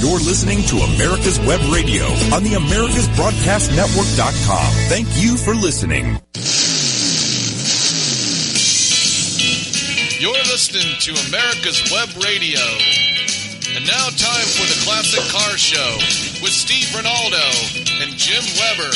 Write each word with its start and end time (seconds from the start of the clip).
You're 0.00 0.20
listening 0.20 0.62
to 0.70 0.76
America's 0.94 1.40
Web 1.40 1.58
Radio 1.74 2.04
on 2.32 2.44
the 2.44 2.52
AmericasBroadcastNetwork.com. 2.54 4.72
Thank 4.86 5.08
you 5.20 5.36
for 5.36 5.56
listening. 5.56 6.20
You're 10.22 10.44
listening 10.54 10.86
to 11.00 11.10
America's 11.26 11.82
Web 11.90 12.10
Radio. 12.22 12.60
And 13.74 13.84
now 13.86 14.08
time 14.14 14.46
for 14.54 14.66
the 14.70 14.78
Classic 14.86 15.24
Car 15.34 15.58
Show 15.58 15.98
with 16.42 16.52
Steve 16.52 16.94
Rinaldo 16.94 17.42
and 18.00 18.16
Jim 18.16 18.44
Weber. 18.54 18.94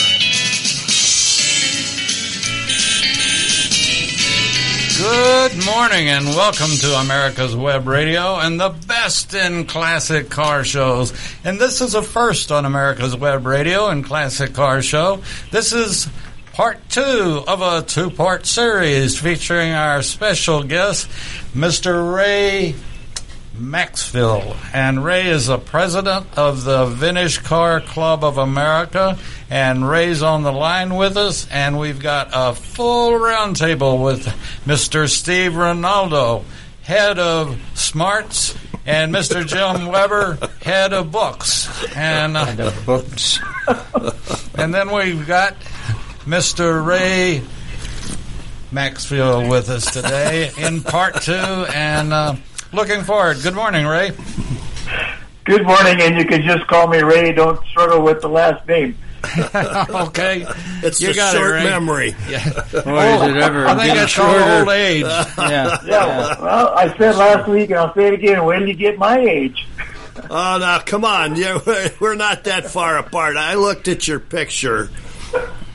Good 5.03 5.66
morning 5.66 6.09
and 6.09 6.27
welcome 6.27 6.71
to 6.79 6.95
America's 6.95 7.57
Web 7.57 7.89
Radio 7.89 8.37
and 8.37 8.61
the 8.61 8.68
best 8.68 9.35
in 9.35 9.67
classic 9.67 10.30
car 10.30 10.62
shows. 10.62 11.12
And 11.43 11.61
this 11.61 11.80
is 11.80 11.96
a 11.96 12.03
first 12.03 12.53
on 12.53 12.64
America's 12.64 13.17
Web 13.17 13.45
Radio 13.45 13.89
and 13.89 14.04
Classic 14.04 14.54
Car 14.54 14.81
Show. 14.81 15.21
This 15.50 15.73
is 15.73 16.09
part 16.53 16.89
two 16.89 17.43
of 17.49 17.62
a 17.62 17.82
two 17.82 18.11
part 18.11 18.46
series 18.46 19.18
featuring 19.18 19.73
our 19.73 20.04
special 20.04 20.62
guest, 20.62 21.09
Mr. 21.53 22.14
Ray 22.14 22.76
Maxfield. 23.62 24.57
And 24.75 25.04
Ray 25.04 25.29
is 25.29 25.46
the 25.46 25.58
president 25.58 26.26
of 26.36 26.64
the 26.64 26.86
Vintage 26.86 27.43
Car 27.44 27.80
Club 27.80 28.25
of 28.25 28.36
America. 28.36 29.16
And 29.48 29.89
Ray's 29.89 30.22
on 30.22 30.43
the 30.43 30.53
line 30.53 30.96
with 30.96 31.16
us. 31.16 31.48
And 31.50 31.79
we've 31.79 32.00
got 32.00 32.30
a 32.33 32.55
full 32.55 33.12
roundtable 33.12 34.03
with 34.03 34.27
Mr. 34.67 35.08
Steve 35.08 35.56
Rinaldo, 35.56 36.44
head 36.83 37.19
of 37.19 37.58
Smarts, 37.75 38.56
and 38.84 39.14
Mr. 39.14 39.47
Jim 39.47 39.86
Weber, 39.86 40.39
head 40.62 40.92
of 40.92 41.12
books. 41.12 41.69
And 41.94 42.36
uh, 42.36 42.44
Head 42.47 42.61
of 42.61 42.84
books. 42.84 43.39
and 44.56 44.75
then 44.75 44.91
we've 44.91 45.25
got 45.27 45.56
Mr. 46.25 46.84
Ray 46.84 47.42
Maxfield 48.72 49.48
with 49.48 49.69
us 49.69 49.84
today 49.92 50.50
in 50.56 50.83
part 50.83 51.20
two, 51.22 51.33
and 51.33 52.12
uh, 52.12 52.34
looking 52.73 53.03
forward. 53.03 53.39
Good 53.42 53.55
morning, 53.55 53.87
Ray. 53.87 54.12
Good 55.45 55.65
morning, 55.65 56.01
and 56.01 56.17
you 56.17 56.25
can 56.25 56.42
just 56.42 56.67
call 56.69 56.87
me 56.89 57.01
Ray. 57.03 57.33
Don't 57.33 57.65
struggle 57.67 58.03
with 58.03 58.20
the 58.23 58.28
last 58.28 58.67
name. 58.69 58.97
okay, 59.55 60.45
It's 60.83 61.00
You 61.00 61.09
the 61.09 61.15
got 61.15 61.34
it, 61.34 61.39
short 61.39 61.53
Ray. 61.53 61.65
memory. 61.65 62.11
Boy, 62.12 62.28
is 62.28 63.23
it 63.23 63.37
ever 63.37 63.67
I 63.67 63.75
think 63.75 63.87
getting 63.87 64.03
it's 64.03 64.17
called 64.17 64.37
shorter. 64.37 64.59
old 64.61 64.69
age. 64.70 65.03
Yeah. 65.39 65.78
Yeah, 65.84 66.41
well, 66.43 66.69
I 66.77 66.97
said 66.98 67.15
last 67.17 67.48
week, 67.48 67.70
and 67.70 67.78
I'll 67.78 67.95
say 67.95 68.09
it 68.09 68.15
again. 68.15 68.45
When 68.45 68.61
did 68.61 68.69
you 68.69 68.75
get 68.75 68.98
my 68.98 69.19
age? 69.19 69.67
Oh, 70.28 70.59
now 70.59 70.81
come 70.81 71.05
on, 71.05 71.37
yeah, 71.37 71.59
we're 72.00 72.17
not 72.17 72.45
that 72.45 72.67
far 72.70 72.98
apart. 72.98 73.37
I 73.37 73.55
looked 73.55 73.89
at 73.89 74.06
your 74.09 74.20
picture, 74.20 74.91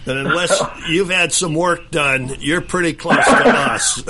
and 0.07 0.17
unless 0.27 0.61
you've 0.89 1.09
had 1.09 1.31
some 1.33 1.53
work 1.53 1.91
done, 1.91 2.35
you're 2.39 2.61
pretty 2.61 2.93
close 2.93 3.23
to 3.25 3.31
us. 3.47 3.95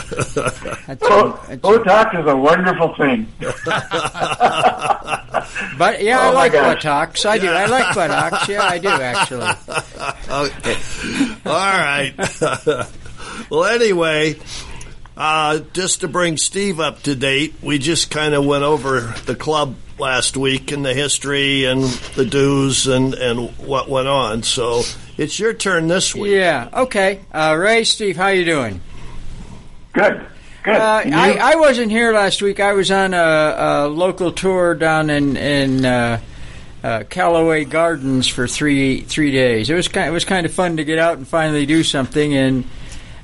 That's 0.88 1.04
Botox 1.04 2.20
is 2.20 2.26
a 2.28 2.36
wonderful 2.36 2.94
thing. 2.96 3.28
but 5.78 6.02
yeah, 6.04 6.20
I 6.20 6.28
Oh, 6.28 6.32
my 6.34 6.34
like 6.34 6.52
gosh. 6.54 6.76
buttocks. 6.84 7.26
I 7.26 7.38
do. 7.38 7.48
I 7.50 7.66
like 7.66 7.96
buttocks. 7.96 8.48
Yeah, 8.50 8.64
I 8.64 8.78
do 8.78 8.90
actually. 8.90 9.48
okay, 10.30 10.78
all 11.46 11.54
right. 11.54 12.14
well, 13.50 13.66
anyway, 13.66 14.36
uh, 15.16 15.60
just 15.74 16.02
to 16.02 16.08
bring 16.08 16.38
Steve 16.38 16.80
up 16.80 17.02
to 17.04 17.16
date, 17.16 17.56
we 17.62 17.78
just 17.80 18.12
kind 18.12 18.34
of 18.34 18.46
went 18.46 18.64
over 18.64 19.02
the 19.26 19.36
club 19.36 19.76
last 20.00 20.38
week 20.38 20.72
and 20.72 20.86
the 20.86 20.94
history 20.94 21.66
and 21.66 21.82
the 22.16 22.26
dues 22.26 22.86
and 22.88 23.14
and 23.16 23.50
what 23.58 23.90
went 23.90 24.08
on. 24.08 24.44
So 24.44 24.84
it's 25.18 25.40
your 25.40 25.54
turn 25.54 25.88
this 25.88 26.14
week. 26.14 26.34
Yeah. 26.34 26.70
Okay. 26.74 27.22
Uh, 27.32 27.56
Ray, 27.60 27.84
Steve, 27.84 28.18
how 28.18 28.28
you 28.28 28.46
doing? 28.46 28.82
Good, 29.94 30.26
good. 30.64 30.76
Uh, 30.76 31.02
I, 31.06 31.38
I 31.42 31.56
wasn't 31.56 31.92
here 31.92 32.14
last 32.14 32.42
week. 32.42 32.60
I 32.60 32.74
was 32.74 32.92
on 32.92 33.14
a, 33.14 33.18
a 33.18 33.88
local 33.88 34.32
tour 34.32 34.76
down 34.76 35.10
in 35.10 35.36
in 35.36 35.86
uh, 35.86 36.22
uh, 36.84 37.04
Callaway 37.10 37.66
Gardens 37.66 38.28
for 38.28 38.48
three 38.48 39.02
three 39.02 39.32
days. 39.32 39.70
It 39.70 39.74
was 39.74 39.88
kind 39.88 40.08
it 40.08 40.12
was 40.12 40.26
kind 40.26 40.46
of 40.46 40.54
fun 40.54 40.78
to 40.78 40.84
get 40.84 41.00
out 41.00 41.18
and 41.18 41.28
finally 41.28 41.66
do 41.66 41.84
something. 41.84 42.36
And 42.36 42.66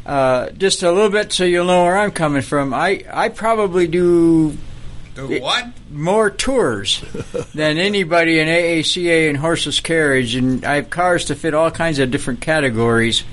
uh, 0.05 0.49
just 0.51 0.83
a 0.83 0.91
little 0.91 1.11
bit 1.11 1.31
so 1.31 1.43
you'll 1.43 1.67
know 1.67 1.83
where 1.83 1.97
I'm 1.97 2.11
coming 2.11 2.41
from. 2.41 2.73
I 2.73 3.03
I 3.11 3.29
probably 3.29 3.87
do 3.87 4.57
Do 5.15 5.41
what? 5.41 5.67
more 5.91 6.29
tours 6.29 7.03
than 7.53 7.77
anybody 7.77 8.39
in 8.39 8.47
AACA 8.47 9.29
and 9.29 9.37
horseless 9.37 9.79
carriage, 9.79 10.35
and 10.35 10.65
I 10.65 10.75
have 10.75 10.89
cars 10.89 11.25
to 11.25 11.35
fit 11.35 11.53
all 11.53 11.69
kinds 11.69 11.99
of 11.99 12.09
different 12.09 12.41
categories, 12.41 13.23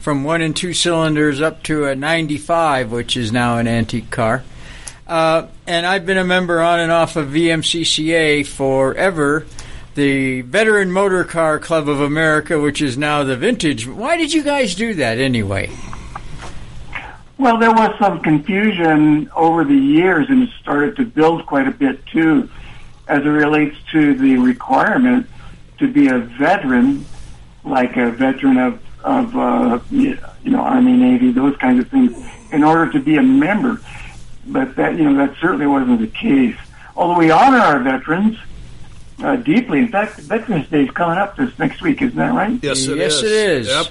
from 0.00 0.24
one 0.24 0.40
and 0.40 0.56
two 0.56 0.72
cylinders 0.72 1.40
up 1.40 1.62
to 1.64 1.84
a 1.84 1.94
95, 1.94 2.90
which 2.90 3.16
is 3.16 3.32
now 3.32 3.58
an 3.58 3.68
antique 3.68 4.10
car. 4.10 4.44
Uh, 5.06 5.46
and 5.66 5.86
I've 5.86 6.06
been 6.06 6.18
a 6.18 6.24
member 6.24 6.60
on 6.60 6.80
and 6.80 6.90
off 6.90 7.16
of 7.16 7.28
VMCCA 7.28 8.46
forever. 8.46 9.46
The 9.94 10.42
Veteran 10.42 10.90
Motor 10.90 11.24
Car 11.24 11.58
Club 11.58 11.88
of 11.88 12.00
America, 12.00 12.60
which 12.60 12.82
is 12.82 12.98
now 12.98 13.24
the 13.24 13.36
Vintage. 13.36 13.86
Why 13.86 14.16
did 14.16 14.32
you 14.32 14.42
guys 14.42 14.74
do 14.74 14.94
that 14.94 15.18
anyway? 15.18 15.70
Well, 17.38 17.58
there 17.58 17.70
was 17.72 17.94
some 17.98 18.20
confusion 18.20 19.30
over 19.36 19.64
the 19.64 19.74
years, 19.76 20.26
and 20.30 20.44
it 20.44 20.50
started 20.60 20.96
to 20.96 21.04
build 21.04 21.44
quite 21.46 21.68
a 21.68 21.70
bit 21.70 22.04
too, 22.06 22.48
as 23.08 23.22
it 23.24 23.28
relates 23.28 23.76
to 23.92 24.14
the 24.14 24.38
requirement 24.38 25.26
to 25.78 25.86
be 25.92 26.08
a 26.08 26.18
veteran, 26.18 27.04
like 27.64 27.96
a 27.96 28.10
veteran 28.10 28.56
of 28.58 28.80
of 29.04 29.36
uh, 29.36 29.78
you 29.90 30.18
know 30.44 30.60
Army, 30.60 30.92
Navy, 30.96 31.30
those 31.30 31.56
kinds 31.58 31.78
of 31.80 31.88
things, 31.90 32.12
in 32.52 32.64
order 32.64 32.90
to 32.92 32.98
be 33.00 33.16
a 33.16 33.22
member. 33.22 33.80
But 34.46 34.76
that 34.76 34.96
you 34.96 35.10
know 35.10 35.26
that 35.26 35.36
certainly 35.38 35.66
wasn't 35.66 36.00
the 36.00 36.06
case. 36.06 36.56
Although 36.96 37.18
we 37.18 37.30
honor 37.30 37.58
our 37.58 37.78
veterans 37.80 38.38
uh, 39.22 39.36
deeply. 39.36 39.80
In 39.80 39.88
fact, 39.88 40.18
Veterans 40.20 40.68
Day 40.68 40.84
is 40.84 40.90
coming 40.90 41.18
up 41.18 41.36
this 41.36 41.56
next 41.58 41.82
week, 41.82 42.00
isn't 42.02 42.16
that 42.16 42.32
right? 42.32 42.58
Yes, 42.62 42.86
it 42.86 42.96
Yes, 42.98 43.14
is. 43.14 43.22
it 43.22 43.32
is. 43.32 43.66
Yep. 43.68 43.86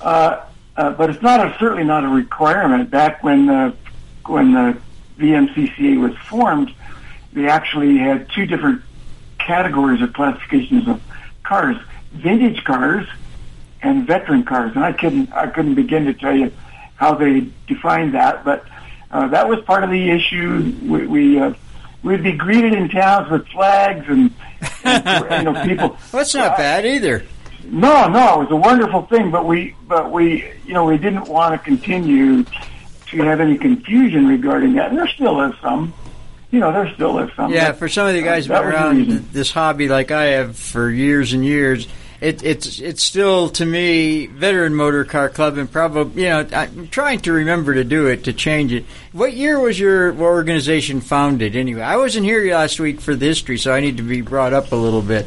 Uh, 0.00 0.40
uh, 0.78 0.90
but 0.92 1.10
it's 1.10 1.20
not 1.20 1.40
a, 1.44 1.58
certainly 1.58 1.82
not 1.82 2.04
a 2.04 2.08
requirement. 2.08 2.88
Back 2.88 3.24
when 3.24 3.50
uh, 3.50 3.74
when 4.26 4.52
the 4.52 4.78
VMCCA 5.18 6.00
was 6.00 6.16
formed, 6.18 6.72
they 7.32 7.48
actually 7.48 7.98
had 7.98 8.30
two 8.30 8.46
different 8.46 8.82
categories 9.38 10.00
or 10.00 10.06
classifications 10.06 10.86
of 10.86 11.02
cars: 11.42 11.76
vintage 12.12 12.62
cars 12.64 13.06
and 13.82 14.06
veteran 14.06 14.44
cars. 14.44 14.70
And 14.76 14.84
I 14.84 14.92
couldn't 14.92 15.32
I 15.32 15.48
couldn't 15.48 15.74
begin 15.74 16.04
to 16.06 16.14
tell 16.14 16.34
you 16.34 16.52
how 16.94 17.16
they 17.16 17.48
defined 17.66 18.14
that, 18.14 18.44
but 18.44 18.64
uh, 19.10 19.26
that 19.28 19.48
was 19.48 19.60
part 19.62 19.82
of 19.82 19.90
the 19.90 20.10
issue. 20.10 20.76
We, 20.84 21.06
we 21.08 21.40
uh, 21.40 21.54
we'd 22.04 22.22
be 22.22 22.32
greeted 22.32 22.72
in 22.72 22.88
towns 22.88 23.28
with 23.32 23.48
flags 23.48 24.06
and, 24.08 24.32
and 24.84 25.44
you 25.44 25.52
know 25.52 25.64
people. 25.64 25.98
That's 26.12 26.36
not 26.36 26.56
bad 26.56 26.86
either. 26.86 27.24
No, 27.64 28.08
no, 28.08 28.40
it 28.40 28.44
was 28.44 28.50
a 28.50 28.56
wonderful 28.56 29.02
thing, 29.02 29.30
but 29.30 29.44
we, 29.46 29.74
but 29.86 30.10
we, 30.10 30.52
you 30.64 30.72
know, 30.72 30.84
we 30.84 30.96
didn't 30.96 31.28
want 31.28 31.52
to 31.52 31.58
continue 31.58 32.44
to 32.44 33.22
have 33.22 33.40
any 33.40 33.58
confusion 33.58 34.26
regarding 34.26 34.74
that. 34.74 34.90
And 34.90 34.98
there 34.98 35.08
still 35.08 35.40
is 35.42 35.54
some, 35.60 35.92
you 36.50 36.60
know, 36.60 36.72
there 36.72 36.92
still 36.94 37.18
is 37.18 37.30
some. 37.34 37.52
Yeah, 37.52 37.72
for 37.72 37.88
some 37.88 38.06
of 38.06 38.14
the 38.14 38.22
guys 38.22 38.48
uh, 38.48 38.62
who've 38.62 38.64
been 38.64 38.72
that 38.72 38.88
was 38.88 39.06
the 39.06 39.12
around 39.12 39.32
this 39.32 39.52
hobby 39.52 39.88
like 39.88 40.10
I 40.10 40.24
have 40.26 40.56
for 40.56 40.88
years 40.90 41.32
and 41.32 41.44
years, 41.44 41.88
it, 42.20 42.42
it's 42.42 42.80
it's 42.80 43.02
still 43.02 43.48
to 43.50 43.64
me 43.64 44.26
veteran 44.26 44.74
motor 44.74 45.04
car 45.04 45.28
club 45.28 45.56
and 45.56 45.70
probably 45.70 46.24
you 46.24 46.28
know 46.28 46.48
I'm 46.52 46.88
trying 46.88 47.20
to 47.20 47.32
remember 47.32 47.74
to 47.74 47.84
do 47.84 48.06
it 48.06 48.24
to 48.24 48.32
change 48.32 48.72
it. 48.72 48.84
What 49.12 49.34
year 49.34 49.60
was 49.60 49.78
your 49.78 50.16
organization 50.16 51.00
founded 51.00 51.54
anyway? 51.54 51.82
I 51.82 51.96
wasn't 51.96 52.24
here 52.24 52.52
last 52.52 52.80
week 52.80 53.00
for 53.00 53.14
the 53.14 53.26
history, 53.26 53.56
so 53.56 53.72
I 53.72 53.80
need 53.80 53.98
to 53.98 54.02
be 54.02 54.20
brought 54.20 54.52
up 54.52 54.72
a 54.72 54.76
little 54.76 55.02
bit. 55.02 55.26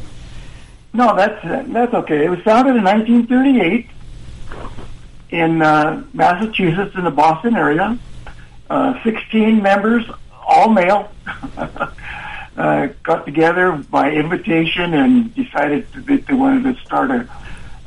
No, 0.93 1.15
that's 1.15 1.41
that's 1.71 1.93
okay. 1.93 2.25
It 2.25 2.29
was 2.29 2.39
founded 2.41 2.75
in 2.75 2.83
1938 2.83 3.87
in 5.29 5.61
uh, 5.61 6.03
Massachusetts, 6.13 6.95
in 6.95 7.05
the 7.05 7.11
Boston 7.11 7.55
area. 7.55 7.97
Uh, 8.69 9.01
16 9.03 9.61
members, 9.61 10.05
all 10.45 10.69
male, 10.69 11.11
uh, 12.57 12.87
got 13.03 13.25
together 13.25 13.71
by 13.89 14.11
invitation 14.11 14.93
and 14.93 15.33
decided 15.35 15.91
that 15.93 16.25
they 16.25 16.33
wanted 16.33 16.75
to 16.75 16.81
start 16.81 17.11
a, 17.11 17.27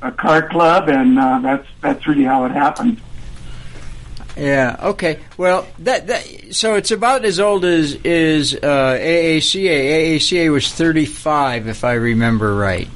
a 0.02 0.12
car 0.12 0.48
club, 0.48 0.88
and 0.88 1.18
uh, 1.18 1.38
that's 1.40 1.66
that's 1.80 2.06
really 2.06 2.24
how 2.24 2.44
it 2.44 2.52
happened. 2.52 3.00
Yeah. 4.36 4.76
Okay. 4.82 5.20
Well, 5.36 5.66
that, 5.80 6.06
that 6.08 6.54
so 6.54 6.74
it's 6.74 6.90
about 6.90 7.24
as 7.24 7.38
old 7.38 7.64
as 7.64 7.94
is 7.94 8.54
uh, 8.54 8.98
AACA. 9.00 10.16
AACA 10.16 10.52
was 10.52 10.72
35, 10.72 11.68
if 11.68 11.84
I 11.84 11.94
remember 11.94 12.54
right. 12.54 12.88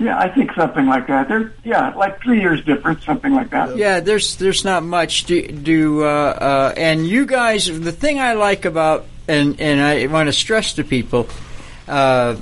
Yeah, 0.00 0.18
I 0.18 0.30
think 0.30 0.52
something 0.54 0.86
like 0.86 1.08
that. 1.08 1.28
There, 1.28 1.52
yeah, 1.62 1.90
like 1.90 2.22
three 2.22 2.40
years 2.40 2.64
difference, 2.64 3.04
something 3.04 3.34
like 3.34 3.50
that. 3.50 3.76
Yeah, 3.76 4.00
there's 4.00 4.36
there's 4.36 4.64
not 4.64 4.82
much. 4.82 5.26
to 5.26 5.46
do 5.46 6.04
uh, 6.04 6.06
uh, 6.06 6.74
and 6.74 7.06
you 7.06 7.26
guys, 7.26 7.66
the 7.66 7.92
thing 7.92 8.18
I 8.18 8.32
like 8.32 8.64
about 8.64 9.04
and 9.28 9.60
and 9.60 9.78
I 9.78 10.06
want 10.06 10.28
to 10.28 10.32
stress 10.32 10.72
to 10.74 10.84
people 10.84 11.28
uh, 11.86 12.36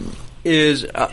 is 0.45 0.85
uh, 0.85 1.13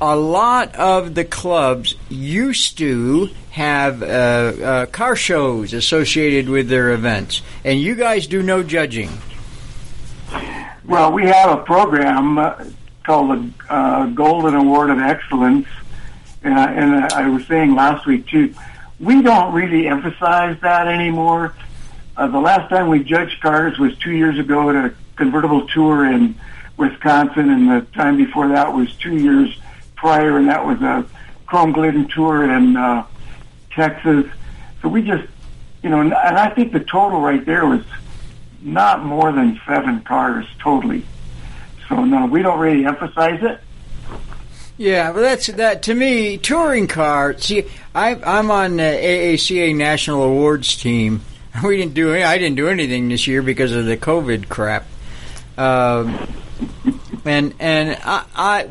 a 0.00 0.16
lot 0.16 0.74
of 0.76 1.14
the 1.14 1.24
clubs 1.24 1.94
used 2.08 2.78
to 2.78 3.28
have 3.50 4.02
uh, 4.02 4.06
uh, 4.06 4.86
car 4.86 5.14
shows 5.14 5.74
associated 5.74 6.48
with 6.48 6.68
their 6.68 6.92
events, 6.92 7.42
and 7.64 7.80
you 7.80 7.94
guys 7.94 8.26
do 8.26 8.42
no 8.42 8.62
judging. 8.62 9.10
Well, 10.84 11.12
we 11.12 11.24
have 11.24 11.58
a 11.58 11.62
program 11.62 12.38
uh, 12.38 12.64
called 13.04 13.30
the 13.30 13.72
uh, 13.72 14.06
Golden 14.06 14.54
Award 14.54 14.90
of 14.90 14.98
Excellence, 14.98 15.66
and, 16.42 16.54
I, 16.54 16.72
and 16.72 17.04
I 17.12 17.28
was 17.28 17.46
saying 17.46 17.74
last 17.74 18.06
week 18.06 18.26
too, 18.26 18.54
we 18.98 19.20
don't 19.22 19.52
really 19.52 19.86
emphasize 19.86 20.58
that 20.60 20.86
anymore. 20.88 21.54
Uh, 22.16 22.26
the 22.28 22.40
last 22.40 22.68
time 22.70 22.88
we 22.88 23.02
judged 23.02 23.40
cars 23.40 23.78
was 23.78 23.96
two 23.98 24.12
years 24.12 24.38
ago 24.38 24.70
at 24.70 24.76
a 24.76 24.94
convertible 25.16 25.66
tour 25.68 26.04
in 26.04 26.34
Wisconsin, 26.76 27.50
and 27.50 27.70
the 27.70 27.86
time 27.92 28.16
before 28.16 28.48
that 28.48 28.72
was 28.72 28.94
two 28.94 29.16
years 29.16 29.56
prior, 30.00 30.38
and 30.38 30.48
that 30.48 30.66
was 30.66 30.80
a 30.80 31.06
Chrome 31.46 31.72
Glidden 31.72 32.08
tour 32.08 32.50
in 32.50 32.76
uh, 32.76 33.06
Texas. 33.70 34.24
So 34.80 34.88
we 34.88 35.02
just, 35.02 35.28
you 35.82 35.90
know, 35.90 36.00
and 36.00 36.14
I 36.14 36.48
think 36.50 36.72
the 36.72 36.80
total 36.80 37.20
right 37.20 37.44
there 37.44 37.66
was 37.66 37.84
not 38.62 39.04
more 39.04 39.30
than 39.30 39.60
seven 39.66 40.00
cars 40.00 40.46
totally. 40.58 41.04
So 41.88 42.04
no, 42.04 42.26
we 42.26 42.42
don't 42.42 42.58
really 42.58 42.86
emphasize 42.86 43.42
it. 43.42 43.60
Yeah, 44.78 45.10
well, 45.10 45.22
that's 45.22 45.48
that 45.48 45.82
to 45.84 45.94
me. 45.94 46.38
Touring 46.38 46.86
car. 46.86 47.36
See, 47.36 47.64
I, 47.94 48.14
I'm 48.14 48.50
on 48.50 48.78
the 48.78 48.82
AACA 48.82 49.76
National 49.76 50.22
Awards 50.22 50.76
team. 50.76 51.22
We 51.64 51.78
didn't 51.78 51.94
do. 51.94 52.14
I 52.14 52.38
didn't 52.38 52.54
do 52.54 52.68
anything 52.68 53.08
this 53.08 53.26
year 53.26 53.42
because 53.42 53.72
of 53.72 53.84
the 53.84 53.96
COVID 53.96 54.48
crap. 54.48 54.86
Um, 55.58 56.16
and 57.24 57.54
and 57.58 57.98
I 58.04 58.68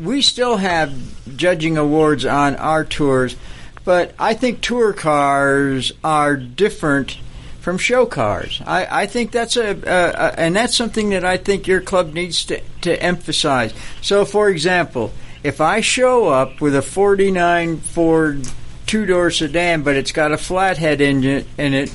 we 0.00 0.22
still 0.22 0.56
have 0.56 0.92
judging 1.36 1.76
awards 1.76 2.24
on 2.24 2.56
our 2.56 2.84
tours, 2.84 3.36
but 3.84 4.14
I 4.18 4.34
think 4.34 4.60
tour 4.60 4.92
cars 4.92 5.92
are 6.02 6.36
different 6.36 7.18
from 7.60 7.76
show 7.78 8.06
cars. 8.06 8.62
I, 8.66 9.02
I 9.02 9.06
think 9.06 9.32
that's 9.32 9.56
a, 9.56 10.34
and 10.38 10.56
that's 10.56 10.76
something 10.76 11.10
that 11.10 11.24
I 11.24 11.36
think 11.36 11.66
your 11.66 11.80
club 11.80 12.14
needs 12.14 12.44
to, 12.46 12.60
to 12.82 13.02
emphasize. 13.02 13.74
So, 14.00 14.24
for 14.24 14.48
example, 14.48 15.12
if 15.42 15.60
I 15.60 15.80
show 15.80 16.28
up 16.28 16.60
with 16.60 16.74
a 16.74 16.82
49 16.82 17.78
Ford 17.78 18.48
two 18.86 19.06
door 19.06 19.30
sedan, 19.30 19.82
but 19.82 19.96
it's 19.96 20.12
got 20.12 20.32
a 20.32 20.38
flathead 20.38 21.00
engine 21.00 21.46
in 21.56 21.74
it 21.74 21.94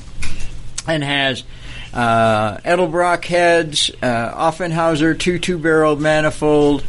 and 0.86 1.04
has 1.04 1.44
uh, 1.92 2.58
Edelbrock 2.58 3.24
heads, 3.24 3.90
uh, 4.02 4.50
Offenhauser 4.50 5.18
two 5.18 5.38
two 5.38 5.58
barrel 5.58 5.96
manifold, 5.96 6.84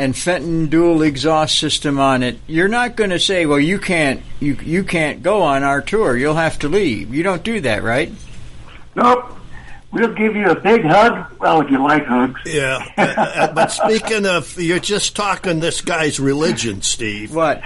and 0.00 0.16
Fenton 0.16 0.66
dual 0.66 1.02
exhaust 1.02 1.58
system 1.58 1.98
on 2.00 2.22
it, 2.22 2.38
you're 2.46 2.68
not 2.68 2.96
going 2.96 3.10
to 3.10 3.20
say, 3.20 3.46
"Well, 3.46 3.60
you 3.60 3.78
can't 3.78 4.22
you 4.40 4.54
you 4.62 4.82
can't 4.84 5.22
go 5.22 5.42
on 5.42 5.62
our 5.62 5.80
tour. 5.80 6.16
You'll 6.16 6.34
have 6.34 6.58
to 6.60 6.68
leave." 6.68 7.14
You 7.14 7.22
don't 7.22 7.42
do 7.44 7.60
that, 7.60 7.82
right? 7.82 8.12
Nope. 8.96 9.36
We'll 9.92 10.14
give 10.14 10.36
you 10.36 10.48
a 10.48 10.54
big 10.54 10.84
hug. 10.84 11.36
Well, 11.40 11.62
if 11.62 11.70
you 11.70 11.82
like 11.82 12.06
hugs. 12.06 12.40
Yeah. 12.46 12.78
Uh, 12.96 13.00
uh, 13.02 13.52
but 13.52 13.72
speaking 13.72 14.24
of, 14.24 14.56
you're 14.56 14.78
just 14.78 15.16
talking 15.16 15.58
this 15.58 15.80
guy's 15.80 16.20
religion, 16.20 16.80
Steve. 16.82 17.34
What? 17.34 17.60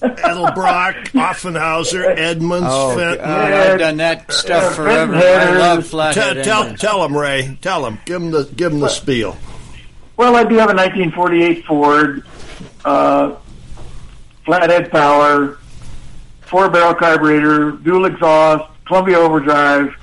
Edelbrock, 0.00 1.08
Offenhauser, 1.12 2.16
Edmunds, 2.16 2.66
Oh, 2.68 2.96
Fenton. 2.96 3.24
uh, 3.24 3.70
I've 3.72 3.78
done 3.78 3.96
that 3.98 4.32
stuff 4.32 4.72
Uh, 4.72 4.74
forever. 4.74 5.12
Fenton 5.20 5.56
I 5.56 5.58
love 5.58 5.76
headers. 5.78 5.90
flathead 5.90 6.34
Tell, 6.36 6.44
tell, 6.44 6.62
engines. 6.62 6.80
tell 6.80 7.04
him, 7.04 7.16
Ray. 7.16 7.58
Tell 7.60 7.86
him. 7.86 7.98
Give 8.04 8.22
him 8.22 8.30
the 8.30 8.44
give 8.44 8.72
him 8.72 8.80
the 8.80 8.88
spiel. 8.88 9.36
Well, 10.20 10.36
I 10.36 10.44
do 10.44 10.56
have 10.56 10.68
a 10.68 10.74
1948 10.74 11.64
Ford, 11.64 12.26
uh, 12.84 13.36
flathead 14.44 14.90
power, 14.90 15.56
four 16.42 16.68
barrel 16.68 16.92
carburetor, 16.94 17.70
dual 17.70 18.04
exhaust, 18.04 18.66
Columbia 18.84 19.16
overdrive. 19.16 19.96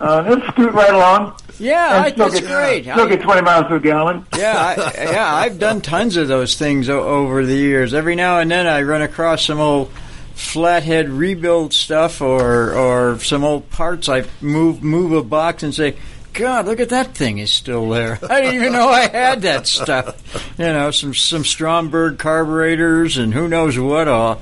Uh, 0.00 0.22
it'll 0.30 0.46
scoot 0.52 0.72
right 0.72 0.94
along. 0.94 1.34
Yeah, 1.58 2.02
I, 2.04 2.10
that's 2.12 2.38
get, 2.38 2.44
great. 2.48 2.82
Still 2.84 3.06
I- 3.06 3.08
get 3.08 3.20
20 3.22 3.42
miles 3.42 3.66
a 3.72 3.80
gallon. 3.80 4.24
yeah, 4.36 4.76
I, 4.78 4.92
yeah, 5.10 5.34
I've 5.34 5.58
done 5.58 5.80
tons 5.80 6.16
of 6.16 6.28
those 6.28 6.56
things 6.56 6.88
o- 6.88 7.02
over 7.02 7.44
the 7.44 7.56
years. 7.56 7.94
Every 7.94 8.14
now 8.14 8.38
and 8.38 8.48
then, 8.48 8.68
I 8.68 8.82
run 8.82 9.02
across 9.02 9.44
some 9.44 9.58
old 9.58 9.90
flathead 10.36 11.08
rebuild 11.08 11.74
stuff, 11.74 12.20
or 12.22 12.72
or 12.72 13.18
some 13.18 13.42
old 13.42 13.68
parts. 13.70 14.08
I 14.08 14.26
move 14.40 14.80
move 14.80 15.10
a 15.10 15.24
box 15.24 15.64
and 15.64 15.74
say, 15.74 15.96
"God, 16.38 16.66
look 16.66 16.80
at 16.80 16.88
that 16.90 17.14
thing 17.14 17.38
is 17.38 17.50
still 17.50 17.88
there." 17.90 18.18
I 18.30 18.40
didn't 18.40 18.54
even 18.56 18.72
know 18.72 18.88
I 18.88 19.08
had 19.08 19.42
that 19.42 19.66
stuff. 19.66 20.56
You 20.58 20.66
know, 20.66 20.90
some 20.90 21.14
some 21.14 21.44
Stromberg 21.44 22.18
carburetors 22.18 23.18
and 23.18 23.34
who 23.34 23.48
knows 23.48 23.78
what 23.78 24.08
all. 24.08 24.40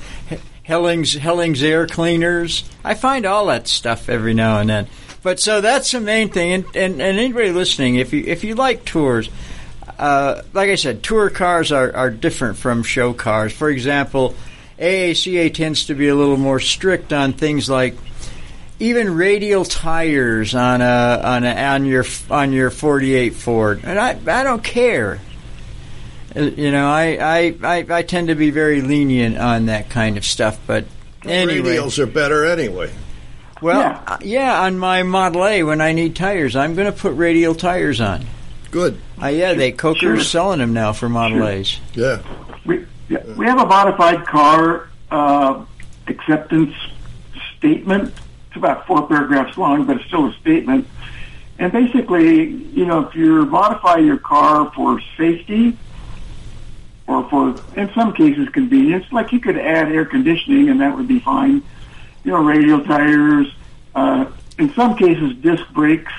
Helling's 0.62 1.14
Helling's 1.14 1.62
air 1.62 1.87
cleaners. 1.87 2.64
I 2.84 2.94
find 2.94 3.25
all 3.25 3.46
that 3.46 3.69
stuff 3.69 4.08
every 4.08 4.34
now 4.34 4.60
and 4.60 4.70
then. 4.70 4.88
But 5.22 5.40
so 5.40 5.60
that's 5.60 5.90
the 5.90 6.00
main 6.00 6.28
thing. 6.28 6.52
And, 6.52 6.64
and, 6.76 7.02
and 7.02 7.19
anybody 7.19 7.50
listening, 7.50 7.96
if 7.96 8.12
you 8.12 8.25
if 8.26 8.44
you 8.44 8.54
like 8.54 8.84
tours, 8.84 9.28
uh, 9.99 10.42
like 10.52 10.70
I 10.70 10.75
said, 10.75 11.02
tour 11.02 11.31
cars 11.31 11.72
are, 11.72 11.94
are 11.94 12.10
different 12.10 12.58
from 12.58 12.82
show 12.82 13.12
cars. 13.12 13.52
For 13.52 13.70
example, 13.70 14.34
AACA 14.78 15.54
tends 15.54 15.87
to 15.87 15.94
be 15.94 16.08
a 16.08 16.14
little 16.14 16.37
more 16.37 16.60
strict 16.60 17.12
on 17.12 17.32
things 17.32 17.69
like 17.70 17.96
even 18.78 19.14
radial 19.14 19.64
tires 19.64 20.55
on 20.55 20.81
a 20.82 21.20
on 21.25 21.44
a 21.44 21.55
on 21.55 21.84
your 21.87 22.05
on 22.31 22.52
your 22.52 22.70
48 22.70 23.34
Ford, 23.34 23.81
and 23.84 23.99
I 23.99 24.19
I 24.26 24.43
don't 24.43 24.62
care. 24.62 25.20
Uh, 26.34 26.40
You 26.40 26.70
know, 26.70 26.87
I, 26.90 27.17
I, 27.20 27.55
I, 27.62 27.87
I 27.88 28.02
tend 28.02 28.28
to 28.28 28.34
be 28.34 28.50
very 28.50 28.82
lenient 28.82 29.38
on 29.38 29.67
that 29.67 29.88
kind 29.88 30.19
of 30.19 30.25
stuff, 30.25 30.58
but 30.67 30.84
anyway. 31.25 31.76
Radials 31.76 31.99
are 31.99 32.06
better 32.06 32.44
anyway. 32.44 32.93
Well, 33.62 33.81
Yeah. 33.81 34.00
uh, 34.06 34.19
yeah, 34.20 34.61
on 34.62 34.78
my 34.78 35.02
Model 35.02 35.46
A, 35.46 35.62
when 35.62 35.81
I 35.81 35.93
need 35.93 36.14
tires, 36.14 36.55
I'm 36.55 36.75
going 36.75 36.93
to 36.93 36.99
put 36.99 37.14
radial 37.14 37.55
tires 37.55 38.02
on. 38.02 38.26
Good. 38.70 39.00
Uh, 39.23 39.28
yeah, 39.28 39.55
they 39.55 39.73
Coker's 39.73 40.00
Sure. 40.00 40.20
selling 40.20 40.58
them 40.58 40.75
now 40.75 40.93
for 40.93 41.08
Model 41.08 41.38
Sure. 41.38 41.49
A's. 41.49 41.81
Yeah. 41.94 42.19
We, 42.67 42.84
yeah, 43.08 43.23
we 43.34 43.46
have 43.46 43.58
a 43.58 43.64
modified 43.64 44.26
car 44.26 44.90
uh, 45.11 45.64
acceptance 46.06 46.75
statement. 47.56 48.12
It's 48.56 48.62
about 48.62 48.87
four 48.87 49.06
paragraphs 49.06 49.58
long, 49.58 49.85
but 49.85 49.97
it's 49.99 50.06
still 50.06 50.29
a 50.29 50.32
statement. 50.32 50.88
And 51.58 51.70
basically, 51.70 52.47
you 52.47 52.87
know, 52.87 53.06
if 53.06 53.14
you 53.14 53.44
modify 53.44 53.97
your 53.99 54.17
car 54.17 54.73
for 54.75 54.99
safety 55.19 55.76
or 57.06 57.28
for, 57.28 57.62
in 57.76 57.92
some 57.92 58.14
cases, 58.14 58.49
convenience, 58.49 59.12
like 59.12 59.30
you 59.33 59.40
could 59.40 59.59
add 59.59 59.92
air 59.92 60.07
conditioning 60.07 60.71
and 60.71 60.80
that 60.80 60.97
would 60.97 61.07
be 61.07 61.21
fine. 61.21 61.62
You 62.25 62.33
know, 62.33 62.42
radial 62.42 62.83
tires, 62.83 63.54
uh, 63.95 64.25
in 64.59 64.73
some 64.73 64.97
cases, 64.97 65.37
disc 65.37 65.69
brakes, 65.75 66.14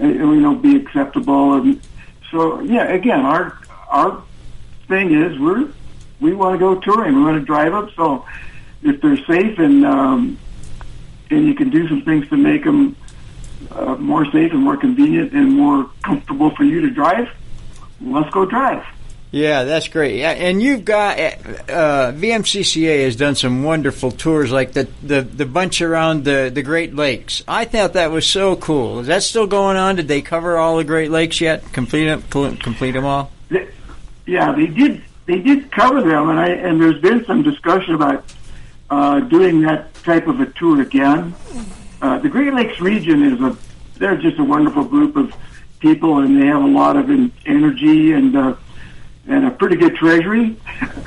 uh, 0.00 0.06
you 0.06 0.40
know, 0.40 0.54
be 0.54 0.76
acceptable. 0.76 1.56
And 1.56 1.82
so, 2.30 2.60
yeah, 2.60 2.84
again, 2.84 3.20
our 3.20 3.58
our 3.90 4.22
thing 4.88 5.12
is 5.12 5.38
we're 5.38 5.70
we 6.20 6.32
want 6.32 6.54
to 6.54 6.58
go 6.58 6.80
touring. 6.80 7.16
We 7.16 7.22
want 7.22 7.38
to 7.38 7.44
drive 7.44 7.74
up. 7.74 7.90
So 7.96 8.24
if 8.82 9.02
they're 9.02 9.22
safe 9.26 9.58
and 9.58 9.84
um, 9.84 10.38
and 11.30 11.46
you 11.46 11.54
can 11.54 11.70
do 11.70 11.88
some 11.88 12.02
things 12.02 12.28
to 12.28 12.36
make 12.36 12.64
them 12.64 12.96
uh, 13.70 13.96
more 13.96 14.24
safe 14.26 14.52
and 14.52 14.62
more 14.62 14.76
convenient 14.76 15.32
and 15.32 15.52
more 15.52 15.88
comfortable 16.02 16.54
for 16.54 16.64
you 16.64 16.80
to 16.80 16.90
drive, 16.90 17.28
let's 18.00 18.30
go 18.30 18.44
drive. 18.44 18.84
Yeah, 19.32 19.62
that's 19.62 19.86
great. 19.86 20.16
Yeah, 20.16 20.32
and 20.32 20.60
you've 20.60 20.84
got 20.84 21.18
uh, 21.20 22.12
VMCCA 22.12 23.04
has 23.04 23.14
done 23.14 23.36
some 23.36 23.62
wonderful 23.62 24.10
tours, 24.10 24.50
like 24.50 24.72
the, 24.72 24.88
the 25.04 25.22
the 25.22 25.46
bunch 25.46 25.80
around 25.82 26.24
the 26.24 26.50
the 26.52 26.62
Great 26.62 26.96
Lakes. 26.96 27.44
I 27.46 27.64
thought 27.64 27.92
that 27.92 28.10
was 28.10 28.26
so 28.26 28.56
cool. 28.56 28.98
Is 28.98 29.06
that 29.06 29.22
still 29.22 29.46
going 29.46 29.76
on? 29.76 29.94
Did 29.94 30.08
they 30.08 30.20
cover 30.20 30.56
all 30.56 30.78
the 30.78 30.84
Great 30.84 31.12
Lakes 31.12 31.40
yet? 31.40 31.72
Complete 31.72 32.06
them? 32.06 32.56
Complete 32.56 32.90
them 32.92 33.04
all? 33.04 33.30
Yeah, 34.26 34.52
they 34.52 34.66
did. 34.66 35.02
They 35.26 35.38
did 35.38 35.70
cover 35.70 36.00
them, 36.02 36.28
and 36.28 36.40
I 36.40 36.48
and 36.48 36.80
there's 36.80 37.00
been 37.00 37.24
some 37.24 37.44
discussion 37.44 37.94
about 37.94 38.24
uh, 38.90 39.20
doing 39.20 39.62
that 39.62 39.94
type 40.02 40.26
of 40.26 40.40
a 40.40 40.46
tour 40.46 40.80
again. 40.82 41.34
Uh, 42.02 42.18
the 42.18 42.28
Great 42.28 42.52
Lakes 42.52 42.80
region 42.80 43.22
is 43.22 43.40
a 43.40 43.56
they're 43.98 44.16
just 44.16 44.38
a 44.38 44.44
wonderful 44.44 44.84
group 44.84 45.14
of 45.16 45.34
people, 45.78 46.18
and 46.18 46.40
they 46.40 46.46
have 46.46 46.62
a 46.62 46.66
lot 46.66 46.96
of 46.96 47.10
en- 47.10 47.32
energy 47.46 48.12
and 48.12 48.36
uh, 48.36 48.56
and 49.26 49.46
a 49.46 49.50
pretty 49.50 49.76
good 49.76 49.94
treasury. 49.96 50.56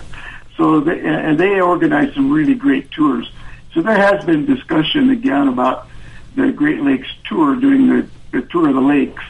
so 0.58 0.80
they, 0.80 1.00
and 1.00 1.40
they 1.40 1.60
organize 1.60 2.14
some 2.14 2.32
really 2.32 2.56
great 2.56 2.92
tours. 2.92 3.30
So 3.74 3.82
there 3.82 3.98
has 3.98 4.24
been 4.24 4.46
discussion 4.46 5.10
again 5.10 5.48
about 5.48 5.88
the 6.36 6.52
Great 6.52 6.82
Lakes 6.82 7.08
tour, 7.26 7.56
doing 7.56 7.88
the, 7.88 8.08
the 8.32 8.42
tour 8.48 8.70
of 8.70 8.76
the 8.76 8.82
lakes. 8.82 9.24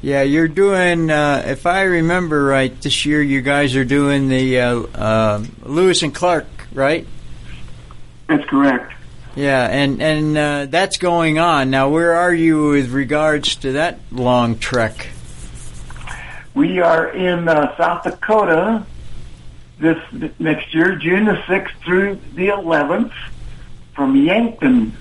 Yeah, 0.00 0.22
you're 0.22 0.48
doing. 0.48 1.10
Uh, 1.10 1.42
if 1.46 1.66
I 1.66 1.82
remember 1.82 2.44
right, 2.44 2.78
this 2.80 3.06
year 3.06 3.22
you 3.22 3.40
guys 3.42 3.76
are 3.76 3.84
doing 3.84 4.28
the 4.28 4.60
uh, 4.60 4.76
uh, 4.80 5.44
Lewis 5.62 6.02
and 6.02 6.14
Clark, 6.14 6.46
right? 6.72 7.06
That's 8.26 8.44
correct. 8.48 8.92
Yeah, 9.36 9.66
and 9.66 10.00
and 10.00 10.38
uh, 10.38 10.66
that's 10.66 10.96
going 10.98 11.38
on 11.38 11.70
now. 11.70 11.88
Where 11.88 12.12
are 12.12 12.32
you 12.32 12.68
with 12.68 12.90
regards 12.90 13.56
to 13.56 13.72
that 13.72 13.98
long 14.12 14.58
trek? 14.58 15.08
we 16.54 16.78
are 16.78 17.08
in 17.08 17.48
uh, 17.48 17.76
South 17.76 18.04
Dakota 18.04 18.86
this 19.78 19.98
next 20.38 20.72
year, 20.72 20.94
June 20.96 21.24
the 21.24 21.32
6th 21.32 21.72
through 21.84 22.20
the 22.34 22.48
11th, 22.48 23.12
from 23.92 24.16
Yankton, 24.16 24.96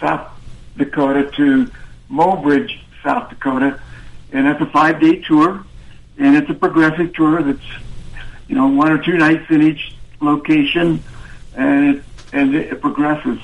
South 0.00 0.28
Dakota 0.76 1.30
to 1.36 1.70
Mobridge, 2.10 2.80
South 3.02 3.30
Dakota. 3.30 3.80
And 4.32 4.46
it's 4.48 4.60
a 4.60 4.66
five 4.66 5.00
day 5.00 5.20
tour, 5.20 5.64
and 6.18 6.36
it's 6.36 6.50
a 6.50 6.54
progressive 6.54 7.14
tour 7.14 7.42
that's, 7.42 7.60
you 8.48 8.56
know, 8.56 8.66
one 8.66 8.90
or 8.90 9.02
two 9.02 9.16
nights 9.16 9.46
in 9.50 9.62
each 9.62 9.94
location, 10.20 11.02
and 11.56 11.96
it, 11.96 12.04
and 12.32 12.54
it 12.54 12.80
progresses. 12.80 13.38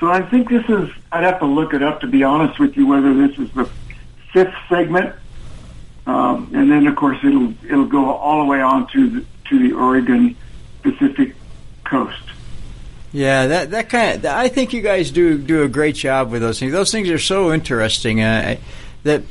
So 0.00 0.10
I 0.10 0.22
think 0.22 0.48
this 0.48 0.64
is, 0.68 0.90
I'd 1.10 1.24
have 1.24 1.40
to 1.40 1.46
look 1.46 1.74
it 1.74 1.82
up 1.82 2.00
to 2.02 2.06
be 2.06 2.22
honest 2.22 2.58
with 2.58 2.76
you, 2.76 2.86
whether 2.86 3.14
this 3.14 3.38
is 3.38 3.50
the 3.52 3.68
fifth 4.32 4.54
segment. 4.68 5.14
Um, 6.06 6.50
and 6.54 6.70
then 6.70 6.86
of 6.86 6.96
course 6.96 7.18
it'll, 7.24 7.52
it'll 7.64 7.86
go 7.86 8.14
all 8.14 8.40
the 8.40 8.46
way 8.46 8.60
on 8.60 8.86
to 8.88 9.10
the, 9.10 9.24
to 9.48 9.58
the 9.58 9.74
Oregon 9.74 10.36
Pacific 10.82 11.34
coast. 11.84 12.22
Yeah, 13.10 13.46
that 13.46 13.70
that 13.70 13.88
kind 13.88 14.18
of. 14.18 14.26
I 14.26 14.48
think 14.48 14.74
you 14.74 14.82
guys 14.82 15.10
do 15.10 15.38
do 15.38 15.62
a 15.62 15.68
great 15.68 15.94
job 15.94 16.30
with 16.30 16.42
those 16.42 16.60
things. 16.60 16.72
Those 16.72 16.92
things 16.92 17.08
are 17.08 17.18
so 17.18 17.54
interesting. 17.54 18.20
Uh, 18.20 18.58
that 19.04 19.22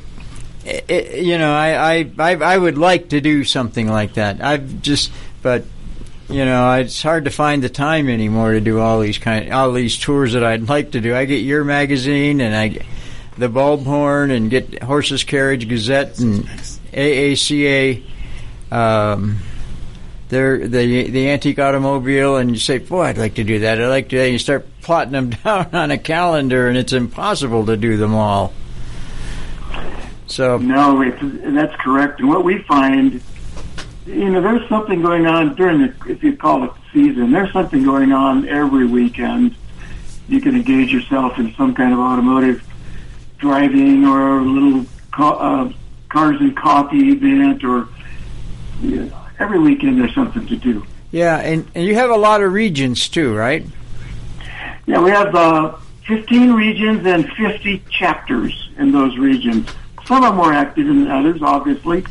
it, 0.64 1.24
you 1.24 1.38
know, 1.38 1.52
I, 1.52 1.94
I 1.94 2.10
I 2.18 2.34
I 2.34 2.58
would 2.58 2.76
like 2.76 3.10
to 3.10 3.20
do 3.20 3.44
something 3.44 3.86
like 3.86 4.14
that. 4.14 4.42
I've 4.42 4.82
just, 4.82 5.12
but 5.42 5.64
you 6.28 6.44
know, 6.44 6.72
it's 6.74 7.02
hard 7.02 7.24
to 7.24 7.30
find 7.30 7.62
the 7.62 7.68
time 7.68 8.08
anymore 8.08 8.52
to 8.52 8.60
do 8.60 8.80
all 8.80 9.00
these 9.00 9.18
kind, 9.18 9.52
all 9.52 9.72
these 9.72 9.98
tours 9.98 10.34
that 10.34 10.44
I'd 10.44 10.68
like 10.68 10.92
to 10.92 11.00
do. 11.00 11.14
I 11.14 11.24
get 11.24 11.38
your 11.38 11.64
magazine 11.64 12.40
and 12.40 12.54
I 12.54 12.84
the 13.38 13.48
Bulbhorn 13.48 14.30
and 14.30 14.50
get 14.50 14.82
Horseless 14.82 15.24
Carriage 15.24 15.68
Gazette 15.68 16.18
and 16.18 16.44
AACA. 16.92 18.02
Um, 18.70 19.38
they're 20.28 20.68
the 20.68 21.10
the 21.10 21.30
antique 21.30 21.58
automobile, 21.58 22.36
and 22.36 22.50
you 22.50 22.58
say, 22.58 22.78
"Boy, 22.78 23.04
I'd 23.04 23.18
like 23.18 23.34
to 23.34 23.44
do 23.44 23.60
that. 23.60 23.80
I'd 23.80 23.86
like 23.86 24.10
to." 24.10 24.20
And 24.20 24.32
you 24.32 24.38
start 24.38 24.66
plotting 24.82 25.12
them 25.12 25.30
down 25.44 25.74
on 25.74 25.90
a 25.90 25.98
calendar, 25.98 26.68
and 26.68 26.76
it's 26.76 26.92
impossible 26.92 27.64
to 27.66 27.76
do 27.76 27.96
them 27.96 28.14
all. 28.14 28.52
So 30.26 30.58
no, 30.58 31.02
that's 31.10 31.74
correct. 31.76 32.20
And 32.20 32.28
what 32.28 32.44
we 32.44 32.58
find, 32.64 33.22
you 34.08 34.30
know, 34.30 34.40
there's 34.40 34.66
something 34.68 35.02
going 35.02 35.26
on 35.26 35.54
during 35.54 35.82
the, 35.82 35.94
if 36.10 36.22
you 36.22 36.34
call 36.36 36.64
it 36.64 36.70
the 36.72 36.80
season. 36.92 37.30
There's 37.30 37.52
something 37.52 37.84
going 37.84 38.12
on 38.12 38.48
every 38.48 38.86
weekend. 38.86 39.54
You 40.28 40.40
can 40.40 40.56
engage 40.56 40.90
yourself 40.90 41.38
in 41.38 41.54
some 41.54 41.74
kind 41.74 41.92
of 41.92 41.98
automotive 41.98 42.62
driving 43.36 44.06
or 44.06 44.38
a 44.38 44.42
little 44.42 44.86
uh, 45.12 45.70
cars 46.08 46.40
and 46.40 46.56
coffee 46.56 47.10
event, 47.10 47.62
or 47.64 47.88
you 48.80 49.04
know, 49.04 49.20
every 49.38 49.58
weekend 49.58 50.00
there's 50.00 50.14
something 50.14 50.46
to 50.46 50.56
do. 50.56 50.86
Yeah, 51.10 51.38
and, 51.38 51.70
and 51.74 51.84
you 51.84 51.94
have 51.94 52.10
a 52.10 52.16
lot 52.16 52.42
of 52.42 52.52
regions 52.52 53.08
too, 53.08 53.34
right? 53.34 53.64
Yeah, 54.86 55.02
we 55.02 55.10
have 55.10 55.34
uh, 55.34 55.76
15 56.06 56.54
regions 56.54 57.06
and 57.06 57.30
50 57.32 57.84
chapters 57.90 58.70
in 58.78 58.90
those 58.90 59.18
regions. 59.18 59.68
Some 60.06 60.24
are 60.24 60.32
more 60.32 60.52
active 60.52 60.86
than 60.86 61.08
others, 61.08 61.42
obviously. 61.42 62.06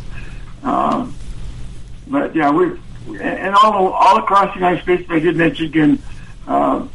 Um, 0.61 1.15
but 2.09 2.35
yeah, 2.35 2.51
we 2.51 2.79
and 3.19 3.55
all 3.55 3.93
all 3.93 4.17
across 4.17 4.53
the 4.53 4.59
United 4.59 4.83
States. 4.83 5.09
I 5.09 5.19
did 5.19 5.35
mention 5.35 5.65
again 5.65 6.01
uh, 6.47 6.87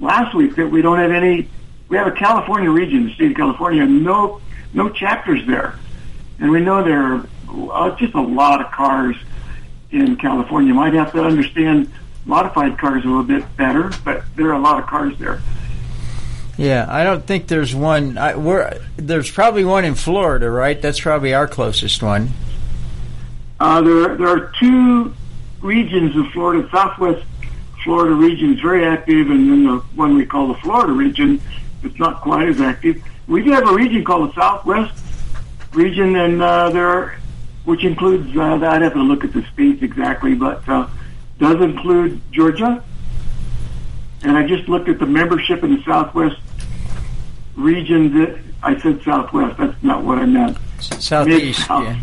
last 0.00 0.34
week 0.34 0.56
that 0.56 0.68
we 0.68 0.82
don't 0.82 0.98
have 0.98 1.10
any. 1.10 1.48
We 1.88 1.96
have 1.96 2.06
a 2.06 2.12
California 2.12 2.70
region, 2.70 3.06
the 3.06 3.14
state 3.14 3.30
of 3.30 3.36
California, 3.36 3.84
no 3.86 4.40
no 4.72 4.90
chapters 4.90 5.46
there, 5.46 5.78
and 6.38 6.50
we 6.50 6.60
know 6.60 6.84
there 6.84 7.02
are 7.02 7.28
uh, 7.72 7.96
just 7.96 8.14
a 8.14 8.20
lot 8.20 8.60
of 8.60 8.70
cars 8.70 9.16
in 9.90 10.16
California. 10.16 10.68
You 10.68 10.74
might 10.74 10.92
have 10.94 11.12
to 11.12 11.22
understand 11.22 11.90
modified 12.24 12.78
cars 12.78 13.04
a 13.04 13.06
little 13.06 13.22
bit 13.22 13.44
better, 13.56 13.90
but 14.04 14.24
there 14.36 14.48
are 14.48 14.54
a 14.54 14.60
lot 14.60 14.82
of 14.82 14.88
cars 14.88 15.18
there. 15.18 15.40
Yeah, 16.58 16.86
I 16.88 17.04
don't 17.04 17.24
think 17.24 17.46
there's 17.46 17.74
one. 17.74 18.18
I, 18.18 18.34
we're, 18.34 18.80
there's 18.96 19.30
probably 19.30 19.64
one 19.64 19.84
in 19.84 19.94
Florida, 19.94 20.50
right? 20.50 20.80
That's 20.80 21.00
probably 21.00 21.32
our 21.32 21.46
closest 21.46 22.02
one. 22.02 22.30
Uh, 23.60 23.80
there, 23.80 24.16
there 24.16 24.28
are 24.28 24.52
two 24.58 25.14
regions 25.60 26.16
of 26.16 26.26
Florida. 26.32 26.68
Southwest 26.70 27.24
Florida 27.82 28.14
region 28.14 28.54
is 28.54 28.60
very 28.60 28.84
active, 28.84 29.30
and 29.30 29.50
then 29.50 29.64
the 29.64 29.78
one 29.94 30.16
we 30.16 30.26
call 30.26 30.48
the 30.48 30.54
Florida 30.54 30.92
region, 30.92 31.40
it's 31.82 31.98
not 31.98 32.20
quite 32.20 32.48
as 32.48 32.60
active. 32.60 33.02
We 33.26 33.42
do 33.42 33.52
have 33.52 33.68
a 33.68 33.74
region 33.74 34.04
called 34.04 34.30
the 34.30 34.34
Southwest 34.34 34.92
region, 35.72 36.16
and 36.16 36.42
uh, 36.42 36.70
there, 36.70 36.88
are, 36.88 37.18
which 37.64 37.84
includes 37.84 38.36
uh, 38.36 38.42
I'd 38.42 38.82
have 38.82 38.94
to 38.94 39.02
look 39.02 39.24
at 39.24 39.32
the 39.32 39.44
states 39.52 39.82
exactly, 39.82 40.34
but 40.34 40.68
uh, 40.68 40.88
does 41.38 41.60
include 41.60 42.20
Georgia. 42.32 42.82
And 44.22 44.36
I 44.36 44.46
just 44.46 44.68
looked 44.68 44.88
at 44.88 44.98
the 44.98 45.06
membership 45.06 45.62
in 45.62 45.76
the 45.76 45.82
Southwest 45.84 46.40
region 47.54 48.18
that 48.18 48.38
I 48.62 48.80
said 48.80 49.00
Southwest. 49.02 49.58
That's 49.58 49.82
not 49.82 50.02
what 50.02 50.18
I 50.18 50.26
meant. 50.26 50.58
Southeast, 50.80 51.66
yeah. 51.68 52.00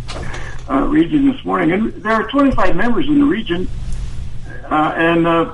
Uh, 0.68 0.80
region 0.88 1.32
this 1.32 1.46
morning, 1.46 1.72
and 1.72 1.94
there 2.02 2.14
are 2.14 2.28
25 2.28 2.76
members 2.76 3.08
in 3.08 3.20
the 3.20 3.26
region, 3.26 3.70
uh, 4.72 4.94
and 4.96 5.28
uh, 5.28 5.54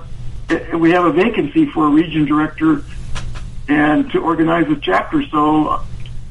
we 0.77 0.91
have 0.91 1.03
a 1.03 1.11
vacancy 1.11 1.65
for 1.65 1.87
a 1.87 1.89
region 1.89 2.23
director 2.23 2.81
and 3.67 4.09
to 4.11 4.23
organize 4.23 4.69
a 4.69 4.75
chapter. 4.77 5.21
So 5.23 5.81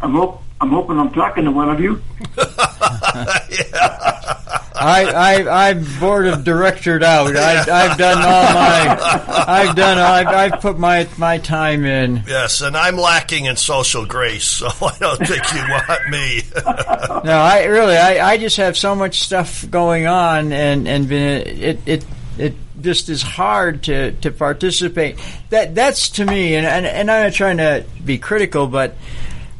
I'm 0.00 0.14
hope 0.14 0.42
I'm 0.62 0.70
hoping 0.70 0.98
I'm 0.98 1.12
talking 1.12 1.44
to 1.44 1.50
one 1.50 1.68
of 1.68 1.78
you. 1.78 2.02
I, 4.80 5.04
I, 5.44 5.68
I'm 5.68 5.84
board 6.00 6.26
of 6.26 6.42
directored 6.42 7.02
out. 7.02 7.36
I, 7.36 7.60
I've 7.60 7.98
done 7.98 8.18
all 8.18 8.54
my, 8.54 9.44
I've 9.46 9.76
done, 9.76 9.98
I've, 9.98 10.26
I've 10.26 10.60
put 10.60 10.78
my, 10.78 11.06
my 11.18 11.38
time 11.38 11.84
in. 11.84 12.24
Yes, 12.26 12.62
and 12.62 12.76
I'm 12.76 12.96
lacking 12.96 13.44
in 13.44 13.56
social 13.56 14.06
grace, 14.06 14.44
so 14.44 14.68
I 14.68 14.96
don't 14.98 15.18
think 15.18 15.52
you 15.52 15.60
want 15.60 16.08
me. 16.10 16.42
no, 17.24 17.38
I 17.38 17.64
really, 17.64 17.96
I, 17.96 18.30
I 18.30 18.36
just 18.38 18.56
have 18.56 18.76
so 18.76 18.94
much 18.94 19.20
stuff 19.20 19.68
going 19.70 20.06
on, 20.06 20.52
and 20.52 20.88
and 20.88 21.08
been, 21.08 21.46
it, 21.46 21.80
it, 21.86 22.04
it 22.38 22.54
just 22.80 23.08
is 23.08 23.22
hard 23.22 23.82
to, 23.84 24.12
to 24.12 24.30
participate. 24.30 25.18
That 25.50 25.74
that's 25.74 26.10
to 26.10 26.24
me, 26.24 26.54
and, 26.54 26.66
and 26.66 26.86
and 26.86 27.10
I'm 27.10 27.24
not 27.24 27.32
trying 27.34 27.58
to 27.58 27.84
be 28.04 28.18
critical, 28.18 28.66
but 28.66 28.94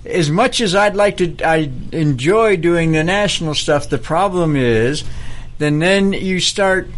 as 0.05 0.31
much 0.31 0.61
as 0.61 0.75
I'd 0.75 0.97
like 0.97 1.19
to, 1.19 1.37
I 1.45 1.71
enjoy 1.93 2.57
doing 2.57 2.93
the 2.93 3.05
national 3.05 3.55
stuff. 3.55 3.89
The 3.89 3.99
problem 3.99 4.57
is, 4.57 5.05
then 5.59 5.79
then 5.79 6.13
you 6.13 6.41
start 6.41 6.89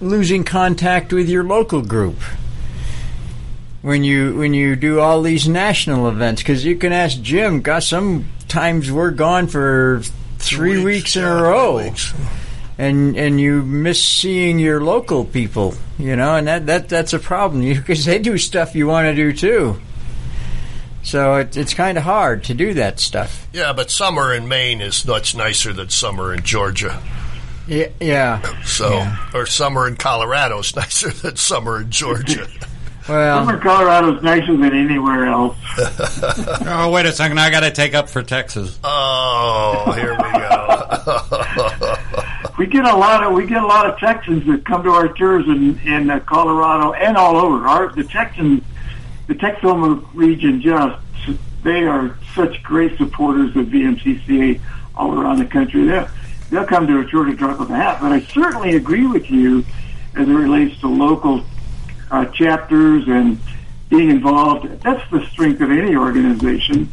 losing 0.00 0.44
contact 0.44 1.12
with 1.12 1.28
your 1.28 1.44
local 1.44 1.82
group 1.82 2.18
when 3.80 4.04
you 4.04 4.36
when 4.36 4.52
you 4.52 4.76
do 4.76 5.00
all 5.00 5.22
these 5.22 5.48
national 5.48 6.08
events. 6.08 6.42
Because 6.42 6.64
you 6.64 6.76
can 6.76 6.92
ask 6.92 7.20
Jim. 7.22 7.62
God, 7.62 7.82
sometimes 7.82 8.92
we're 8.92 9.10
gone 9.10 9.46
for 9.46 10.02
three 10.38 10.76
weeks, 10.76 10.84
weeks 10.84 11.16
in 11.16 11.22
yeah, 11.22 11.38
a 11.38 11.42
row. 11.42 11.92
And 12.76 13.16
and 13.16 13.40
you 13.40 13.62
miss 13.62 14.04
seeing 14.04 14.58
your 14.58 14.80
local 14.80 15.24
people, 15.24 15.74
you 15.98 16.14
know, 16.14 16.36
and 16.36 16.46
that, 16.46 16.66
that 16.66 16.88
that's 16.88 17.12
a 17.12 17.18
problem 17.18 17.62
because 17.74 18.04
they 18.04 18.18
do 18.18 18.36
stuff 18.36 18.74
you 18.74 18.86
want 18.86 19.06
to 19.06 19.14
do 19.14 19.32
too. 19.32 19.80
So 21.08 21.36
it, 21.36 21.56
it's 21.56 21.72
kind 21.72 21.96
of 21.96 22.04
hard 22.04 22.44
to 22.44 22.54
do 22.54 22.74
that 22.74 23.00
stuff. 23.00 23.48
Yeah, 23.52 23.72
but 23.72 23.90
summer 23.90 24.34
in 24.34 24.46
Maine 24.46 24.82
is 24.82 25.06
much 25.06 25.34
nicer 25.34 25.72
than 25.72 25.88
summer 25.88 26.34
in 26.34 26.42
Georgia. 26.42 27.00
Yeah, 27.66 27.88
yeah. 27.98 28.62
So, 28.64 28.90
Yeah. 28.92 29.16
or 29.32 29.46
summer 29.46 29.88
in 29.88 29.96
Colorado 29.96 30.58
is 30.58 30.76
nicer 30.82 31.10
than 31.10 31.36
summer 31.36 31.80
in 31.80 31.90
Georgia. 31.90 32.46
Well, 33.08 33.38
Summer 33.38 33.54
in 33.54 33.60
Colorado 33.62 34.16
is 34.18 34.22
nicer 34.22 34.54
than 34.54 34.74
anywhere 34.76 35.24
else. 35.28 35.56
Oh, 36.66 36.90
wait 36.92 37.06
a 37.06 37.12
second. 37.12 37.40
I 37.40 37.48
got 37.48 37.60
to 37.60 37.70
take 37.70 37.94
up 37.94 38.10
for 38.10 38.22
Texas. 38.22 38.78
oh, 38.84 39.92
here 39.96 40.10
we 40.12 40.30
go. 40.38 41.94
We 42.58 42.66
get 42.66 42.84
a 42.84 42.94
lot 42.94 43.24
of 43.24 43.32
we 43.32 43.46
get 43.46 43.62
a 43.62 43.66
lot 43.66 43.88
of 43.88 43.98
Texans 43.98 44.44
that 44.46 44.66
come 44.66 44.82
to 44.82 44.90
our 44.90 45.08
tours 45.08 45.46
in 45.46 45.78
in 45.86 46.10
uh, 46.10 46.20
Colorado 46.20 46.92
and 46.92 47.16
all 47.16 47.38
over. 47.38 47.66
Our 47.66 47.88
the 47.94 48.04
Texans, 48.04 48.62
the 49.28 49.34
Texoma 49.34 50.04
region, 50.14 50.60
just 50.60 50.98
they 51.62 51.84
are 51.84 52.18
such 52.34 52.62
great 52.62 52.96
supporters 52.96 53.54
of 53.56 53.66
VMCCA 53.66 54.60
all 54.96 55.18
around 55.18 55.38
the 55.38 55.44
country. 55.44 55.84
They'll 55.84 56.08
they'll 56.50 56.66
come 56.66 56.86
to 56.86 57.00
a 57.00 57.04
to 57.04 57.34
drop 57.34 57.60
of 57.60 57.70
a 57.70 57.76
hat. 57.76 58.00
But 58.00 58.12
I 58.12 58.20
certainly 58.20 58.74
agree 58.74 59.06
with 59.06 59.30
you 59.30 59.64
as 60.16 60.28
it 60.28 60.32
relates 60.32 60.80
to 60.80 60.88
local 60.88 61.44
uh, 62.10 62.24
chapters 62.26 63.04
and 63.06 63.38
being 63.90 64.10
involved. 64.10 64.66
That's 64.82 65.10
the 65.10 65.24
strength 65.26 65.60
of 65.60 65.70
any 65.70 65.94
organization. 65.94 66.92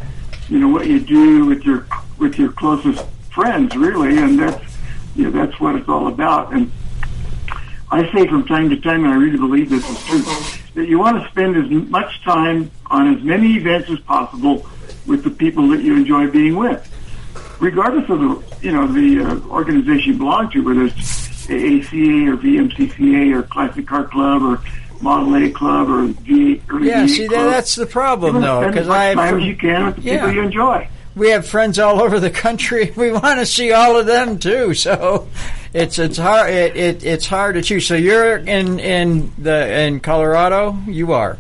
You 0.50 0.60
know 0.60 0.68
what 0.70 0.88
you 0.88 1.00
do 1.00 1.46
with 1.46 1.63
your 1.63 1.88
with 2.18 2.38
your 2.38 2.51
closest 2.51 3.06
friends, 3.32 3.75
really, 3.75 4.18
and 4.18 4.38
that's 4.39 4.77
you 5.15 5.30
know, 5.30 5.32
that's 5.32 5.60
what 5.60 5.75
it's 5.75 5.88
all 5.88 6.08
about. 6.08 6.54
And 6.54 6.72
I 7.89 8.12
say 8.13 8.27
from 8.27 8.46
time 8.46 8.70
to 8.72 8.77
time, 8.82 9.06
and 9.06 9.13
I 9.13 9.15
really 9.15 9.38
believe 9.38 9.70
this 9.70 9.89
is 9.89 10.04
true, 10.04 10.24
that 10.75 10.88
you 10.88 11.00
want 11.00 11.22
to 11.24 11.29
spend 11.29 11.58
as 11.58 11.70
much 11.89 12.24
time 12.24 12.70
on 12.88 13.15
as 13.15 13.24
many 13.24 13.55
events 13.55 13.89
as 13.89 14.00
possible 14.01 14.65
with 15.08 15.24
the 15.24 15.29
people 15.29 15.67
that 15.70 15.82
you 15.82 15.96
enjoy 15.96 16.29
being 16.29 16.55
with. 16.55 16.82
regardless 17.60 18.10
of 18.10 18.20
the 18.20 18.44
you 18.62 18.72
know 18.72 18.86
the 18.88 19.22
uh, 19.24 19.39
organization 19.50 20.13
you 20.13 20.17
belong 20.17 20.50
to, 20.51 20.62
whether 20.63 20.86
it's 20.86 21.46
ACA 21.46 22.32
or 22.32 22.38
VMCCA 22.38 23.36
or 23.36 23.44
Classic 23.44 23.86
Car 23.88 24.03
Club 24.05 24.41
or 24.41 24.62
Model 25.01 25.36
A 25.36 25.50
Club 25.51 25.89
or 25.89 26.05
V. 26.08 26.55
Yeah, 26.55 27.03
V8 27.05 27.10
see, 27.10 27.27
Club, 27.27 27.51
that's 27.51 27.75
the 27.75 27.86
problem, 27.86 28.41
though, 28.41 28.62
because 28.67 28.82
as 28.84 28.88
much 28.88 28.98
I 28.98 29.13
time 29.13 29.25
have, 29.27 29.38
as 29.39 29.44
you 29.46 29.55
can 29.55 29.86
with 29.88 29.96
the 29.98 30.01
Yeah. 30.01 30.13
people 30.20 30.32
you 30.34 30.41
enjoy. 30.41 30.88
we 31.15 31.29
have 31.29 31.46
friends 31.48 31.77
all 31.79 32.01
over 32.05 32.20
the 32.20 32.32
country. 32.32 32.91
We 32.96 33.12
want 33.12 33.39
to 33.39 33.46
see 33.46 33.72
all 33.72 33.98
of 33.98 34.05
them 34.08 34.39
too. 34.39 34.74
So 34.74 35.27
it's 35.75 36.00
it's 36.00 36.17
hard 36.17 36.50
it, 36.50 36.77
it 36.77 37.03
it's 37.03 37.27
hard 37.27 37.55
to 37.55 37.62
choose. 37.62 37.86
So 37.86 37.96
you're 37.96 38.38
in 38.38 38.79
in 38.79 39.34
the 39.38 39.82
in 39.82 40.00
Colorado. 40.00 40.77
You 40.88 41.12
are. 41.12 41.38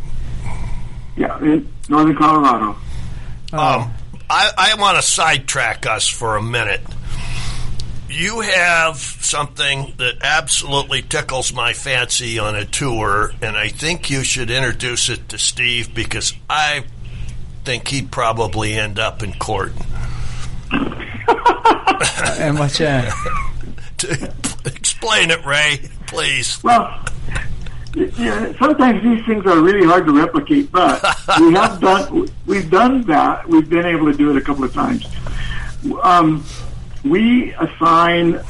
Yeah, 1.15 1.39
in 1.39 1.71
northern 1.87 2.17
Colorado. 2.17 2.75
Um, 3.53 3.93
I, 4.29 4.51
I 4.57 4.75
want 4.77 4.97
to 4.97 5.01
sidetrack 5.01 5.85
us 5.85 6.09
for 6.09 6.35
a 6.35 6.41
minute. 6.41 6.81
You 8.09 8.41
have 8.41 8.97
something 8.97 9.93
that 9.97 10.15
absolutely 10.21 11.01
tickles 11.01 11.53
my 11.53 11.71
fancy 11.71 12.37
on 12.37 12.55
a 12.55 12.65
tour, 12.65 13.31
and 13.41 13.55
I 13.55 13.69
think 13.69 14.09
you 14.09 14.23
should 14.23 14.51
introduce 14.51 15.07
it 15.07 15.29
to 15.29 15.37
Steve 15.37 15.95
because 15.95 16.33
I 16.49 16.83
think 17.63 17.87
he'd 17.87 18.11
probably 18.11 18.73
end 18.73 18.99
up 18.99 19.23
in 19.23 19.31
court. 19.33 19.71
And 22.37 22.59
what's 22.59 22.77
that? 22.79 23.11
Explain 24.65 25.31
it, 25.31 25.45
Ray, 25.45 25.89
please. 26.07 26.63
Well, 26.63 27.05
yeah, 27.95 28.53
sometimes 28.59 29.03
these 29.03 29.25
things 29.25 29.45
are 29.45 29.59
really 29.59 29.85
hard 29.85 30.05
to 30.05 30.11
replicate, 30.11 30.71
but 30.71 31.01
we 31.39 31.53
have 31.53 31.79
done 31.79 32.27
we've 32.45 32.69
done 32.69 33.03
that. 33.03 33.47
We've 33.47 33.69
been 33.69 33.85
able 33.85 34.11
to 34.11 34.17
do 34.17 34.31
it 34.31 34.37
a 34.37 34.41
couple 34.41 34.63
of 34.63 34.73
times. 34.73 35.05
Um, 36.01 36.43
we 37.03 37.53
assign 37.53 38.41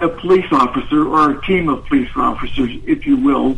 a 0.00 0.08
police 0.08 0.46
officer 0.52 1.06
or 1.06 1.30
a 1.32 1.46
team 1.46 1.68
of 1.68 1.86
police 1.86 2.10
officers, 2.16 2.70
if 2.86 3.06
you 3.06 3.16
will, 3.16 3.56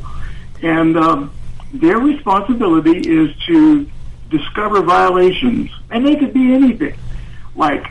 and 0.63 0.97
um, 0.97 1.33
their 1.73 1.99
responsibility 1.99 2.99
is 2.99 3.35
to 3.47 3.91
discover 4.31 4.83
violations, 4.83 5.71
and 5.91 6.07
they 6.07 6.17
could 6.17 6.33
be 6.33 6.55
anything, 6.55 6.97
like 7.57 7.87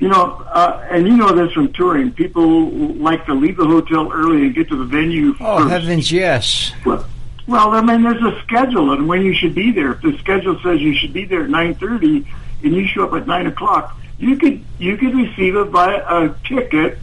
you 0.00 0.08
know, 0.08 0.42
uh, 0.52 0.86
and 0.90 1.06
you 1.08 1.16
know 1.16 1.32
this 1.34 1.52
from 1.52 1.72
touring. 1.72 2.12
People 2.12 2.70
like 2.96 3.26
to 3.26 3.34
leave 3.34 3.56
the 3.56 3.66
hotel 3.66 4.10
early 4.12 4.42
and 4.46 4.54
get 4.54 4.68
to 4.68 4.76
the 4.76 4.84
venue 4.84 5.34
Oh 5.40 5.58
first. 5.58 5.70
heavens, 5.70 6.12
yes. 6.12 6.72
Well, 6.84 7.04
well, 7.46 7.70
I 7.72 7.80
mean, 7.80 8.02
there's 8.02 8.22
a 8.22 8.40
schedule 8.42 8.92
and 8.92 9.08
when 9.08 9.22
you 9.22 9.34
should 9.34 9.54
be 9.54 9.72
there. 9.72 9.92
If 9.92 10.02
the 10.02 10.16
schedule 10.18 10.58
says 10.62 10.80
you 10.80 10.94
should 10.94 11.12
be 11.12 11.24
there 11.24 11.44
at 11.44 11.50
nine 11.50 11.74
thirty, 11.74 12.26
and 12.62 12.74
you 12.74 12.86
show 12.86 13.06
up 13.06 13.14
at 13.20 13.26
nine 13.26 13.46
o'clock, 13.46 13.96
you 14.18 14.36
could 14.36 14.62
you 14.78 14.96
could 14.96 15.14
receive 15.14 15.56
a, 15.56 15.64
vi- 15.64 16.04
a 16.08 16.34
ticket 16.46 16.98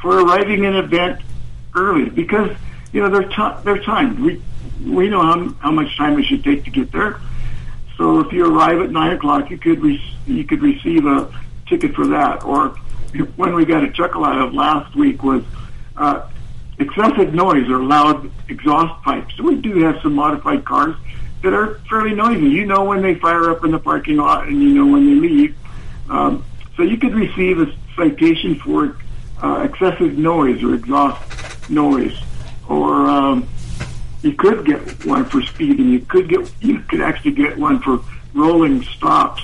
for 0.00 0.20
arriving 0.20 0.64
in 0.64 0.74
an 0.76 0.84
event 0.84 1.20
early 1.74 2.10
because 2.10 2.50
you 2.92 3.00
know 3.02 3.08
they're 3.08 3.28
ti 3.28 3.62
they're 3.64 3.82
timed. 3.82 4.18
We 4.20 4.42
we 4.84 5.08
know 5.08 5.22
how 5.22 5.48
how 5.60 5.70
much 5.72 5.96
time 5.96 6.18
it 6.18 6.24
should 6.26 6.44
take 6.44 6.64
to 6.64 6.70
get 6.70 6.92
there. 6.92 7.20
So 7.96 8.20
if 8.20 8.30
you 8.32 8.44
arrive 8.54 8.80
at 8.82 8.90
nine 8.90 9.12
o'clock, 9.12 9.50
you 9.50 9.56
could 9.56 9.80
re- 9.82 10.14
you 10.26 10.44
could 10.44 10.60
receive 10.62 11.06
a 11.06 11.32
ticket 11.66 11.94
for 11.94 12.06
that. 12.08 12.44
Or 12.44 12.68
when 13.36 13.54
we 13.54 13.64
got 13.64 13.84
a 13.84 13.90
chuckle 13.92 14.24
out 14.24 14.40
of 14.40 14.54
last 14.54 14.94
week 14.94 15.22
was 15.22 15.42
uh, 15.96 16.28
excessive 16.78 17.34
noise 17.34 17.68
or 17.68 17.82
loud 17.82 18.30
exhaust 18.48 19.02
pipes. 19.02 19.38
We 19.40 19.56
do 19.56 19.78
have 19.84 20.00
some 20.02 20.14
modified 20.14 20.64
cars 20.64 20.96
that 21.42 21.52
are 21.52 21.78
fairly 21.88 22.14
noisy. 22.14 22.48
You 22.48 22.66
know 22.66 22.84
when 22.84 23.02
they 23.02 23.14
fire 23.14 23.50
up 23.50 23.64
in 23.64 23.70
the 23.70 23.78
parking 23.78 24.16
lot, 24.16 24.48
and 24.48 24.62
you 24.62 24.70
know 24.70 24.86
when 24.86 25.06
they 25.06 25.28
leave. 25.28 25.56
Um, 26.08 26.44
so 26.76 26.82
you 26.82 26.96
could 26.96 27.14
receive 27.14 27.60
a 27.60 27.72
citation 27.94 28.56
for 28.56 28.96
uh, 29.42 29.68
excessive 29.70 30.18
noise 30.18 30.62
or 30.62 30.74
exhaust 30.74 31.70
noise, 31.70 32.18
or 32.68 33.06
um, 33.06 33.48
you 34.22 34.32
could 34.32 34.64
get 34.66 35.04
one 35.06 35.24
for 35.24 35.42
speeding. 35.42 35.88
You 35.88 36.00
could 36.00 36.28
get 36.28 36.50
you 36.60 36.80
could 36.80 37.00
actually 37.00 37.32
get 37.32 37.56
one 37.56 37.80
for 37.80 38.00
rolling 38.34 38.82
stops. 38.82 39.42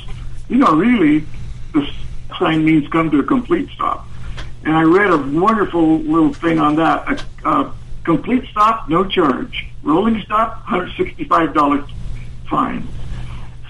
You 0.49 0.57
know, 0.59 0.75
really, 0.75 1.25
the 1.73 1.89
sign 2.39 2.65
means 2.65 2.89
come 2.89 3.11
to 3.11 3.21
a 3.21 3.25
complete 3.25 3.69
stop. 3.71 4.07
And 4.65 4.77
I 4.77 4.83
read 4.83 5.11
a 5.11 5.17
wonderful 5.17 5.99
little 5.99 6.33
thing 6.33 6.59
on 6.59 6.77
that. 6.77 7.25
A, 7.45 7.49
a 7.49 7.75
complete 8.05 8.49
stop, 8.51 8.89
no 8.89 9.05
charge. 9.05 9.67
Rolling 9.83 10.23
stop, 10.23 10.63
hundred 10.63 10.93
sixty-five 10.97 11.53
dollars 11.55 11.85
fine. 12.49 12.87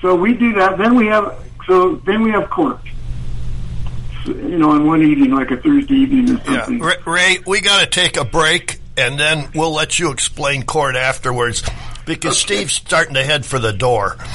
So 0.00 0.14
we 0.14 0.34
do 0.34 0.52
that. 0.54 0.76
Then 0.76 0.96
we 0.96 1.06
have 1.06 1.38
so 1.66 1.96
then 1.96 2.22
we 2.22 2.30
have 2.30 2.50
court. 2.50 2.78
So, 4.24 4.32
you 4.32 4.58
know, 4.58 4.70
on 4.70 4.86
one 4.86 5.02
evening, 5.02 5.30
like 5.32 5.50
a 5.50 5.56
Thursday 5.56 5.94
evening 5.94 6.36
or 6.36 6.44
something. 6.44 6.78
Ray, 6.80 6.96
Ray, 7.06 7.38
we 7.46 7.60
got 7.60 7.80
to 7.80 7.86
take 7.86 8.16
a 8.16 8.24
break, 8.24 8.80
and 8.96 9.18
then 9.18 9.48
we'll 9.54 9.72
let 9.72 9.98
you 9.98 10.12
explain 10.12 10.64
court 10.64 10.94
afterwards 10.94 11.62
because 12.04 12.38
Steve's 12.38 12.74
starting 12.74 13.14
to 13.14 13.24
head 13.24 13.44
for 13.46 13.58
the 13.58 13.72
door. 13.72 14.16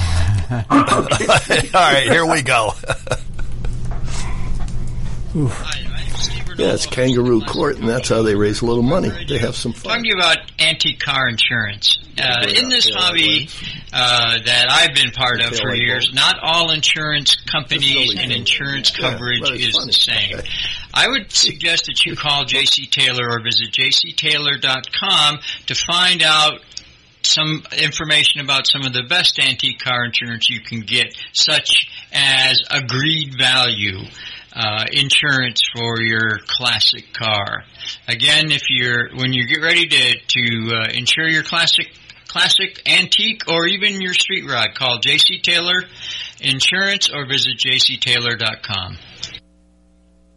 All 0.52 0.62
right, 1.74 2.08
here 2.10 2.26
we 2.26 2.42
go. 2.42 2.72
Yeah, 6.58 6.74
it's 6.74 6.88
kangaroo 6.88 7.42
court, 7.42 7.78
and 7.78 7.88
that's 7.88 8.10
how 8.10 8.24
they 8.24 8.34
raise 8.34 8.62
a 8.62 8.66
little 8.66 8.82
money. 8.82 9.12
They 9.28 9.38
have 9.38 9.56
some 9.56 9.74
fun. 9.74 9.98
Talking 9.98 10.14
about 10.14 10.38
antique 10.60 11.00
car 11.00 11.30
insurance. 11.30 12.00
Uh, 12.20 12.48
in 12.48 12.70
this 12.70 12.90
hobby 12.90 13.48
uh, 13.94 14.40
that 14.44 14.66
I've 14.72 14.96
been 14.96 15.12
part 15.12 15.40
of 15.40 15.56
for 15.56 15.76
years, 15.76 16.12
not 16.16 16.40
all 16.42 16.72
insurance 16.72 17.36
companies 17.36 18.16
and 18.18 18.32
insurance 18.32 18.90
coverage 18.90 19.52
is 19.52 19.74
the 19.74 19.94
same. 19.94 20.40
I 20.96 21.08
would 21.08 21.32
suggest 21.32 21.86
that 21.86 22.04
you 22.08 22.16
call 22.16 22.46
JC 22.46 22.90
Taylor 22.90 23.30
or 23.30 23.44
visit 23.44 23.72
jctaylor.com 23.72 25.40
to 25.68 25.76
find 25.76 26.24
out 26.24 26.62
some 27.22 27.64
information 27.78 28.42
about 28.42 28.66
some 28.66 28.82
of 28.84 28.94
the 28.94 29.04
best 29.04 29.38
antique 29.40 29.80
car 29.80 30.06
insurance 30.06 30.50
you 30.50 30.62
can 30.62 30.80
get, 30.80 31.14
such 31.34 31.88
as 32.12 32.64
agreed 32.72 33.38
value. 33.38 34.00
Uh, 34.60 34.86
insurance 34.92 35.62
for 35.72 36.02
your 36.02 36.40
classic 36.48 37.14
car. 37.14 37.64
Again, 38.08 38.52
if 38.52 38.64
you're 38.72 39.10
when 39.14 39.32
you 39.32 39.46
get 39.48 39.62
ready 39.62 39.86
to 39.86 40.16
to 40.16 40.76
uh, 40.76 40.88
insure 40.96 41.28
your 41.28 41.44
classic 41.44 41.86
classic 42.28 42.82
antique 42.88 43.44
or 43.48 43.68
even 43.68 44.02
your 44.02 44.16
street 44.16 44.46
rod, 44.50 44.74
call 44.74 45.00
JC 45.00 45.44
Taylor 45.44 45.84
Insurance 46.40 47.08
or 47.08 47.28
visit 47.28 47.60
jctaylor.com. 47.60 48.98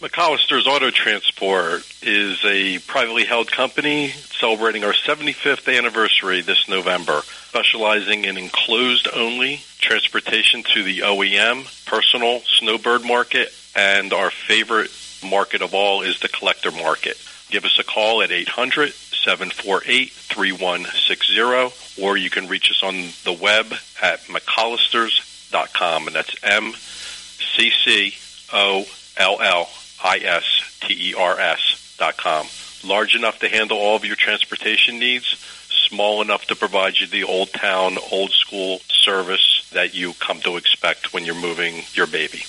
McCollister's 0.00 0.66
Auto 0.66 0.90
Transport 0.90 1.86
is 2.00 2.42
a 2.46 2.78
privately 2.78 3.26
held 3.26 3.52
company 3.52 4.08
celebrating 4.08 4.82
our 4.82 4.94
75th 4.94 5.76
anniversary 5.76 6.40
this 6.40 6.70
November, 6.70 7.20
specializing 7.48 8.24
in 8.24 8.38
enclosed 8.38 9.08
only 9.14 9.60
transportation 9.78 10.62
to 10.62 10.82
the 10.82 11.00
OEM, 11.00 11.66
personal, 11.84 12.40
snowbird 12.46 13.04
market, 13.04 13.52
and 13.76 14.14
our 14.14 14.30
favorite 14.30 14.90
market 15.22 15.60
of 15.60 15.74
all 15.74 16.00
is 16.00 16.18
the 16.20 16.28
collector 16.28 16.70
market. 16.70 17.22
Give 17.50 17.66
us 17.66 17.78
a 17.78 17.84
call 17.84 18.22
at 18.22 18.32
800 18.32 18.92
748 18.94 20.12
3160, 20.12 22.02
or 22.02 22.16
you 22.16 22.30
can 22.30 22.48
reach 22.48 22.70
us 22.70 22.82
on 22.82 22.94
the 23.24 23.38
web 23.38 23.66
at 24.00 24.20
McCollisters.com, 24.20 26.06
and 26.06 26.16
that's 26.16 26.34
M 26.42 26.72
C 26.72 27.70
C 27.84 28.14
O 28.50 28.86
L 29.18 29.42
L 29.42 29.68
I 30.02 30.18
S 30.18 30.78
T 30.80 31.10
E 31.10 31.14
R 31.14 31.38
S 31.38 31.96
dot 31.98 32.16
com. 32.16 32.46
Large 32.84 33.14
enough 33.14 33.38
to 33.40 33.48
handle 33.48 33.78
all 33.78 33.96
of 33.96 34.04
your 34.04 34.16
transportation 34.16 34.98
needs, 34.98 35.26
small 35.68 36.22
enough 36.22 36.46
to 36.46 36.56
provide 36.56 36.98
you 36.98 37.06
the 37.06 37.24
old 37.24 37.52
town, 37.52 37.98
old 38.10 38.30
school 38.30 38.80
service 38.88 39.68
that 39.72 39.94
you 39.94 40.14
come 40.14 40.40
to 40.40 40.56
expect 40.56 41.12
when 41.12 41.24
you're 41.24 41.34
moving 41.34 41.82
your 41.94 42.06
baby. 42.06 42.42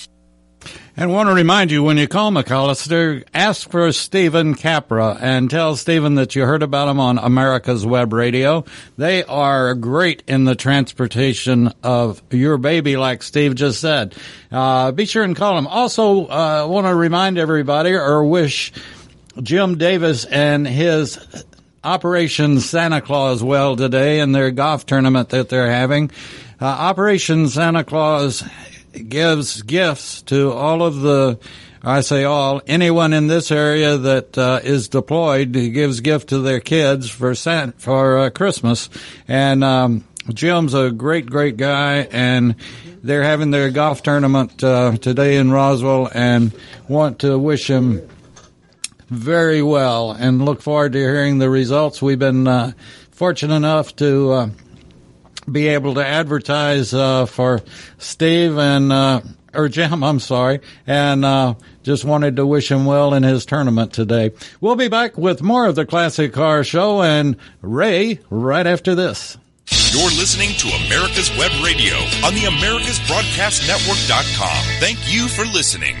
And 0.94 1.10
want 1.10 1.30
to 1.30 1.34
remind 1.34 1.70
you 1.70 1.82
when 1.82 1.96
you 1.96 2.06
call 2.06 2.30
McCollister, 2.30 3.24
ask 3.32 3.70
for 3.70 3.92
Stephen 3.92 4.54
Capra 4.54 5.16
and 5.18 5.48
tell 5.48 5.74
Stephen 5.74 6.16
that 6.16 6.36
you 6.36 6.44
heard 6.44 6.62
about 6.62 6.88
him 6.88 7.00
on 7.00 7.16
America's 7.16 7.86
Web 7.86 8.12
Radio. 8.12 8.66
They 8.98 9.24
are 9.24 9.74
great 9.74 10.22
in 10.28 10.44
the 10.44 10.54
transportation 10.54 11.72
of 11.82 12.22
your 12.30 12.58
baby, 12.58 12.98
like 12.98 13.22
Steve 13.22 13.54
just 13.54 13.80
said. 13.80 14.14
Uh, 14.50 14.92
be 14.92 15.06
sure 15.06 15.24
and 15.24 15.34
call 15.34 15.56
him. 15.56 15.66
Also, 15.66 16.26
uh, 16.26 16.66
want 16.68 16.86
to 16.86 16.94
remind 16.94 17.38
everybody 17.38 17.92
or 17.92 18.22
wish 18.24 18.70
Jim 19.42 19.78
Davis 19.78 20.26
and 20.26 20.68
his 20.68 21.18
Operation 21.82 22.60
Santa 22.60 23.00
Claus 23.00 23.42
well 23.42 23.76
today 23.76 24.20
in 24.20 24.32
their 24.32 24.50
golf 24.50 24.84
tournament 24.84 25.30
that 25.30 25.48
they're 25.48 25.70
having. 25.70 26.10
Uh, 26.60 26.66
Operation 26.66 27.48
Santa 27.48 27.82
Claus 27.82 28.44
gives 28.92 29.62
gifts 29.62 30.22
to 30.22 30.52
all 30.52 30.82
of 30.82 31.00
the 31.00 31.38
I 31.84 32.02
say 32.02 32.22
all 32.22 32.62
anyone 32.64 33.12
in 33.12 33.26
this 33.26 33.50
area 33.50 33.96
that 33.96 34.38
uh, 34.38 34.60
is 34.62 34.88
deployed 34.88 35.52
gives 35.52 36.00
gift 36.00 36.28
to 36.28 36.38
their 36.38 36.60
kids 36.60 37.10
for 37.10 37.34
San, 37.34 37.72
for 37.72 38.18
uh, 38.18 38.30
Christmas, 38.30 38.88
and 39.26 39.64
um, 39.64 40.04
Jim's 40.32 40.74
a 40.74 40.92
great 40.92 41.26
great 41.26 41.56
guy, 41.56 42.06
and 42.12 42.54
they're 43.02 43.24
having 43.24 43.50
their 43.50 43.70
golf 43.70 44.04
tournament 44.04 44.62
uh, 44.62 44.96
today 44.96 45.38
in 45.38 45.50
Roswell, 45.50 46.08
and 46.14 46.52
want 46.86 47.18
to 47.20 47.36
wish 47.36 47.68
him 47.68 48.08
very 49.08 49.60
well, 49.60 50.12
and 50.12 50.44
look 50.44 50.62
forward 50.62 50.92
to 50.92 50.98
hearing 51.00 51.38
the 51.38 51.50
results. 51.50 52.00
We've 52.00 52.18
been 52.18 52.46
uh, 52.46 52.72
fortunate 53.10 53.56
enough 53.56 53.96
to 53.96 54.32
uh, 54.32 54.48
be 55.50 55.68
able 55.68 55.94
to 55.94 56.06
advertise 56.06 56.94
uh, 56.94 57.26
for 57.26 57.60
Steve 57.98 58.58
and 58.58 58.92
or 59.54 59.68
Jim, 59.68 60.02
I'm 60.02 60.18
sorry, 60.20 60.60
and 60.86 61.22
uh, 61.24 61.54
just 61.82 62.04
wanted 62.04 62.36
to 62.36 62.46
wish 62.46 62.70
him 62.70 62.84
well 62.84 63.14
in 63.14 63.22
his 63.22 63.46
tournament 63.46 63.92
today. 63.92 64.32
We'll 64.60 64.76
be 64.76 64.88
back 64.88 65.18
with 65.18 65.42
more 65.42 65.66
of 65.66 65.74
the 65.74 65.84
Classic 65.84 66.32
Car 66.32 66.62
Show 66.64 67.02
and 67.02 67.36
Ray 67.60 68.20
right 68.30 68.66
after 68.66 68.94
this. 68.94 69.36
You're 69.90 70.08
listening 70.10 70.50
to 70.58 70.68
America's 70.86 71.30
Web 71.36 71.50
Radio 71.62 71.96
on 72.24 72.34
the 72.34 72.46
AmericasBroadcastNetwork.com. 72.48 74.80
Thank 74.80 75.12
you 75.12 75.28
for 75.28 75.44
listening. 75.44 75.96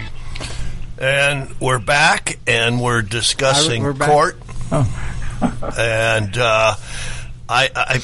And 0.98 1.54
we're 1.60 1.78
back, 1.78 2.38
and 2.46 2.80
we're 2.80 3.02
discussing 3.02 3.82
We're 3.82 3.92
court. 3.94 4.38
Oh. 4.70 5.08
And 5.76 6.38
uh, 6.38 6.76
I, 7.48 7.68
I, 7.74 8.00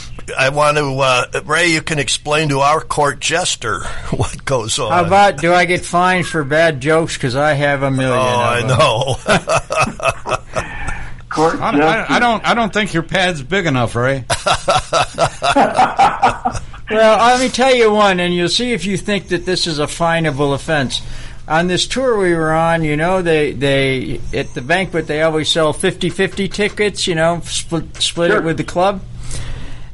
I 0.47 0.49
want 0.51 0.77
to, 0.77 0.99
uh, 0.99 1.25
Ray, 1.45 1.69
you 1.69 1.81
can 1.81 1.99
explain 1.99 2.51
to 2.51 2.61
our 2.61 2.81
court 2.81 3.21
jester 3.21 3.85
what 4.11 4.45
goes 4.45 4.79
on. 4.79 4.93
How 4.93 5.05
about 5.05 5.39
do 5.39 5.53
I 5.53 5.65
get 5.65 5.85
fined 5.85 6.27
for 6.27 6.45
bad 6.45 6.81
jokes? 6.81 7.15
Because 7.15 7.35
I 7.37 7.55
have 7.55 7.83
a 7.83 7.91
million. 7.91 8.13
Oh, 8.13 8.19
I 8.19 8.61
them. 8.61 8.79
know. 8.79 9.17
Court 11.29 11.61
I, 11.61 11.79
I, 11.79 12.17
I 12.17 12.19
don't. 12.21 12.43
I 12.43 12.55
don't 12.55 12.73
think 12.73 12.95
your 12.95 13.03
pad's 13.03 13.43
big 13.43 13.67
enough, 13.67 13.95
Ray. 13.95 14.25
Well, 16.91 17.19
let 17.19 17.41
me 17.41 17.51
tell 17.51 17.75
you 17.75 17.93
one, 17.93 18.19
and 18.19 18.35
you'll 18.35 18.49
see 18.49 18.73
if 18.73 18.87
you 18.87 18.97
think 18.97 19.29
that 19.29 19.45
this 19.45 19.67
is 19.67 19.79
a 19.79 19.87
finable 19.87 20.55
offense. 20.55 21.03
On 21.47 21.67
this 21.67 21.87
tour 21.87 22.19
we 22.19 22.35
were 22.35 22.53
on, 22.53 22.83
you 22.83 22.97
know, 22.97 23.21
they 23.21 23.53
they 23.53 24.21
at 24.33 24.55
the 24.55 24.63
banquet 24.63 25.07
they 25.07 25.23
always 25.23 25.49
sell 25.49 25.75
50-50 25.75 26.51
tickets, 26.53 27.07
you 27.07 27.15
know, 27.15 27.41
split 27.45 27.97
split 27.97 28.31
it 28.31 28.45
with 28.45 28.57
the 28.57 28.65
club, 28.65 29.03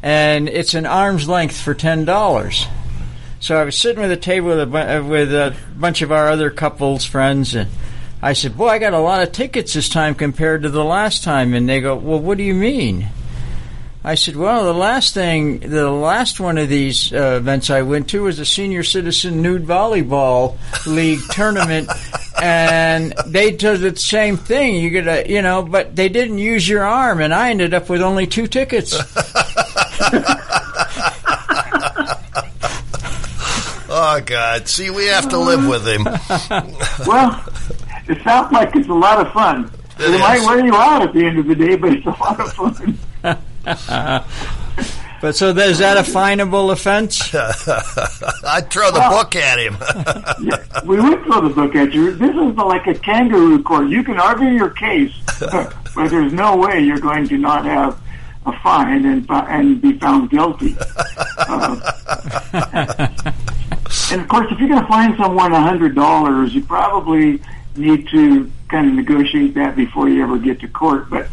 and 0.04 0.50
it's 0.50 0.74
an 0.74 0.84
arm's 0.84 1.26
length 1.26 1.58
for 1.58 1.72
ten 1.72 2.04
dollars. 2.04 2.66
So 3.40 3.56
I 3.56 3.64
was 3.64 3.74
sitting 3.74 4.02
with 4.02 4.12
a 4.12 4.18
table 4.18 4.48
with 4.48 4.60
a 4.60 4.66
bu- 4.66 4.76
uh, 4.76 5.02
with 5.02 5.32
a 5.32 5.56
bunch 5.74 6.02
of 6.02 6.12
our 6.12 6.28
other 6.28 6.50
couples 6.50 7.06
friends, 7.06 7.54
and 7.54 7.70
I 8.20 8.34
said, 8.34 8.56
"Boy, 8.56 8.68
I 8.68 8.78
got 8.78 8.92
a 8.92 8.98
lot 8.98 9.22
of 9.22 9.32
tickets 9.32 9.72
this 9.72 9.88
time 9.88 10.14
compared 10.14 10.62
to 10.62 10.68
the 10.68 10.84
last 10.84 11.24
time." 11.24 11.54
And 11.54 11.66
they 11.66 11.80
go, 11.80 11.96
"Well, 11.96 12.20
what 12.20 12.36
do 12.36 12.44
you 12.44 12.54
mean?" 12.54 13.08
I 14.04 14.16
said, 14.16 14.36
"Well, 14.36 14.64
the 14.64 14.74
last 14.74 15.14
thing, 15.14 15.60
the 15.60 15.90
last 15.90 16.38
one 16.38 16.58
of 16.58 16.68
these 16.68 17.10
uh, 17.10 17.38
events 17.38 17.70
I 17.70 17.80
went 17.80 18.10
to 18.10 18.24
was 18.24 18.36
the 18.36 18.44
Senior 18.44 18.82
Citizen 18.82 19.40
Nude 19.40 19.66
Volleyball 19.66 20.58
League 20.86 21.22
tournament, 21.30 21.88
and 22.42 23.14
they 23.26 23.52
did 23.52 23.80
the 23.80 23.96
same 23.96 24.36
thing. 24.36 24.76
You 24.76 24.90
get 24.90 25.08
a, 25.08 25.32
you 25.32 25.40
know, 25.40 25.62
but 25.62 25.96
they 25.96 26.10
didn't 26.10 26.36
use 26.36 26.68
your 26.68 26.82
arm, 26.82 27.22
and 27.22 27.32
I 27.32 27.48
ended 27.48 27.72
up 27.72 27.88
with 27.88 28.02
only 28.02 28.26
two 28.26 28.46
tickets. 28.46 28.94
oh, 33.88 34.20
God. 34.24 34.68
See, 34.68 34.90
we 34.90 35.06
have 35.06 35.28
to 35.30 35.38
live 35.38 35.66
with 35.66 35.86
him. 35.86 36.04
Well, 37.06 37.44
it 38.08 38.22
sounds 38.22 38.52
like 38.52 38.74
it's 38.76 38.88
a 38.88 38.92
lot 38.94 39.24
of 39.24 39.32
fun. 39.32 39.70
It 39.98 40.14
It, 40.14 40.20
might 40.20 40.40
wear 40.40 40.64
you 40.64 40.74
out 40.74 41.02
at 41.02 41.12
the 41.12 41.24
end 41.24 41.38
of 41.38 41.46
the 41.46 41.54
day, 41.54 41.76
but 41.76 41.92
it's 41.92 42.06
a 42.06 42.10
lot 42.10 42.40
of 42.40 42.52
fun. 42.52 42.98
But 45.20 45.34
so 45.34 45.48
is 45.56 45.78
that 45.78 45.96
a 45.96 46.02
finable 46.02 46.70
offense? 46.70 47.34
I'd 47.34 48.66
throw 48.68 48.90
the 48.90 49.06
book 49.08 49.34
at 49.34 49.58
him. 49.58 49.78
Yeah, 50.42 50.58
we 50.84 51.00
would 51.00 51.22
throw 51.24 51.40
the 51.40 51.48
book 51.54 51.74
at 51.74 51.94
you. 51.94 52.10
This 52.14 52.36
is 52.36 52.54
like 52.58 52.86
a 52.86 52.92
kangaroo 52.92 53.62
court. 53.62 53.88
You 53.88 54.04
can 54.04 54.20
argue 54.20 54.50
your 54.50 54.68
case, 54.68 55.14
but 55.40 55.72
there's 56.10 56.34
no 56.34 56.56
way 56.58 56.80
you're 56.80 57.00
going 57.00 57.26
to 57.28 57.38
not 57.38 57.64
have 57.64 57.98
a 58.46 58.52
fine 58.60 59.04
and 59.06 59.26
and 59.30 59.80
be 59.80 59.98
found 59.98 60.30
guilty. 60.30 60.76
Uh, 61.36 63.08
and 64.10 64.20
of 64.20 64.28
course, 64.28 64.46
if 64.50 64.58
you're 64.58 64.68
going 64.68 64.80
to 64.80 64.86
fine 64.88 65.16
someone 65.16 65.52
a 65.52 65.60
hundred 65.60 65.94
dollars, 65.94 66.54
you 66.54 66.62
probably 66.64 67.40
need 67.76 68.08
to 68.08 68.50
kind 68.68 68.88
of 68.88 68.94
negotiate 68.94 69.54
that 69.54 69.76
before 69.76 70.08
you 70.08 70.22
ever 70.22 70.38
get 70.38 70.60
to 70.60 70.68
court. 70.68 71.10
But 71.10 71.28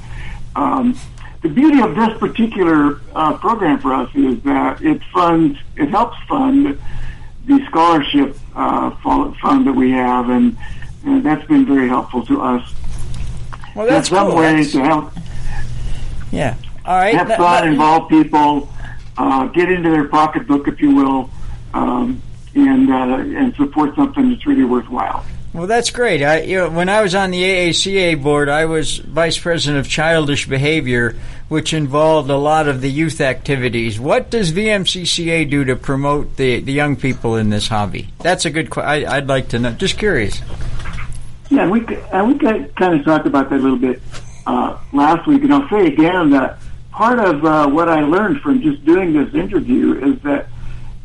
um, 0.55 0.97
the 1.41 1.49
beauty 1.49 1.81
of 1.81 1.95
this 1.95 2.17
particular 2.17 2.99
uh, 3.15 3.37
program 3.37 3.79
for 3.79 3.93
us 3.93 4.09
is 4.15 4.41
that 4.43 4.81
it 4.81 5.01
funds, 5.13 5.57
it 5.77 5.89
helps 5.89 6.17
fund 6.27 6.77
the 7.45 7.65
scholarship 7.67 8.35
uh, 8.55 8.91
fund 9.01 9.65
that 9.67 9.73
we 9.73 9.91
have, 9.91 10.29
and, 10.29 10.57
and 11.05 11.23
that's 11.23 11.45
been 11.47 11.65
very 11.65 11.87
helpful 11.87 12.25
to 12.25 12.41
us. 12.41 12.73
Well, 13.75 13.87
that's 13.87 14.09
in 14.09 14.15
some 14.15 14.27
cool. 14.29 14.37
ways 14.37 14.73
That's- 14.73 14.73
to 14.73 14.83
help 14.83 15.13
yeah. 16.31 16.55
All 16.85 16.97
right. 16.97 17.15
have 17.15 17.29
let- 17.29 17.65
involve 17.65 18.09
people, 18.09 18.69
uh, 19.17 19.45
get 19.47 19.71
into 19.71 19.89
their 19.89 20.07
pocketbook, 20.07 20.67
if 20.67 20.81
you 20.81 20.95
will, 20.95 21.29
um, 21.73 22.21
and 22.55 22.89
uh, 22.91 23.17
and 23.17 23.55
support 23.55 23.95
something 23.95 24.29
that's 24.29 24.45
really 24.45 24.63
worthwhile. 24.63 25.23
Well, 25.53 25.67
that's 25.67 25.89
great. 25.89 26.23
I, 26.23 26.41
you 26.41 26.57
know, 26.57 26.69
when 26.69 26.87
I 26.87 27.01
was 27.01 27.13
on 27.13 27.31
the 27.31 27.43
AACA 27.43 28.23
board, 28.23 28.47
I 28.47 28.65
was 28.65 28.99
vice 28.99 29.37
president 29.37 29.85
of 29.85 29.91
childish 29.91 30.47
behavior, 30.47 31.17
which 31.49 31.73
involved 31.73 32.29
a 32.29 32.37
lot 32.37 32.69
of 32.69 32.79
the 32.79 32.89
youth 32.89 33.19
activities. 33.19 33.99
What 33.99 34.29
does 34.29 34.53
VMCCA 34.53 35.49
do 35.49 35.65
to 35.65 35.75
promote 35.75 36.37
the, 36.37 36.61
the 36.61 36.71
young 36.71 36.95
people 36.95 37.35
in 37.35 37.49
this 37.49 37.67
hobby? 37.67 38.07
That's 38.19 38.45
a 38.45 38.49
good. 38.49 38.69
question. 38.69 39.09
I, 39.09 39.17
I'd 39.17 39.27
like 39.27 39.49
to 39.49 39.59
know. 39.59 39.73
Just 39.73 39.97
curious. 39.97 40.41
Yeah, 41.49 41.67
we 41.69 41.85
and 42.13 42.27
we 42.29 42.39
kind 42.39 42.71
of 42.79 43.03
talked 43.03 43.27
about 43.27 43.49
that 43.49 43.59
a 43.59 43.61
little 43.61 43.77
bit 43.77 44.01
uh, 44.47 44.77
last 44.93 45.27
week, 45.27 45.43
and 45.43 45.53
I'll 45.53 45.67
say 45.67 45.87
again 45.87 46.29
that 46.29 46.59
part 46.91 47.19
of 47.19 47.43
uh, 47.45 47.67
what 47.67 47.89
I 47.89 48.01
learned 48.01 48.41
from 48.41 48.61
just 48.61 48.83
doing 48.85 49.13
this 49.13 49.33
interview 49.33 50.13
is 50.13 50.21
that 50.21 50.47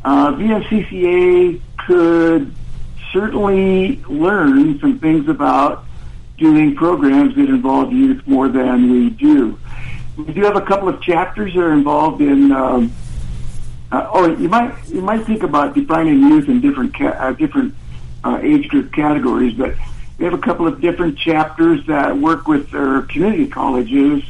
uh, 0.05 0.33
VMCCA 0.33 1.61
could 1.87 2.55
certainly 3.13 4.03
learn 4.09 4.79
some 4.81 4.99
things 4.99 5.29
about 5.29 5.85
doing 6.37 6.75
programs 6.75 7.35
that 7.37 7.49
involve 7.49 7.93
youth 7.93 8.27
more 8.27 8.49
than 8.49 8.91
we 8.91 9.11
do. 9.11 9.59
We 10.17 10.33
do 10.33 10.43
have 10.43 10.57
a 10.57 10.61
couple 10.61 10.89
of 10.89 11.01
chapters 11.01 11.55
that 11.55 11.61
are 11.61 11.73
involved 11.73 12.21
in. 12.21 12.53
Um, 12.53 12.93
uh, 13.93 14.09
oh, 14.13 14.37
you 14.37 14.49
might 14.49 14.75
you 14.89 15.01
might 15.01 15.25
think 15.25 15.43
about 15.43 15.75
defining 15.75 16.19
youth 16.21 16.49
in 16.49 16.61
different 16.61 16.95
ca- 16.95 17.17
uh, 17.19 17.33
different 17.33 17.75
uh, 18.25 18.41
age 18.43 18.69
group 18.69 18.93
categories, 18.93 19.55
but 19.55 19.75
we 20.19 20.25
have 20.25 20.35
a 20.35 20.39
couple 20.39 20.67
of 20.67 20.81
different 20.81 21.19
chapters 21.19 21.87
that 21.87 22.17
work 22.17 22.49
with 22.49 22.71
their 22.71 23.03
community 23.03 23.47
colleges, 23.47 24.25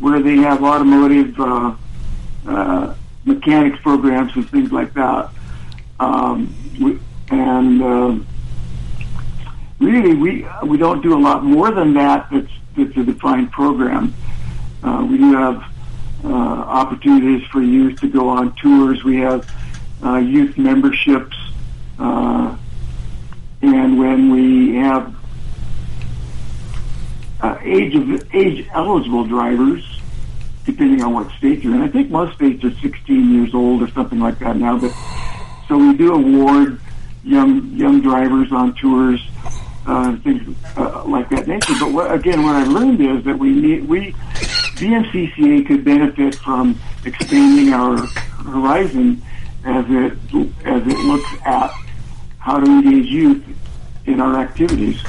where 0.00 0.22
they 0.22 0.36
have 0.36 0.62
automotive 0.62 1.38
uh, 1.38 1.74
uh, 2.46 2.94
mechanics 3.24 3.78
programs 3.82 4.34
and 4.36 4.48
things 4.50 4.72
like 4.72 4.94
that. 4.94 5.30
Um, 6.00 6.54
we, 6.80 6.98
and 7.30 7.82
uh, 7.82 8.18
really, 9.78 10.14
we 10.14 10.46
we 10.64 10.78
don't 10.78 11.02
do 11.02 11.16
a 11.16 11.20
lot 11.20 11.44
more 11.44 11.70
than 11.70 11.94
that. 11.94 12.28
That's 12.30 12.52
that's 12.76 12.96
a 12.96 13.04
defined 13.04 13.52
program. 13.52 14.14
Uh, 14.82 15.06
we 15.10 15.18
do 15.18 15.34
have 15.34 15.64
uh, 16.24 16.28
opportunities 16.28 17.46
for 17.48 17.60
youth 17.60 18.00
to 18.00 18.08
go 18.08 18.28
on 18.28 18.54
tours. 18.56 19.02
We 19.02 19.16
have 19.16 19.46
uh, 20.04 20.16
youth 20.16 20.56
memberships, 20.56 21.36
uh, 21.98 22.56
and 23.62 23.98
when 23.98 24.30
we 24.30 24.76
have 24.76 25.17
uh, 27.40 27.58
age 27.62 27.94
of 27.94 28.34
age 28.34 28.66
eligible 28.72 29.24
drivers, 29.24 30.00
depending 30.64 31.02
on 31.02 31.14
what 31.14 31.30
state 31.32 31.62
you're 31.62 31.74
in. 31.74 31.82
I 31.82 31.88
think 31.88 32.10
most 32.10 32.34
states 32.36 32.64
are 32.64 32.74
16 32.74 33.34
years 33.34 33.54
old 33.54 33.82
or 33.82 33.88
something 33.90 34.18
like 34.18 34.38
that 34.40 34.56
now. 34.56 34.78
But 34.78 34.92
so 35.68 35.78
we 35.78 35.96
do 35.96 36.14
award 36.14 36.80
young 37.24 37.70
young 37.74 38.00
drivers 38.00 38.50
on 38.52 38.74
tours, 38.74 39.20
uh, 39.86 40.16
things 40.16 40.56
uh, 40.76 41.04
like 41.04 41.28
that 41.30 41.46
nature. 41.46 41.74
But 41.78 41.92
what, 41.92 42.12
again, 42.12 42.42
what 42.42 42.56
I 42.56 42.64
learned 42.64 43.00
is 43.00 43.24
that 43.24 43.38
we 43.38 43.50
need 43.50 43.88
we 43.88 44.12
VMCCA 44.78 45.66
could 45.66 45.84
benefit 45.84 46.34
from 46.36 46.78
expanding 47.04 47.72
our 47.72 47.98
horizon 48.44 49.22
as 49.64 49.84
it 49.88 50.12
as 50.64 50.82
it 50.86 50.98
looks 51.06 51.30
at 51.44 51.70
how 52.38 52.58
to 52.58 52.66
engage 52.66 53.06
youth 53.06 53.44
in 54.06 54.20
our 54.20 54.40
activities 54.40 55.02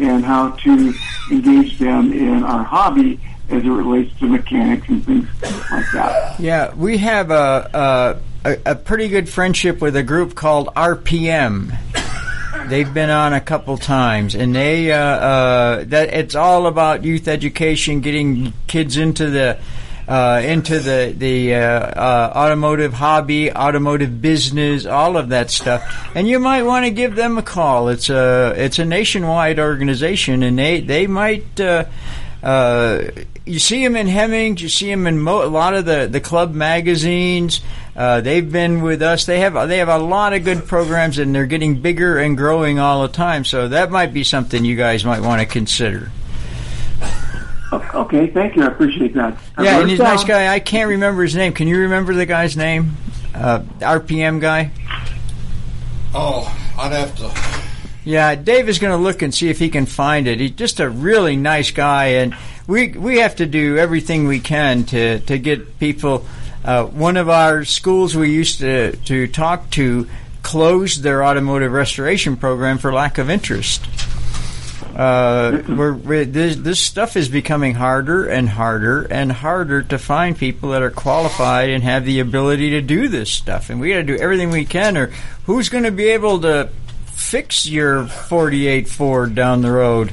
and 0.00 0.24
how 0.24 0.50
to 0.50 0.94
engage 1.30 1.78
them 1.78 2.12
in 2.12 2.42
our 2.42 2.64
hobby 2.64 3.20
as 3.50 3.62
it 3.64 3.68
relates 3.68 4.16
to 4.18 4.26
mechanics 4.26 4.88
and 4.88 5.04
things 5.04 5.26
like 5.70 5.84
that. 5.92 6.38
Yeah, 6.38 6.74
we 6.74 6.98
have 6.98 7.30
a, 7.30 8.20
a, 8.44 8.56
a 8.66 8.74
pretty 8.74 9.08
good 9.08 9.28
friendship 9.28 9.80
with 9.80 9.96
a 9.96 10.02
group 10.02 10.34
called 10.34 10.68
RPM. 10.74 11.76
They've 12.68 12.92
been 12.92 13.08
on 13.08 13.32
a 13.32 13.40
couple 13.40 13.78
times, 13.78 14.34
and 14.34 14.54
they 14.54 14.92
uh, 14.92 14.98
uh, 14.98 15.84
that 15.84 16.12
it's 16.12 16.34
all 16.34 16.66
about 16.66 17.02
youth 17.02 17.26
education, 17.26 18.00
getting 18.00 18.52
kids 18.66 18.98
into 18.98 19.30
the 19.30 19.58
uh, 20.08 20.40
into 20.42 20.78
the 20.78 21.14
the 21.16 21.54
uh, 21.54 21.60
uh, 21.60 22.32
automotive 22.34 22.94
hobby, 22.94 23.52
automotive 23.52 24.22
business, 24.22 24.86
all 24.86 25.18
of 25.18 25.28
that 25.28 25.50
stuff. 25.50 26.10
And 26.14 26.26
you 26.26 26.38
might 26.38 26.62
want 26.62 26.86
to 26.86 26.90
give 26.90 27.14
them 27.14 27.36
a 27.36 27.42
call. 27.42 27.90
It's 27.90 28.08
a 28.08 28.54
it's 28.56 28.78
a 28.78 28.84
nationwide 28.86 29.58
organization, 29.58 30.42
and 30.42 30.58
they 30.58 30.80
they 30.80 31.06
might. 31.06 31.60
Uh, 31.60 31.84
uh, 32.42 33.10
you 33.44 33.58
see 33.58 33.82
them 33.82 33.96
in 33.96 34.06
Hemmings. 34.06 34.62
You 34.62 34.68
see 34.68 34.88
them 34.88 35.06
in 35.06 35.18
mo- 35.18 35.44
a 35.44 35.48
lot 35.48 35.74
of 35.74 35.86
the, 35.86 36.06
the 36.08 36.20
club 36.20 36.54
magazines. 36.54 37.60
Uh, 37.96 38.20
they've 38.20 38.50
been 38.50 38.80
with 38.80 39.02
us. 39.02 39.26
They 39.26 39.40
have 39.40 39.68
they 39.68 39.78
have 39.78 39.88
a 39.88 39.98
lot 39.98 40.32
of 40.32 40.44
good 40.44 40.66
programs, 40.66 41.18
and 41.18 41.34
they're 41.34 41.46
getting 41.46 41.82
bigger 41.82 42.18
and 42.18 42.36
growing 42.36 42.78
all 42.78 43.02
the 43.02 43.08
time. 43.08 43.44
So 43.44 43.68
that 43.68 43.90
might 43.90 44.14
be 44.14 44.22
something 44.22 44.64
you 44.64 44.76
guys 44.76 45.04
might 45.04 45.20
want 45.20 45.40
to 45.40 45.46
consider. 45.46 46.12
Okay, 48.08 48.26
thank 48.26 48.56
you. 48.56 48.62
I 48.62 48.68
appreciate 48.68 49.12
that. 49.14 49.36
I 49.58 49.64
Yeah, 49.64 49.80
and 49.80 49.90
he's 49.90 50.00
a 50.00 50.02
nice 50.02 50.24
guy. 50.24 50.50
I 50.50 50.60
can't 50.60 50.88
remember 50.88 51.22
his 51.22 51.36
name. 51.36 51.52
Can 51.52 51.68
you 51.68 51.80
remember 51.80 52.14
the 52.14 52.24
guy's 52.24 52.56
name? 52.56 52.96
Uh, 53.34 53.60
RPM 53.80 54.40
guy. 54.40 54.70
Oh, 56.14 56.50
I'd 56.78 56.92
have 56.92 57.14
to. 57.16 57.60
Yeah, 58.04 58.34
Dave 58.34 58.70
is 58.70 58.78
going 58.78 58.96
to 58.96 59.02
look 59.02 59.20
and 59.20 59.34
see 59.34 59.50
if 59.50 59.58
he 59.58 59.68
can 59.68 59.84
find 59.84 60.26
it. 60.26 60.40
He's 60.40 60.52
just 60.52 60.80
a 60.80 60.88
really 60.88 61.36
nice 61.36 61.70
guy, 61.70 62.06
and 62.06 62.34
we 62.66 62.88
we 62.92 63.18
have 63.18 63.36
to 63.36 63.46
do 63.46 63.76
everything 63.76 64.26
we 64.26 64.40
can 64.40 64.84
to 64.84 65.18
to 65.20 65.38
get 65.38 65.78
people. 65.78 66.24
Uh, 66.64 66.86
one 66.86 67.18
of 67.18 67.28
our 67.28 67.66
schools 67.66 68.16
we 68.16 68.32
used 68.32 68.60
to 68.60 68.96
to 69.04 69.26
talk 69.26 69.68
to 69.72 70.08
closed 70.42 71.02
their 71.02 71.22
automotive 71.22 71.72
restoration 71.72 72.38
program 72.38 72.78
for 72.78 72.90
lack 72.90 73.18
of 73.18 73.28
interest. 73.28 73.84
Uh, 74.98 75.62
we're, 75.68 75.92
we're, 75.94 76.24
this, 76.24 76.56
this 76.56 76.80
stuff 76.80 77.16
is 77.16 77.28
becoming 77.28 77.72
harder 77.72 78.26
and 78.26 78.48
harder 78.48 79.04
and 79.04 79.30
harder 79.30 79.80
to 79.80 79.96
find 79.96 80.36
people 80.36 80.70
that 80.70 80.82
are 80.82 80.90
qualified 80.90 81.70
and 81.70 81.84
have 81.84 82.04
the 82.04 82.18
ability 82.18 82.70
to 82.70 82.80
do 82.80 83.06
this 83.06 83.30
stuff. 83.30 83.70
And 83.70 83.80
we 83.80 83.90
got 83.90 83.98
to 83.98 84.02
do 84.02 84.16
everything 84.16 84.50
we 84.50 84.64
can, 84.64 84.96
or 84.96 85.12
who's 85.44 85.68
going 85.68 85.84
to 85.84 85.92
be 85.92 86.08
able 86.08 86.40
to 86.40 86.68
fix 87.18 87.66
your 87.66 88.06
48 88.06 88.88
Ford 88.88 89.34
down 89.34 89.62
the 89.62 89.70
road? 89.70 90.12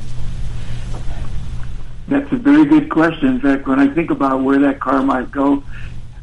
That's 2.07 2.31
a 2.31 2.35
very 2.35 2.65
good 2.65 2.89
question. 2.89 3.27
In 3.27 3.39
fact, 3.39 3.67
when 3.67 3.79
I 3.79 3.87
think 3.87 4.11
about 4.11 4.41
where 4.41 4.59
that 4.59 4.79
car 4.79 5.01
might 5.01 5.31
go, 5.31 5.63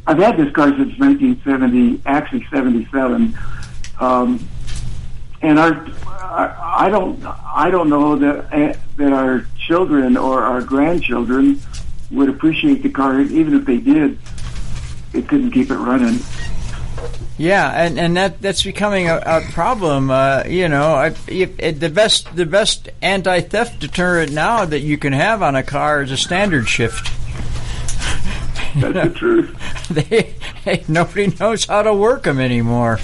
I've 0.06 0.18
had 0.18 0.36
this 0.36 0.52
car 0.52 0.68
since 0.68 0.98
1970, 0.98 2.02
actually 2.06 2.46
77, 2.50 3.36
um, 4.00 4.48
and 5.42 5.58
our, 5.58 5.72
I 6.06 6.86
I 6.86 6.88
don't, 6.88 7.22
I 7.24 7.70
don't 7.70 7.88
know 7.88 8.16
that 8.16 8.52
eh, 8.52 8.74
that 8.96 9.12
our 9.12 9.46
children 9.66 10.16
or 10.16 10.42
our 10.42 10.62
grandchildren 10.62 11.60
would 12.10 12.28
appreciate 12.28 12.82
the 12.82 12.90
car, 12.90 13.20
even 13.20 13.54
if 13.54 13.64
they 13.64 13.78
did. 13.78 14.18
It 15.12 15.28
couldn't 15.28 15.50
keep 15.50 15.70
it 15.70 15.76
running. 15.76 16.20
Yeah, 17.36 17.70
and, 17.70 17.98
and 17.98 18.16
that 18.16 18.40
that's 18.40 18.62
becoming 18.62 19.08
a, 19.08 19.16
a 19.16 19.40
problem. 19.52 20.10
Uh, 20.10 20.44
you 20.46 20.68
know, 20.68 20.94
I, 20.94 21.14
it, 21.26 21.80
the 21.80 21.90
best 21.90 22.34
the 22.36 22.46
best 22.46 22.88
anti 23.00 23.40
theft 23.40 23.80
deterrent 23.80 24.32
now 24.32 24.64
that 24.64 24.80
you 24.80 24.96
can 24.96 25.12
have 25.12 25.42
on 25.42 25.56
a 25.56 25.62
car 25.62 26.02
is 26.02 26.12
a 26.12 26.16
standard 26.16 26.68
shift. 26.68 27.10
That's 28.76 28.94
the 28.94 29.12
truth. 29.18 29.88
They, 29.88 30.34
hey, 30.64 30.84
nobody 30.88 31.34
knows 31.38 31.64
how 31.66 31.82
to 31.82 31.92
work 31.92 32.22
them 32.22 32.38
anymore. 32.38 33.00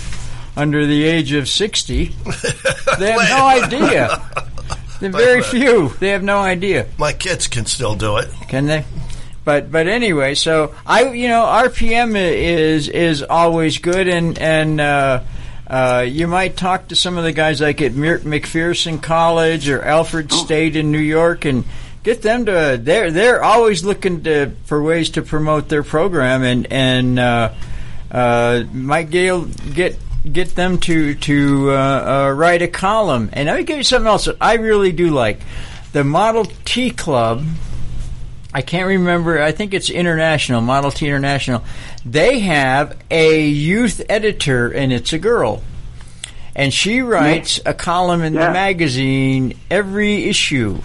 Under 0.58 0.86
the 0.86 1.04
age 1.04 1.32
of 1.32 1.48
sixty, 1.48 2.06
they 2.98 3.12
have 3.12 3.30
no 3.30 3.46
idea. 3.46 4.20
They're 5.00 5.12
very 5.12 5.42
few. 5.42 5.90
They 6.00 6.08
have 6.08 6.24
no 6.24 6.38
idea. 6.38 6.88
My 6.98 7.12
kids 7.12 7.46
can 7.46 7.64
still 7.66 7.94
do 7.94 8.16
it. 8.16 8.28
Can 8.48 8.66
they? 8.66 8.84
But 9.44 9.70
but 9.70 9.86
anyway, 9.86 10.34
so 10.34 10.74
I 10.84 11.12
you 11.12 11.28
know 11.28 11.44
RPM 11.44 12.16
is 12.16 12.88
is 12.88 13.22
always 13.22 13.78
good, 13.78 14.08
and 14.08 14.36
and 14.38 14.80
uh, 14.80 15.22
uh, 15.68 16.04
you 16.06 16.26
might 16.26 16.56
talk 16.56 16.88
to 16.88 16.96
some 16.96 17.16
of 17.16 17.24
the 17.24 17.32
guys 17.32 17.60
like 17.60 17.80
at 17.80 17.92
McPherson 17.92 19.00
College 19.00 19.68
or 19.68 19.82
Alfred 19.82 20.32
State 20.32 20.74
in 20.74 20.90
New 20.90 20.98
York, 20.98 21.44
and 21.44 21.64
get 22.02 22.22
them 22.22 22.46
to 22.46 22.80
they're 22.82 23.10
they're 23.10 23.42
always 23.42 23.84
looking 23.84 24.24
to 24.24 24.50
for 24.64 24.82
ways 24.82 25.10
to 25.10 25.22
promote 25.22 25.68
their 25.68 25.84
program, 25.84 26.42
and 26.42 26.66
and 26.72 27.18
uh, 27.18 27.54
uh, 28.10 28.64
Mike 28.72 29.10
Gale 29.10 29.44
get 29.44 29.96
get 30.32 30.54
them 30.54 30.78
to 30.78 31.14
to 31.14 31.70
uh, 31.70 31.74
uh, 31.74 32.32
write 32.32 32.62
a 32.62 32.68
column. 32.68 33.30
And 33.32 33.46
let 33.46 33.58
me 33.58 33.64
give 33.64 33.76
you 33.76 33.82
something 33.82 34.06
else 34.06 34.26
that 34.26 34.36
I 34.40 34.54
really 34.54 34.92
do 34.92 35.10
like. 35.10 35.40
The 35.92 36.04
Model 36.04 36.44
T 36.64 36.90
Club. 36.90 37.44
I 38.52 38.62
can't 38.62 38.88
remember. 38.88 39.42
I 39.42 39.52
think 39.52 39.74
it's 39.74 39.90
International, 39.90 40.60
Model 40.60 40.90
T 40.90 41.06
International. 41.06 41.62
They 42.04 42.40
have 42.40 42.96
a 43.10 43.46
youth 43.46 44.02
editor, 44.08 44.70
and 44.70 44.92
it's 44.92 45.12
a 45.12 45.18
girl. 45.18 45.62
And 46.54 46.74
she 46.74 47.02
writes 47.02 47.60
a 47.64 47.74
column 47.74 48.22
in 48.22 48.32
the 48.32 48.50
magazine 48.50 49.56
every 49.70 50.24
issue 50.24 50.80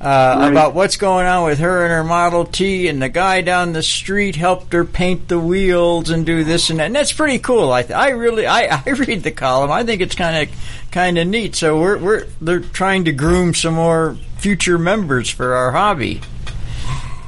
uh, 0.00 0.36
Right. 0.40 0.50
about 0.50 0.74
what's 0.74 0.96
going 0.96 1.26
on 1.26 1.44
with 1.44 1.58
her 1.58 1.84
and 1.84 1.92
her 1.92 2.02
Model 2.04 2.44
T, 2.46 2.88
and 2.88 3.02
the 3.02 3.08
guy 3.10 3.42
down 3.42 3.72
the 3.74 3.82
street 3.82 4.36
helped 4.36 4.72
her 4.72 4.84
paint 4.84 5.28
the 5.28 5.38
wheels 5.38 6.08
and 6.10 6.24
do 6.24 6.42
this 6.44 6.70
and 6.70 6.78
that. 6.78 6.86
And 6.86 6.94
that's 6.96 7.12
pretty 7.12 7.38
cool. 7.38 7.70
I, 7.70 7.82
th- 7.82 7.92
I 7.98 8.10
really, 8.10 8.46
I, 8.46 8.82
I 8.86 8.90
read 8.90 9.22
the 9.22 9.30
column. 9.30 9.70
I 9.70 9.84
think 9.84 10.00
it's 10.00 10.14
kind 10.14 10.48
of, 10.48 10.56
kind 10.90 11.18
of 11.18 11.26
neat. 11.28 11.54
So 11.54 11.78
we're, 11.78 11.98
we're, 11.98 12.26
they're 12.40 12.60
trying 12.60 13.04
to 13.04 13.12
groom 13.12 13.52
some 13.54 13.74
more 13.74 14.16
future 14.38 14.78
members 14.78 15.28
for 15.28 15.54
our 15.54 15.72
hobby, 15.72 16.22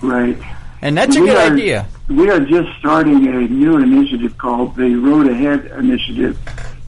Right. 0.02 0.38
and 0.80 0.96
that's 0.96 1.14
a 1.16 1.20
We 1.20 1.26
good 1.26 1.36
are- 1.36 1.52
idea. 1.52 1.86
We 2.08 2.28
are 2.30 2.40
just 2.40 2.68
starting 2.78 3.26
a 3.28 3.40
new 3.48 3.78
initiative 3.78 4.36
called 4.36 4.76
the 4.76 4.94
Road 4.96 5.28
Ahead 5.28 5.66
Initiative, 5.78 6.38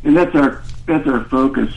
and 0.03 0.15
that's 0.17 0.35
our 0.35 0.63
that's 0.87 1.07
our 1.07 1.25
focus 1.25 1.73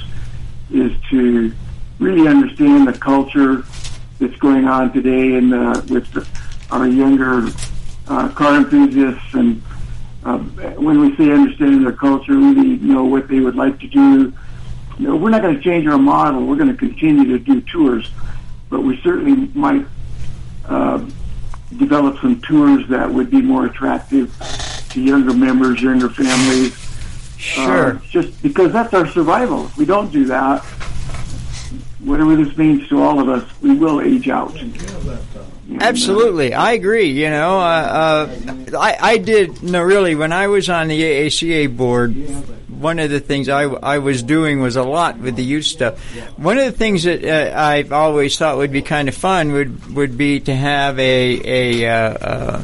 is 0.72 0.92
to 1.12 1.54
really 2.00 2.28
understand 2.28 2.88
the 2.88 2.94
culture 2.94 3.64
that's 4.20 4.36
going 4.38 4.66
on 4.66 4.92
today 4.94 5.36
and 5.36 5.54
uh, 5.54 5.82
with 5.90 6.12
the, 6.14 6.28
our 6.72 6.88
younger 6.88 7.48
uh, 8.08 8.30
car 8.30 8.56
enthusiasts 8.56 9.34
and 9.34 9.62
uh, 10.28 10.38
when 10.40 11.00
we 11.00 11.16
say 11.16 11.32
understanding 11.32 11.84
their 11.84 11.94
culture, 11.94 12.36
we 12.36 12.54
really 12.54 12.78
know 12.80 13.06
what 13.06 13.30
they 13.30 13.40
would 13.40 13.56
like 13.56 13.80
to 13.80 13.88
do. 13.88 14.34
You 15.00 15.08
know, 15.08 15.16
we're 15.16 15.30
not 15.30 15.42
going 15.42 15.56
to 15.56 15.62
change 15.62 15.88
our 15.88 15.98
model. 15.98 16.46
We're 16.46 16.58
going 16.58 16.72
to 16.72 16.78
continue 16.78 17.26
to 17.38 17.40
do 17.40 17.62
tours, 17.62 18.12
but 18.70 18.82
we 18.82 19.00
certainly 19.02 19.50
might 19.54 19.86
uh, 20.66 21.06
develop 21.78 22.20
some 22.20 22.42
tours 22.42 22.86
that 22.90 23.10
would 23.10 23.30
be 23.30 23.42
more 23.42 23.68
attractive 23.68 24.36
to 24.90 25.02
younger 25.02 25.34
members, 25.34 25.82
younger 25.82 26.10
families. 26.10 26.76
Sure. 27.38 27.96
Uh, 27.96 28.00
just 28.10 28.42
because 28.42 28.74
that's 28.74 28.94
our 28.94 29.08
survival. 29.08 29.68
If 29.68 29.78
we 29.78 29.86
don't 29.86 30.12
do 30.12 30.26
that, 30.26 30.66
whatever 32.00 32.36
this 32.36 32.56
means 32.58 32.88
to 32.90 33.02
all 33.02 33.20
of 33.20 33.30
us, 33.30 33.62
we 33.62 33.76
will 33.76 34.02
age 34.02 34.30
out. 34.30 34.56
Absolutely, 35.80 36.54
I 36.54 36.74
agree. 36.74 37.10
You 37.10 37.30
know, 37.30 37.60
uh, 37.60 38.30
uh, 38.72 38.78
I, 38.78 38.98
I 39.00 39.18
did 39.18 39.64
no 39.64 39.82
really 39.82 40.16
when 40.16 40.32
I 40.32 40.48
was 40.48 40.70
on 40.70 40.88
the 40.88 41.02
AACA 41.02 41.76
board. 41.76 42.16
One 42.70 43.00
of 43.00 43.10
the 43.10 43.20
things 43.20 43.50
I, 43.50 43.64
I 43.64 43.98
was 43.98 44.22
doing 44.22 44.62
was 44.62 44.76
a 44.76 44.84
lot 44.84 45.18
with 45.18 45.36
the 45.36 45.44
youth 45.44 45.66
stuff. 45.66 46.00
One 46.38 46.58
of 46.60 46.66
the 46.66 46.72
things 46.72 47.04
that 47.04 47.26
uh, 47.26 47.60
I've 47.60 47.92
always 47.92 48.38
thought 48.38 48.58
would 48.58 48.72
be 48.72 48.84
kind 48.84 49.10
of 49.10 49.16
fun 49.16 49.52
would 49.52 49.96
would 49.96 50.18
be 50.18 50.40
to 50.42 50.56
have 50.56 51.00
a 51.00 51.84
a, 51.84 51.90
uh, 51.90 52.62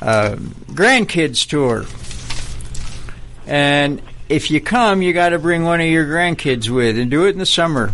uh, 0.00 0.36
grandkids 0.68 1.48
tour. 1.48 1.84
And 3.46 4.00
if 4.28 4.50
you 4.50 4.60
come, 4.60 5.02
you 5.02 5.12
got 5.12 5.30
to 5.30 5.38
bring 5.38 5.64
one 5.64 5.80
of 5.80 5.86
your 5.86 6.06
grandkids 6.06 6.70
with, 6.70 6.96
and 6.96 7.10
do 7.10 7.26
it 7.26 7.30
in 7.30 7.38
the 7.38 7.46
summer 7.46 7.92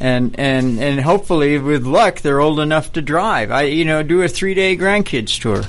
and 0.00 0.38
and 0.38 0.78
and 0.78 1.00
hopefully 1.00 1.58
with 1.58 1.84
luck 1.84 2.20
they're 2.20 2.40
old 2.40 2.60
enough 2.60 2.92
to 2.92 3.02
drive. 3.02 3.50
I 3.50 3.62
you 3.62 3.84
know 3.84 4.02
do 4.02 4.22
a 4.22 4.28
three 4.28 4.54
day 4.54 4.76
grandkids 4.76 5.40
tour. 5.40 5.64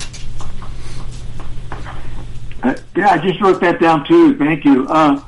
Uh, 2.62 2.76
yeah, 2.94 3.10
I 3.10 3.18
just 3.18 3.40
wrote 3.40 3.60
that 3.60 3.80
down 3.80 4.06
too. 4.06 4.36
Thank 4.36 4.64
you. 4.64 4.86
Uh, 4.86 5.20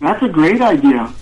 that's 0.00 0.22
a 0.22 0.28
great 0.28 0.60
idea. 0.60 1.12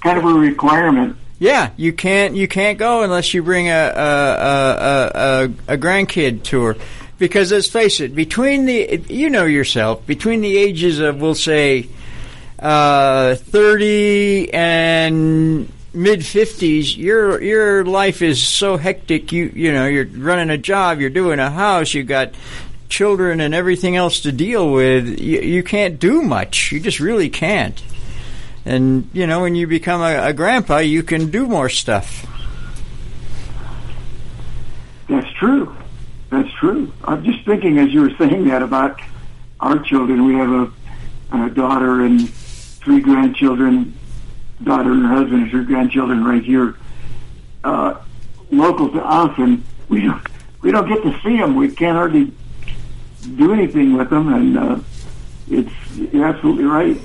Kind 0.00 0.18
of 0.18 0.24
a 0.24 0.32
requirement. 0.32 1.16
Yeah, 1.38 1.70
you 1.76 1.92
can't 1.92 2.36
you 2.36 2.48
can't 2.48 2.78
go 2.78 3.02
unless 3.02 3.32
you 3.32 3.42
bring 3.42 3.68
a 3.68 3.72
a 3.72 4.10
a, 4.40 5.10
a, 5.14 5.74
a 5.74 5.78
grandkid 5.78 6.42
tour. 6.42 6.76
Because 7.18 7.52
let's 7.52 7.68
face 7.68 8.00
it, 8.00 8.14
between 8.14 8.64
the 8.64 9.02
you 9.08 9.30
know 9.30 9.44
yourself 9.44 10.06
between 10.06 10.40
the 10.40 10.56
ages 10.56 11.00
of 11.00 11.20
we'll 11.20 11.34
say 11.34 11.88
uh, 12.58 13.34
thirty 13.36 14.52
and 14.52 15.70
mid 15.92 16.24
fifties, 16.24 16.96
your 16.96 17.42
your 17.42 17.84
life 17.84 18.22
is 18.22 18.42
so 18.42 18.76
hectic. 18.76 19.32
You 19.32 19.52
you 19.54 19.72
know 19.72 19.86
you're 19.86 20.06
running 20.06 20.50
a 20.50 20.58
job, 20.58 21.00
you're 21.00 21.10
doing 21.10 21.38
a 21.38 21.50
house, 21.50 21.94
you 21.94 22.02
got 22.02 22.34
children 22.88 23.40
and 23.40 23.54
everything 23.54 23.96
else 23.96 24.20
to 24.20 24.32
deal 24.32 24.72
with. 24.72 25.20
You, 25.20 25.40
you 25.40 25.62
can't 25.62 25.98
do 25.98 26.22
much. 26.22 26.72
You 26.72 26.80
just 26.80 27.00
really 27.00 27.30
can't. 27.30 27.82
And 28.64 29.08
you 29.12 29.26
know 29.26 29.40
when 29.40 29.54
you 29.54 29.66
become 29.66 30.00
a, 30.00 30.28
a 30.28 30.32
grandpa, 30.32 30.78
you 30.78 31.02
can 31.02 31.30
do 31.30 31.46
more 31.46 31.68
stuff. 31.68 32.26
That's 35.08 35.30
true. 35.32 35.74
That's 36.30 36.52
true. 36.54 36.92
I'm 37.02 37.24
just 37.24 37.44
thinking 37.44 37.78
as 37.78 37.92
you 37.92 38.02
were 38.02 38.14
saying 38.16 38.46
that 38.48 38.62
about 38.62 39.00
our 39.58 39.78
children. 39.80 40.24
We 40.24 40.34
have 40.34 40.50
a, 40.50 40.72
a 41.32 41.50
daughter 41.50 42.02
and 42.02 42.30
three 42.30 43.00
grandchildren. 43.00 43.94
Daughter 44.62 44.92
and 44.92 45.02
her 45.02 45.08
husband 45.08 45.42
and 45.44 45.50
her 45.52 45.62
grandchildren 45.62 46.22
right 46.24 46.42
here, 46.44 46.76
uh, 47.64 47.94
local 48.50 48.90
to 48.90 48.98
us, 49.02 49.32
and 49.38 49.64
we 49.88 50.02
don't 50.02 50.22
we 50.62 50.70
don't 50.70 50.86
get 50.88 51.02
to 51.02 51.18
see 51.22 51.38
them. 51.38 51.54
We 51.56 51.70
can't 51.70 51.96
hardly 51.96 52.32
do 53.36 53.52
anything 53.54 53.94
with 53.96 54.10
them, 54.10 54.32
and 54.32 54.58
uh, 54.58 54.78
it's 55.48 55.72
you're 55.96 56.26
absolutely 56.26 56.64
right. 56.64 57.00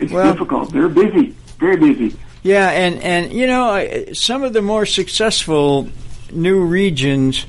It's 0.00 0.10
Well- 0.12 0.32
difficult. 0.32 0.72
They're 0.72 0.88
busy, 0.88 1.34
very 1.58 1.76
busy. 1.76 2.16
Yeah, 2.42 2.70
and 2.70 2.98
and 3.02 3.32
you 3.32 3.46
know 3.46 4.06
some 4.14 4.42
of 4.42 4.52
the 4.54 4.62
more 4.62 4.86
successful 4.86 5.88
new 6.32 6.60
regions, 6.64 7.44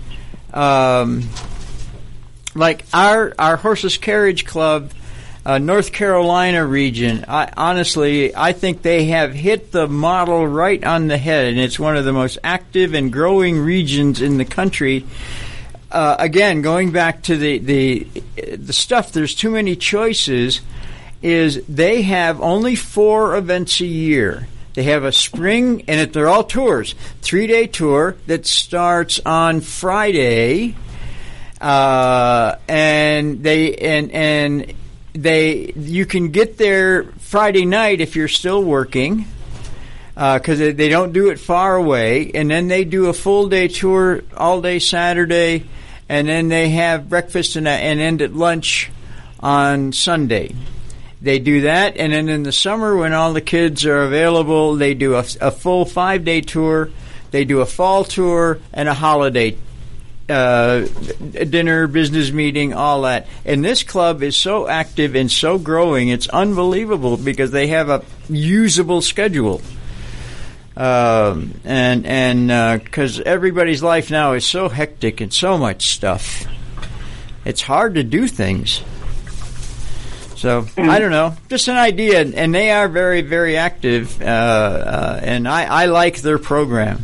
um, 0.53 1.23
like 2.55 2.85
our 2.93 3.33
our 3.39 3.55
Horseless 3.57 3.95
Carriage 3.97 4.45
Club, 4.45 4.91
uh, 5.47 5.57
North 5.59 5.93
Carolina 5.93 6.65
region. 6.65 7.23
I, 7.25 7.49
honestly, 7.55 8.35
I 8.35 8.51
think 8.51 8.81
they 8.81 9.05
have 9.05 9.33
hit 9.33 9.71
the 9.71 9.87
model 9.87 10.45
right 10.45 10.83
on 10.83 11.07
the 11.07 11.17
head, 11.17 11.47
and 11.47 11.57
it's 11.57 11.79
one 11.79 11.95
of 11.95 12.03
the 12.03 12.11
most 12.11 12.37
active 12.43 12.93
and 12.93 13.13
growing 13.13 13.57
regions 13.57 14.21
in 14.21 14.37
the 14.37 14.43
country. 14.43 15.05
Uh, 15.89 16.17
again, 16.19 16.61
going 16.61 16.91
back 16.91 17.23
to 17.23 17.37
the 17.37 17.59
the 17.59 18.07
the 18.57 18.73
stuff, 18.73 19.13
there's 19.13 19.33
too 19.33 19.49
many 19.49 19.77
choices. 19.77 20.59
Is 21.21 21.65
they 21.65 22.01
have 22.01 22.41
only 22.41 22.75
four 22.75 23.37
events 23.37 23.79
a 23.79 23.85
year. 23.85 24.49
They 24.73 24.83
have 24.83 25.05
a 25.05 25.13
spring, 25.13 25.85
and 25.87 26.01
it, 26.01 26.13
they're 26.13 26.27
all 26.27 26.43
tours. 26.43 26.93
Three 27.21 27.47
day 27.47 27.67
tour 27.67 28.17
that 28.27 28.45
starts 28.45 29.21
on 29.25 29.61
Friday, 29.61 30.75
uh, 31.61 32.57
and 32.67 33.41
they 33.41 33.75
and 33.75 34.11
and 34.11 34.73
they 35.21 35.73
you 35.75 36.05
can 36.05 36.29
get 36.29 36.57
there 36.57 37.05
Friday 37.19 37.65
night 37.65 38.01
if 38.01 38.15
you're 38.15 38.27
still 38.27 38.63
working 38.63 39.25
uh, 40.15 40.37
because 40.39 40.59
they 40.59 40.71
they 40.71 40.89
don't 40.89 41.13
do 41.13 41.29
it 41.29 41.39
far 41.39 41.75
away, 41.75 42.31
and 42.33 42.49
then 42.49 42.67
they 42.67 42.83
do 42.83 43.07
a 43.07 43.13
full 43.13 43.47
day 43.47 43.67
tour 43.67 44.21
all 44.35 44.61
day 44.61 44.79
Saturday, 44.79 45.65
and 46.09 46.27
then 46.27 46.49
they 46.49 46.69
have 46.69 47.09
breakfast 47.09 47.55
and, 47.55 47.67
and 47.67 47.99
end 47.99 48.21
at 48.21 48.33
lunch 48.33 48.89
on 49.39 49.93
Sunday. 49.93 50.55
They 51.21 51.39
do 51.39 51.61
that, 51.61 51.97
and 51.97 52.13
then 52.13 52.29
in 52.29 52.43
the 52.43 52.51
summer 52.51 52.95
when 52.95 53.13
all 53.13 53.33
the 53.33 53.41
kids 53.41 53.85
are 53.85 54.03
available, 54.03 54.75
they 54.75 54.93
do 54.93 55.15
a, 55.15 55.25
a 55.41 55.51
full 55.51 55.85
five 55.85 56.25
day 56.25 56.41
tour. 56.41 56.89
They 57.29 57.43
do 57.43 57.59
a 57.59 57.65
fall 57.65 58.03
tour 58.03 58.59
and 58.73 58.87
a 58.87 58.93
holiday 58.93 59.57
uh, 60.29 60.81
dinner, 60.81 61.87
business 61.87 62.31
meeting, 62.31 62.73
all 62.73 63.03
that. 63.03 63.27
And 63.45 63.63
this 63.63 63.83
club 63.83 64.23
is 64.23 64.35
so 64.35 64.67
active 64.67 65.15
and 65.15 65.31
so 65.31 65.57
growing, 65.57 66.09
it's 66.09 66.27
unbelievable 66.27 67.17
because 67.17 67.51
they 67.51 67.67
have 67.67 67.89
a 67.89 68.03
usable 68.29 69.01
schedule. 69.01 69.61
Um, 70.75 71.59
and 71.63 72.05
and 72.05 72.83
because 72.83 73.19
everybody's 73.19 73.81
life 73.81 74.11
now 74.11 74.33
is 74.33 74.45
so 74.45 74.69
hectic 74.69 75.21
and 75.21 75.33
so 75.33 75.57
much 75.57 75.87
stuff, 75.87 76.45
it's 77.45 77.61
hard 77.61 77.95
to 77.95 78.03
do 78.03 78.27
things. 78.27 78.83
So 80.35 80.67
I 80.77 80.99
don't 80.99 81.09
know, 81.09 81.35
just 81.49 81.67
an 81.67 81.77
idea, 81.77 82.21
and 82.21 82.53
they 82.53 82.69
are 82.69 82.87
very 82.87 83.21
very 83.21 83.57
active, 83.57 84.21
uh, 84.21 84.25
uh, 84.25 85.19
and 85.23 85.47
I, 85.47 85.63
I 85.63 85.85
like 85.87 86.21
their 86.21 86.37
program 86.37 87.03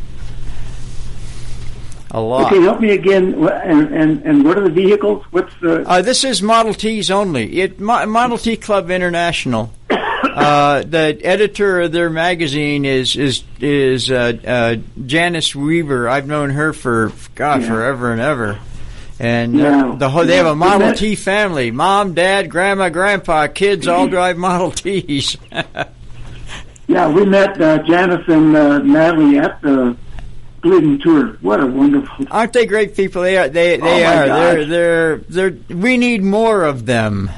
a 2.13 2.21
lot. 2.21 2.51
Okay, 2.51 2.61
help 2.61 2.79
me 2.79 2.91
again. 2.91 3.33
And, 3.47 3.93
and 3.93 4.21
and 4.23 4.45
what 4.45 4.57
are 4.57 4.63
the 4.63 4.69
vehicles? 4.69 5.23
What's 5.31 5.53
the? 5.61 5.81
Uh, 5.87 6.01
this 6.01 6.23
is 6.23 6.41
Model 6.41 6.73
Ts 6.73 7.09
only. 7.09 7.59
It 7.59 7.79
Mo- 7.79 8.05
Model 8.05 8.37
T 8.37 8.55
Club 8.57 8.89
International. 8.91 9.71
Uh, 10.23 10.81
the 10.81 11.19
editor 11.23 11.81
of 11.81 11.91
their 11.91 12.09
magazine 12.09 12.85
is 12.85 13.15
is 13.15 13.43
is 13.59 14.09
uh, 14.09 14.33
uh, 14.47 14.75
Janice 15.05 15.53
Weaver. 15.55 16.09
I've 16.09 16.25
known 16.25 16.49
her 16.49 16.73
for 16.73 17.11
God 17.35 17.61
Yeah. 17.61 17.67
forever 17.67 18.11
and 18.11 18.19
ever. 18.19 18.57
And 19.19 19.61
uh, 19.61 19.93
the 19.95 20.09
whole, 20.09 20.25
they 20.25 20.37
have 20.37 20.47
a 20.47 20.55
Model 20.55 20.87
that- 20.87 20.97
T 20.97 21.13
family: 21.13 21.69
mom, 21.69 22.15
dad, 22.15 22.49
grandma, 22.49 22.89
grandpa, 22.89 23.45
kids 23.45 23.87
all 23.87 24.07
drive 24.15 24.37
Model 24.37 24.71
Ts. 24.71 25.37
Yeah, 26.87 27.09
we 27.09 27.25
met 27.25 27.59
uh, 27.61 27.81
Janice 27.83 28.27
and 28.27 28.55
uh, 28.55 28.79
Natalie 28.79 29.37
at 29.37 29.61
the 29.61 29.95
Glidden 30.63 30.97
tour. 30.99 31.37
What 31.41 31.59
a 31.59 31.67
wonderful! 31.67 32.25
Aren't 32.31 32.53
they 32.53 32.65
great 32.65 32.95
people? 32.95 33.21
They 33.21 33.37
are. 33.37 33.47
They 33.49 33.77
they 33.77 33.81
Oh, 33.81 34.03
my 34.03 34.15
are. 34.15 34.27
They're 34.27 34.65
they're 34.65 35.17
they're. 35.49 35.75
We 35.77 35.97
need 35.97 36.23
more 36.23 36.63
of 36.63 36.85
them. 36.85 37.29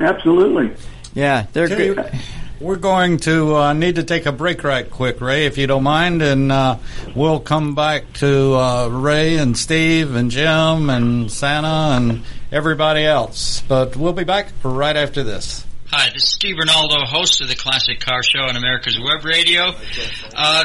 Absolutely. 0.00 0.74
Yeah, 1.14 1.46
they're 1.52 1.68
Tell 1.68 1.80
you- 1.80 1.94
good. 1.94 2.12
We're 2.60 2.74
going 2.74 3.18
to 3.18 3.54
uh, 3.54 3.72
need 3.72 3.94
to 3.94 4.02
take 4.02 4.26
a 4.26 4.32
break 4.32 4.64
right 4.64 4.90
quick, 4.90 5.20
Ray, 5.20 5.46
if 5.46 5.58
you 5.58 5.68
don't 5.68 5.84
mind, 5.84 6.22
and 6.22 6.50
uh, 6.50 6.78
we'll 7.14 7.38
come 7.38 7.76
back 7.76 8.12
to 8.14 8.54
uh, 8.56 8.88
Ray 8.88 9.36
and 9.36 9.56
Steve 9.56 10.16
and 10.16 10.28
Jim 10.28 10.90
and 10.90 11.30
Santa 11.30 11.94
and 11.96 12.24
everybody 12.50 13.04
else. 13.04 13.62
But 13.68 13.94
we'll 13.94 14.12
be 14.12 14.24
back 14.24 14.48
right 14.64 14.96
after 14.96 15.22
this. 15.22 15.64
Hi, 15.92 16.10
this 16.12 16.24
is 16.24 16.30
Steve 16.30 16.56
Rinaldo, 16.58 17.04
host 17.06 17.40
of 17.42 17.48
the 17.48 17.54
Classic 17.54 18.00
Car 18.00 18.24
Show 18.24 18.40
on 18.40 18.56
America's 18.56 18.98
Web 18.98 19.24
Radio. 19.24 19.70
Uh, 20.34 20.64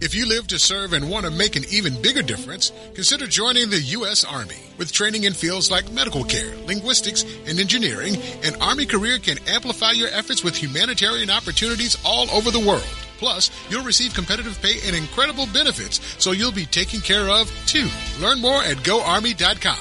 If 0.00 0.12
you 0.12 0.28
live 0.28 0.48
to 0.48 0.58
serve 0.58 0.92
and 0.92 1.08
want 1.08 1.24
to 1.24 1.30
make 1.30 1.54
an 1.54 1.62
even 1.70 2.02
bigger 2.02 2.20
difference, 2.20 2.72
consider 2.94 3.28
joining 3.28 3.70
the 3.70 3.80
U.S. 3.80 4.24
Army. 4.24 4.56
With 4.76 4.90
training 4.90 5.22
in 5.22 5.32
fields 5.32 5.70
like 5.70 5.90
medical 5.92 6.24
care, 6.24 6.52
linguistics, 6.66 7.24
and 7.46 7.60
engineering, 7.60 8.16
an 8.42 8.60
Army 8.60 8.86
career 8.86 9.20
can 9.20 9.38
amplify 9.46 9.92
your 9.92 10.08
efforts 10.08 10.42
with 10.42 10.56
humanitarian 10.56 11.30
opportunities 11.30 11.96
all 12.04 12.28
over 12.32 12.50
the 12.50 12.58
world. 12.58 12.82
Plus, 13.18 13.52
you'll 13.70 13.84
receive 13.84 14.12
competitive 14.14 14.60
pay 14.60 14.80
and 14.84 14.96
incredible 14.96 15.46
benefits, 15.52 16.00
so 16.18 16.32
you'll 16.32 16.50
be 16.50 16.66
taken 16.66 17.00
care 17.00 17.28
of 17.28 17.48
too. 17.66 17.88
Learn 18.20 18.40
more 18.40 18.64
at 18.64 18.78
goarmy.com. 18.78 19.78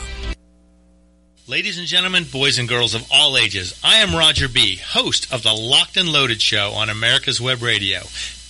Ladies 1.48 1.80
and 1.80 1.88
gentlemen, 1.88 2.24
boys 2.32 2.60
and 2.60 2.70
girls 2.70 2.94
of 2.94 3.06
all 3.12 3.36
ages, 3.36 3.78
I 3.84 3.96
am 3.98 4.16
Roger 4.16 4.48
B., 4.48 4.78
host 4.78 5.34
of 5.34 5.42
the 5.42 5.54
Locked 5.54 5.98
and 5.98 6.08
Loaded 6.08 6.42
Show 6.42 6.72
on 6.72 6.90
America's 6.90 7.42
Web 7.42 7.64
Radio. 7.64 8.02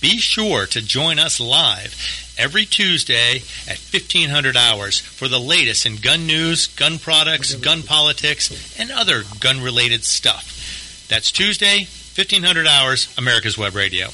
Be 0.04 0.18
sure 0.18 0.66
to 0.66 0.82
join 0.82 1.18
us 1.18 1.40
live 1.40 1.96
every 2.36 2.66
Tuesday 2.66 3.36
at 3.66 3.78
1500 3.78 4.54
hours 4.54 5.00
for 5.00 5.28
the 5.28 5.40
latest 5.40 5.86
in 5.86 5.96
gun 5.96 6.26
news, 6.26 6.66
gun 6.66 6.98
products, 6.98 7.54
gun 7.54 7.82
politics, 7.82 8.78
and 8.78 8.90
other 8.90 9.22
gun 9.40 9.62
related 9.62 10.04
stuff. 10.04 11.06
That's 11.08 11.32
Tuesday, 11.32 11.86
1500 12.16 12.66
hours, 12.66 13.14
America's 13.16 13.56
Web 13.56 13.74
Radio. 13.74 14.08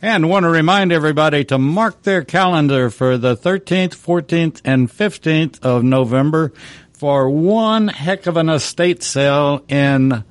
And 0.00 0.28
want 0.28 0.44
to 0.44 0.50
remind 0.50 0.92
everybody 0.92 1.44
to 1.46 1.58
mark 1.58 2.04
their 2.04 2.22
calendar 2.22 2.90
for 2.90 3.18
the 3.18 3.36
13th, 3.36 3.96
14th, 3.96 4.60
and 4.64 4.88
15th 4.88 5.58
of 5.64 5.82
November 5.82 6.52
for 6.92 7.28
one 7.28 7.88
heck 7.88 8.28
of 8.28 8.36
an 8.36 8.48
estate 8.48 9.02
sale 9.02 9.64
in 9.66 10.22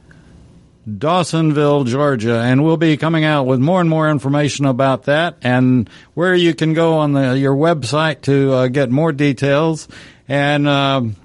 Dawsonville, 0.88 1.86
Georgia. 1.86 2.40
And 2.40 2.64
we'll 2.64 2.78
be 2.78 2.98
coming 2.98 3.24
out 3.24 3.46
with 3.46 3.60
more 3.60 3.82
and 3.82 3.90
more 3.90 4.10
information 4.10 4.66
about 4.66 5.04
that 5.04 5.38
and 5.42 5.90
where 6.14 6.36
you 6.36 6.54
can 6.54 6.74
go 6.74 7.00
on 7.00 7.14
the, 7.14 7.38
your 7.38 7.56
website 7.56 8.22
to 8.22 8.54
uh, 8.54 8.68
get 8.68 8.90
more 8.90 9.12
details. 9.12 9.88
And, 10.28 10.68
um, 10.68 11.16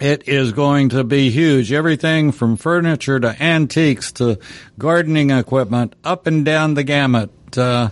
it 0.00 0.28
is 0.28 0.52
going 0.52 0.90
to 0.90 1.02
be 1.02 1.30
huge. 1.30 1.72
Everything 1.72 2.30
from 2.30 2.56
furniture 2.56 3.18
to 3.18 3.42
antiques 3.42 4.12
to 4.12 4.38
gardening 4.78 5.30
equipment, 5.30 5.94
up 6.04 6.26
and 6.26 6.44
down 6.44 6.74
the 6.74 6.84
gamut. 6.84 7.30
Uh, 7.56 7.90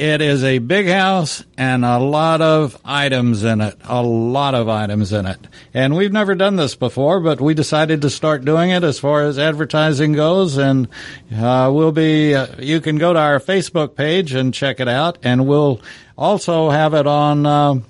it 0.00 0.22
is 0.22 0.42
a 0.44 0.60
big 0.60 0.88
house 0.88 1.44
and 1.58 1.84
a 1.84 1.98
lot 1.98 2.40
of 2.40 2.80
items 2.86 3.44
in 3.44 3.60
it. 3.60 3.76
A 3.84 4.02
lot 4.02 4.54
of 4.54 4.66
items 4.66 5.12
in 5.12 5.26
it. 5.26 5.38
And 5.74 5.94
we've 5.94 6.12
never 6.12 6.34
done 6.34 6.56
this 6.56 6.74
before, 6.74 7.20
but 7.20 7.38
we 7.38 7.52
decided 7.52 8.00
to 8.00 8.08
start 8.08 8.42
doing 8.42 8.70
it 8.70 8.82
as 8.82 8.98
far 8.98 9.24
as 9.24 9.38
advertising 9.38 10.14
goes. 10.14 10.56
And 10.56 10.88
uh, 11.36 11.70
we'll 11.70 11.92
be, 11.92 12.34
uh, 12.34 12.46
you 12.58 12.80
can 12.80 12.96
go 12.96 13.12
to 13.12 13.18
our 13.18 13.40
Facebook 13.40 13.94
page 13.94 14.32
and 14.32 14.54
check 14.54 14.80
it 14.80 14.88
out. 14.88 15.18
And 15.22 15.46
we'll 15.46 15.82
also 16.16 16.70
have 16.70 16.94
it 16.94 17.06
on. 17.06 17.44
Uh, 17.44 17.80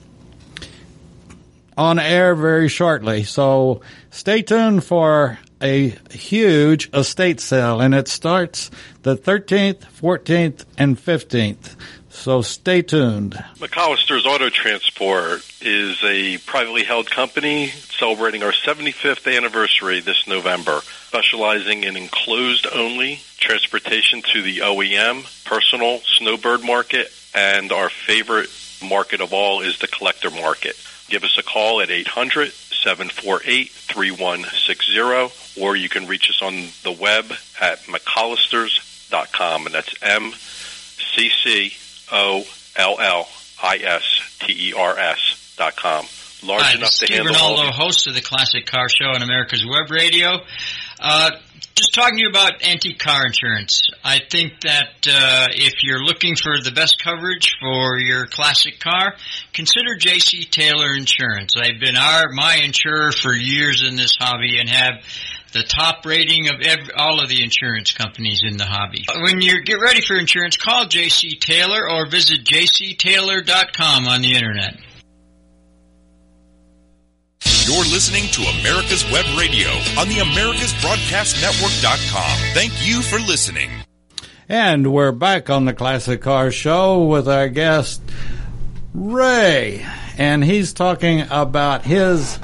on 1.76 1.98
air 1.98 2.34
very 2.34 2.68
shortly. 2.68 3.22
So 3.22 3.80
stay 4.10 4.42
tuned 4.42 4.84
for 4.84 5.38
a 5.62 5.96
huge 6.10 6.90
estate 6.92 7.40
sale 7.40 7.80
and 7.80 7.94
it 7.94 8.08
starts 8.08 8.70
the 9.02 9.16
13th, 9.16 9.86
14th, 10.00 10.64
and 10.76 10.98
15th. 10.98 11.76
So 12.20 12.42
stay 12.42 12.82
tuned. 12.82 13.32
McCollister's 13.56 14.26
Auto 14.26 14.50
Transport 14.50 15.40
is 15.62 16.04
a 16.04 16.36
privately 16.44 16.84
held 16.84 17.10
company 17.10 17.68
celebrating 17.68 18.42
our 18.42 18.52
75th 18.52 19.34
anniversary 19.34 20.00
this 20.00 20.28
November, 20.28 20.82
specializing 21.06 21.82
in 21.82 21.96
enclosed 21.96 22.66
only 22.74 23.20
transportation 23.38 24.20
to 24.34 24.42
the 24.42 24.58
OEM, 24.58 25.24
personal, 25.46 26.00
snowbird 26.00 26.62
market, 26.62 27.10
and 27.34 27.72
our 27.72 27.88
favorite 27.88 28.50
market 28.86 29.22
of 29.22 29.32
all 29.32 29.62
is 29.62 29.78
the 29.78 29.88
collector 29.88 30.30
market. 30.30 30.76
Give 31.08 31.24
us 31.24 31.38
a 31.38 31.42
call 31.42 31.80
at 31.80 31.90
800 31.90 32.52
748 32.52 33.70
3160, 33.70 35.58
or 35.58 35.74
you 35.74 35.88
can 35.88 36.06
reach 36.06 36.28
us 36.28 36.42
on 36.42 36.52
the 36.82 36.92
web 36.92 37.32
at 37.62 37.78
McCollisters.com, 37.84 39.64
and 39.64 39.74
that's 39.74 39.94
M 40.02 40.32
C 40.34 41.30
C 41.30 41.72
O 42.12 42.44
L 42.76 43.00
L 43.00 43.28
I 43.62 43.76
S 43.76 44.38
T 44.40 44.70
E 44.70 44.72
R 44.74 44.98
S 44.98 45.54
dot 45.56 45.76
com. 45.76 46.06
Large 46.42 46.62
Hi, 46.62 46.74
enough 46.74 46.88
to 46.88 47.06
Steve 47.06 47.16
handle 47.16 47.36
all 47.36 47.72
host 47.72 48.06
of 48.06 48.14
the 48.14 48.22
Classic 48.22 48.64
Car 48.64 48.88
Show 48.88 49.06
on 49.06 49.22
America's 49.22 49.64
Web 49.66 49.90
Radio. 49.90 50.38
Uh, 50.98 51.30
just 51.74 51.94
talking 51.94 52.16
to 52.16 52.22
you 52.22 52.28
about 52.28 52.62
antique 52.62 52.98
car 52.98 53.26
insurance. 53.26 53.82
I 54.04 54.18
think 54.18 54.60
that 54.62 55.06
uh, 55.08 55.46
if 55.50 55.82
you're 55.82 56.02
looking 56.02 56.36
for 56.36 56.60
the 56.62 56.72
best 56.72 57.02
coverage 57.02 57.56
for 57.60 57.98
your 57.98 58.26
classic 58.26 58.80
car, 58.80 59.14
consider 59.52 59.96
J.C. 59.96 60.44
Taylor 60.44 60.94
Insurance. 60.94 61.54
I've 61.56 61.80
been 61.80 61.96
our 61.96 62.30
my 62.32 62.60
insurer 62.62 63.12
for 63.12 63.32
years 63.32 63.82
in 63.86 63.96
this 63.96 64.14
hobby 64.18 64.58
and 64.58 64.68
have 64.68 65.04
the 65.52 65.62
top 65.62 66.04
rating 66.06 66.48
of 66.48 66.60
every, 66.62 66.92
all 66.94 67.20
of 67.20 67.28
the 67.28 67.42
insurance 67.42 67.92
companies 67.92 68.42
in 68.44 68.56
the 68.56 68.64
hobby. 68.64 69.04
When 69.22 69.40
you 69.40 69.62
get 69.62 69.80
ready 69.80 70.00
for 70.00 70.16
insurance, 70.16 70.56
call 70.56 70.86
J.C. 70.86 71.36
Taylor 71.36 71.88
or 71.88 72.06
visit 72.06 72.44
jctaylor.com 72.44 74.06
on 74.06 74.22
the 74.22 74.34
internet. 74.34 74.78
You're 77.66 77.84
listening 77.84 78.24
to 78.32 78.42
America's 78.42 79.04
Web 79.12 79.26
Radio 79.38 79.68
on 79.98 80.08
the 80.08 80.16
AmericasBroadcastNetwork.com. 80.16 82.54
Thank 82.54 82.86
you 82.86 83.02
for 83.02 83.18
listening. 83.18 83.70
And 84.48 84.92
we're 84.92 85.12
back 85.12 85.48
on 85.48 85.66
the 85.66 85.72
Classic 85.72 86.20
Car 86.20 86.50
Show 86.50 87.04
with 87.04 87.28
our 87.28 87.48
guest, 87.48 88.02
Ray. 88.92 89.86
And 90.18 90.42
he's 90.42 90.72
talking 90.72 91.20
about 91.30 91.82
his 91.82 92.40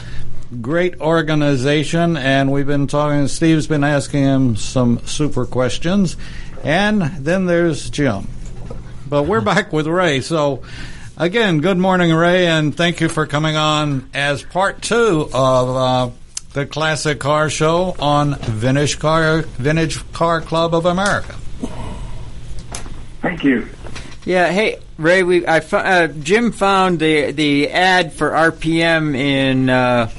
great 0.60 1.00
organization. 1.00 2.16
And 2.16 2.52
we've 2.52 2.66
been 2.66 2.86
talking, 2.86 3.28
Steve's 3.28 3.66
been 3.66 3.84
asking 3.84 4.22
him 4.22 4.56
some 4.56 5.04
super 5.06 5.46
questions. 5.46 6.16
And 6.64 7.02
then 7.02 7.46
there's 7.46 7.90
Jim. 7.90 8.28
But 9.08 9.24
we're 9.24 9.40
back 9.42 9.72
with 9.72 9.86
Ray. 9.86 10.20
So, 10.20 10.62
again, 11.16 11.60
good 11.60 11.78
morning, 11.78 12.12
Ray, 12.12 12.46
and 12.46 12.76
thank 12.76 13.00
you 13.00 13.08
for 13.08 13.26
coming 13.26 13.56
on 13.56 14.08
as 14.14 14.42
part 14.42 14.82
two 14.82 15.28
of 15.32 15.68
uh, 15.76 16.10
the 16.52 16.66
Classic 16.66 17.18
Car 17.18 17.50
Show 17.50 17.94
on 17.98 18.34
Vintage 18.36 18.98
Car 18.98 19.42
Vintage 19.42 20.12
Car 20.12 20.40
Club 20.40 20.74
of 20.74 20.86
America. 20.86 21.34
Thank 23.20 23.44
you. 23.44 23.66
Yeah, 24.24 24.50
hey 24.50 24.78
Ray, 24.98 25.22
we 25.22 25.46
I 25.46 25.60
fo- 25.60 25.78
uh, 25.78 26.06
Jim 26.08 26.52
found 26.52 26.98
the 26.98 27.30
the 27.32 27.70
ad 27.70 28.12
for 28.12 28.30
RPM 28.30 29.14
in 29.14 29.68
uh, 29.68 30.10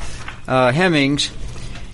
uh, 0.48 0.72
Hemmings, 0.72 1.32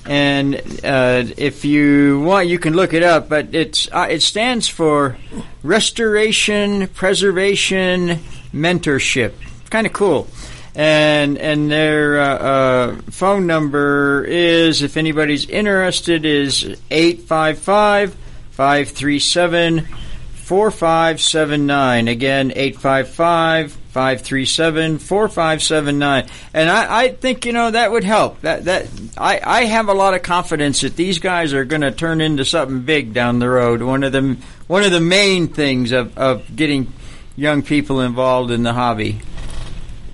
and 0.06 0.56
uh, 0.84 1.24
if 1.38 1.66
you 1.66 2.22
want, 2.22 2.48
you 2.48 2.60
can 2.60 2.74
look 2.74 2.94
it 2.94 3.04
up. 3.04 3.30
But 3.30 3.54
it's 3.54 3.88
uh, 3.92 4.08
it 4.10 4.22
stands 4.22 4.68
for 4.68 5.18
Restoration 5.64 6.88
Preservation 6.90 8.20
Mentorship. 8.54 9.34
Kind 9.70 9.88
of 9.88 9.94
cool. 9.94 10.28
And 10.76 11.38
and 11.38 11.72
their 11.72 12.20
uh, 12.20 12.38
uh, 12.38 12.96
phone 13.12 13.48
number 13.48 14.26
is, 14.26 14.82
if 14.82 14.98
anybody's 14.98 15.48
interested, 15.48 16.26
is 16.26 16.64
855 16.92 18.16
537 18.52 19.88
4579. 20.34 22.08
Again, 22.08 22.52
855 22.56 23.78
537 23.94 24.98
4579. 24.98 26.26
And 26.52 26.68
I, 26.68 27.04
I 27.04 27.08
think, 27.10 27.46
you 27.46 27.54
know, 27.54 27.70
that 27.70 27.92
would 27.92 28.04
help. 28.04 28.42
That 28.42 28.66
that 28.66 28.88
I, 29.16 29.40
I 29.44 29.66
have 29.66 29.88
a 29.88 29.94
lot 29.94 30.16
of 30.16 30.24
confidence 30.24 30.82
that 30.82 30.96
these 30.96 31.20
guys 31.20 31.54
are 31.54 31.64
going 31.64 31.84
to 31.84 31.92
turn 31.92 32.20
into 32.20 32.44
something 32.44 32.82
big 32.82 33.14
down 33.14 33.38
the 33.38 33.50
road. 33.50 33.84
One 33.84 34.04
of 34.04 34.12
them, 34.12 34.42
one 34.66 34.84
of 34.84 34.92
the 34.92 35.00
main 35.00 35.48
things 35.48 35.92
of, 35.92 36.18
of 36.18 36.56
getting 36.56 36.92
young 37.36 37.62
people 37.62 38.02
involved 38.02 38.50
in 38.50 38.64
the 38.64 38.74
hobby. 38.74 39.22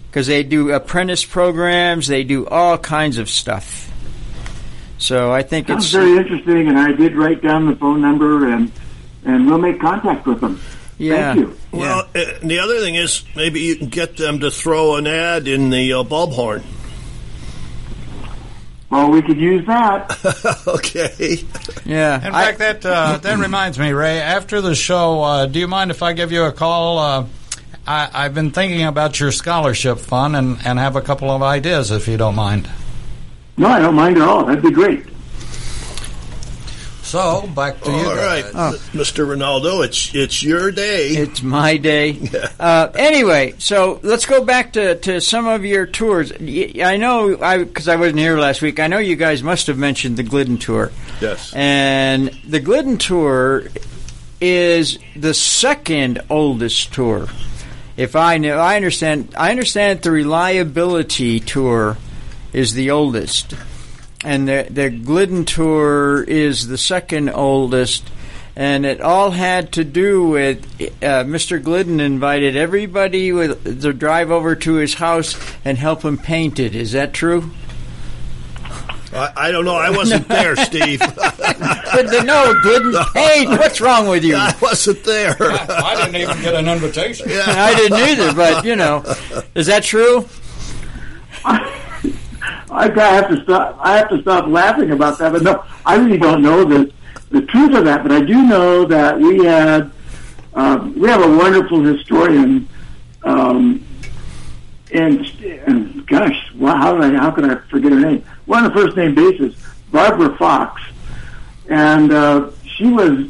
Because 0.10 0.28
they 0.28 0.44
do 0.44 0.74
apprentice 0.74 1.24
programs, 1.24 2.08
they 2.08 2.26
do 2.26 2.48
all 2.48 2.78
kinds 2.78 3.18
of 3.18 3.30
stuff. 3.30 3.90
So 4.98 5.32
I 5.32 5.42
think 5.42 5.68
Sounds 5.70 5.86
it's 5.86 5.94
very 5.94 6.18
interesting, 6.18 6.68
and 6.68 6.78
I 6.78 6.92
did 6.92 7.16
write 7.16 7.42
down 7.42 7.68
the 7.68 7.78
phone 7.78 8.02
number, 8.02 8.50
and 8.50 8.74
and 9.24 9.48
we'll 9.48 9.58
make 9.58 9.80
contact 9.80 10.28
with 10.28 10.42
them. 10.42 10.60
Yeah. 11.00 11.34
Thank 11.34 11.40
you. 11.40 11.58
Well, 11.72 12.00
uh, 12.14 12.26
the 12.44 12.60
other 12.60 12.80
thing 12.82 12.96
is 12.96 13.24
maybe 13.36 13.62
you 13.62 13.78
can 13.78 13.88
get 13.88 14.18
them 14.18 14.42
to 14.42 14.52
throw 14.52 14.98
an 14.98 15.08
ad 15.08 15.48
in 15.48 15.70
the 15.70 15.94
uh, 15.94 16.04
bulb 16.04 16.34
horn. 16.34 16.62
Well, 18.90 19.10
we 19.10 19.22
could 19.22 19.38
use 19.38 19.66
that. 19.68 20.64
okay. 20.68 21.38
Yeah. 21.86 22.16
In 22.16 22.34
fact, 22.34 22.60
that 22.60 22.86
uh, 22.86 23.18
that 23.18 23.38
reminds 23.38 23.80
me, 23.80 23.92
Ray. 23.94 24.20
After 24.20 24.62
the 24.62 24.76
show, 24.76 25.22
uh, 25.22 25.46
do 25.46 25.60
you 25.60 25.68
mind 25.68 25.92
if 25.92 26.04
I 26.04 26.14
give 26.14 26.32
you 26.32 26.44
a 26.44 26.52
call? 26.52 26.98
Uh, 26.98 27.26
I, 27.88 28.10
I've 28.14 28.34
been 28.34 28.52
thinking 28.52 28.86
about 28.86 29.20
your 29.20 29.32
scholarship 29.32 30.00
fund 30.00 30.36
and, 30.36 30.58
and 30.66 30.78
have 30.80 30.96
a 30.96 31.02
couple 31.02 31.32
of 31.32 31.42
ideas, 31.42 31.92
if 31.92 32.08
you 32.08 32.18
don't 32.18 32.36
mind. 32.36 32.70
No, 33.58 33.68
I 33.68 33.80
don't 33.80 33.96
mind 33.96 34.18
at 34.18 34.24
all. 34.28 34.46
That'd 34.46 34.64
be 34.64 34.72
great. 34.72 35.06
So 37.10 37.48
back 37.56 37.82
to 37.82 37.90
you. 37.92 37.98
All 37.98 38.16
right, 38.16 38.44
guys. 38.54 38.78
Mr. 38.90 39.28
Rinaldo, 39.28 39.82
it's 39.82 40.14
it's 40.14 40.44
your 40.44 40.72
day. 40.72 41.08
It's 41.10 41.42
my 41.42 41.78
day. 41.78 42.20
Uh, 42.60 42.92
anyway, 42.96 43.54
so 43.58 44.02
let's 44.04 44.26
go 44.26 44.44
back 44.44 44.74
to, 44.74 44.96
to 44.96 45.22
some 45.22 45.48
of 45.48 45.64
your 45.64 45.86
tours. 45.86 46.34
I 46.34 46.98
know, 46.98 47.42
I 47.42 47.60
because 47.64 47.88
I 47.88 47.96
wasn't 47.96 48.20
here 48.20 48.38
last 48.38 48.62
week. 48.62 48.82
I 48.82 48.88
know 48.88 48.98
you 48.98 49.16
guys 49.16 49.42
must 49.42 49.68
have 49.68 49.78
mentioned 49.78 50.18
the 50.18 50.24
Glidden 50.24 50.58
tour, 50.58 50.92
Yes. 51.22 51.54
and 51.56 52.28
the 52.46 52.60
Glidden 52.60 52.98
tour 52.98 53.64
is 54.42 55.00
the 55.16 55.34
second 55.34 56.22
oldest 56.30 56.94
tour. 56.94 57.28
If 57.96 58.16
I 58.18 58.38
know, 58.38 58.58
I 58.58 58.76
understand. 58.76 59.34
I 59.38 59.52
understand 59.52 60.02
the 60.02 60.12
reliability 60.12 61.40
tour 61.40 61.98
is 62.52 62.74
the 62.74 62.92
oldest, 62.92 63.54
and 64.24 64.48
the 64.48 64.68
the 64.70 64.90
Glidden 64.90 65.46
tour 65.46 66.24
is 66.24 66.68
the 66.68 66.78
second 66.78 67.30
oldest. 67.30 68.10
And 68.56 68.86
it 68.86 69.00
all 69.00 69.32
had 69.32 69.72
to 69.74 69.86
do 69.86 70.28
with 70.28 70.66
uh, 71.02 71.24
Mr. 71.24 71.64
Glidden 71.64 72.02
invited 72.02 72.58
everybody 72.58 73.32
with, 73.32 73.82
to 73.82 73.94
drive 73.94 74.32
over 74.32 74.54
to 74.54 74.74
his 74.74 74.96
house 74.96 75.40
and 75.64 75.78
help 75.78 76.04
him 76.04 76.18
paint 76.18 76.60
it. 76.60 76.76
Is 76.76 76.92
that 76.92 77.14
true? 77.14 77.52
I, 79.14 79.32
I 79.36 79.52
don't 79.52 79.64
know. 79.64 79.76
I 79.76 79.90
wasn't 79.90 80.28
there, 80.28 80.58
Steve. 80.58 81.00
But 81.00 81.38
the, 81.38 82.24
no, 82.26 82.60
Glidden 82.62 82.94
paint. 83.14 83.50
What's 83.50 83.80
wrong 83.80 84.10
with 84.10 84.26
you? 84.26 84.36
I 84.38 84.54
wasn't 84.62 85.04
there. 85.04 85.36
I 85.40 85.96
didn't 85.96 86.22
even 86.22 86.42
get 86.42 86.56
an 86.56 86.68
invitation. 86.68 87.30
Yeah. 87.30 87.44
I 87.48 87.74
didn't 87.76 87.98
either, 87.98 88.34
but 88.34 88.66
you 88.66 88.76
know, 88.76 89.04
is 89.56 89.68
that 89.68 89.84
true? 89.84 90.28
I 92.72 92.84
have 92.90 93.30
to 93.30 93.44
stop. 93.44 93.78
I 93.82 93.98
have 93.98 94.10
to 94.10 94.22
stop 94.22 94.48
laughing 94.48 94.92
about 94.92 95.18
that. 95.20 95.32
But 95.32 95.42
no, 95.44 95.64
I 95.86 95.96
really 95.96 96.18
don't 96.18 96.42
know 96.42 96.64
the 96.64 96.92
the 97.32 97.42
truth 97.44 97.74
of 97.76 97.86
that. 97.86 98.04
But 98.04 98.12
I 98.12 98.22
do 98.22 98.42
know 98.44 98.86
that 98.86 99.20
we 99.20 99.44
had 99.44 99.92
um, 100.54 101.00
we 101.00 101.10
have 101.10 101.22
a 101.24 101.38
wonderful 101.38 101.82
historian, 101.82 102.68
um, 103.24 103.84
and 104.94 105.26
and 105.68 106.06
gosh, 106.08 106.52
wow, 106.56 106.76
how 106.76 106.96
did 106.96 107.16
I 107.16 107.18
how 107.20 107.32
could 107.32 107.46
I 107.46 107.56
forget 107.70 107.92
her 107.92 108.00
name? 108.00 108.24
We're 108.46 108.58
on 108.58 108.66
a 108.66 108.74
first 108.74 108.96
name 108.98 109.16
basis, 109.16 109.56
Barbara 109.92 110.36
Fox, 110.38 110.82
and 111.70 112.12
uh, 112.12 112.50
she 112.78 112.86
was 112.88 113.28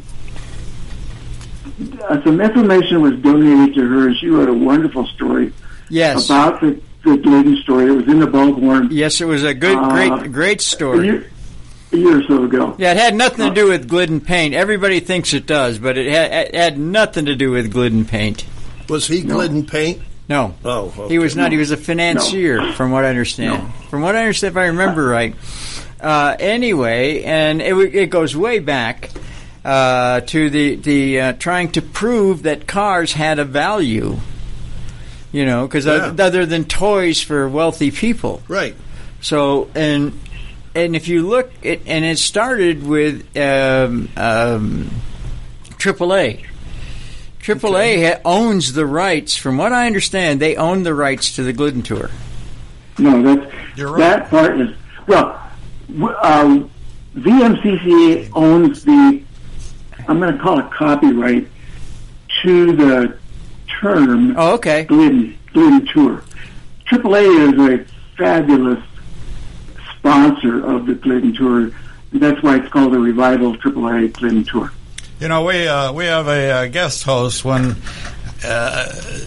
uh, 2.08 2.22
some 2.24 2.40
information 2.40 3.00
was 3.00 3.14
donated 3.20 3.74
to 3.74 3.86
her, 3.88 4.08
and 4.08 4.16
she 4.16 4.28
wrote 4.28 4.48
a 4.48 4.54
wonderful 4.54 5.06
story 5.08 5.52
Yes. 5.88 6.26
about 6.26 6.60
the, 6.60 6.80
the 7.04 7.16
Glidden 7.16 7.56
story. 7.56 7.86
It 7.86 7.96
was 7.96 8.06
in 8.08 8.20
the 8.20 8.26
Bulb 8.26 8.58
Horn 8.60 8.88
Yes, 8.90 9.20
it 9.20 9.26
was 9.26 9.42
a 9.44 9.54
good, 9.54 9.76
Uh, 9.76 9.88
great, 9.90 10.32
great 10.32 10.60
a 10.60 10.64
story. 10.64 11.06
year, 11.06 11.26
a 11.92 11.96
year 11.96 12.18
or 12.18 12.22
so 12.24 12.44
ago. 12.44 12.74
Yeah, 12.78 12.92
it 12.92 12.98
had 12.98 13.14
nothing 13.14 13.48
to 13.48 13.54
do 13.54 13.68
with 13.68 13.88
Glidden 13.88 14.20
paint. 14.20 14.54
Everybody 14.54 15.00
thinks 15.00 15.32
it 15.34 15.46
does, 15.46 15.78
but 15.78 15.96
it 15.98 16.10
had, 16.10 16.30
it 16.48 16.54
had 16.54 16.78
nothing 16.78 17.26
to 17.26 17.34
do 17.34 17.50
with 17.50 17.72
Glidden 17.72 18.04
paint. 18.04 18.44
Was 18.88 19.06
he 19.06 19.22
Glidden 19.22 19.66
Paint? 19.66 20.02
No. 20.28 20.54
Oh, 20.64 20.92
okay. 20.96 21.08
He 21.08 21.18
was 21.18 21.36
not. 21.36 21.52
He 21.52 21.58
was 21.58 21.70
a 21.70 21.76
financier, 21.76 22.72
from 22.72 22.90
what 22.92 23.04
I 23.04 23.08
understand. 23.08 23.72
From 23.88 24.02
what 24.02 24.14
I 24.16 24.20
understand, 24.20 24.52
if 24.52 24.56
I 24.56 24.66
remember 24.66 25.06
right. 25.06 25.34
Uh, 26.00 26.36
anyway, 26.38 27.22
and 27.24 27.60
it, 27.60 27.74
it 27.94 28.10
goes 28.10 28.36
way 28.36 28.58
back 28.58 29.10
uh, 29.64 30.20
to 30.22 30.50
the 30.50 30.76
the 30.76 31.20
uh, 31.20 31.32
trying 31.34 31.70
to 31.72 31.82
prove 31.82 32.44
that 32.44 32.66
cars 32.66 33.12
had 33.12 33.38
a 33.38 33.44
value. 33.44 34.16
You 35.32 35.46
know, 35.46 35.66
because 35.66 35.86
Yeah. 35.86 36.14
other 36.18 36.44
than 36.46 36.64
toys 36.64 37.20
for 37.20 37.48
wealthy 37.48 37.90
people. 37.90 38.42
Right. 38.48 38.74
So 39.20 39.68
and 39.74 40.18
and 40.74 40.94
if 40.96 41.08
you 41.08 41.26
look, 41.28 41.50
it, 41.62 41.82
and 41.86 42.04
it 42.04 42.18
started 42.18 42.86
with 42.86 43.36
um, 43.36 44.08
um, 44.16 44.90
AAA. 45.78 46.44
AAA 47.42 48.06
ha- 48.14 48.20
owns 48.24 48.72
the 48.74 48.84
rights. 48.86 49.34
From 49.36 49.56
what 49.56 49.72
I 49.72 49.86
understand, 49.86 50.40
they 50.40 50.56
own 50.56 50.82
the 50.82 50.94
rights 50.94 51.36
to 51.36 51.42
the 51.42 51.52
Glidden 51.52 51.82
Tour. 51.82 52.10
No, 52.98 53.22
that's 53.22 53.52
You're 53.76 53.90
right. 53.92 53.98
that 53.98 54.30
part 54.30 54.60
is 54.60 54.68
well. 55.06 55.40
w- 55.88 56.14
Uh, 56.22 56.62
VMCCA 57.16 58.30
owns 58.34 58.84
the. 58.84 59.22
I'm 60.08 60.18
going 60.20 60.36
to 60.36 60.42
call 60.42 60.58
it 60.58 60.70
copyright 60.70 61.46
to 62.42 62.72
the 62.76 63.16
term 63.80 64.34
Oh, 64.36 64.54
okay. 64.54 64.84
Glidden, 64.84 65.38
Glidden 65.52 65.86
Tour. 65.86 66.22
AAA 66.86 67.52
is 67.52 67.80
a 67.80 67.84
fabulous 68.16 68.82
sponsor 69.98 70.64
of 70.64 70.86
the 70.86 70.94
Glidden 70.94 71.34
Tour. 71.34 71.70
That's 72.12 72.42
why 72.42 72.56
it's 72.56 72.68
called 72.72 72.92
the 72.92 72.98
Revival 72.98 73.56
AAA 73.56 74.12
Glidden 74.12 74.44
Tour. 74.44 74.72
You 75.20 75.28
know, 75.28 75.44
we 75.44 75.68
uh, 75.68 75.92
we 75.92 76.06
have 76.06 76.28
a 76.28 76.50
uh, 76.50 76.66
guest 76.66 77.04
host 77.04 77.44
when 77.44 77.76
uh, 78.44 78.86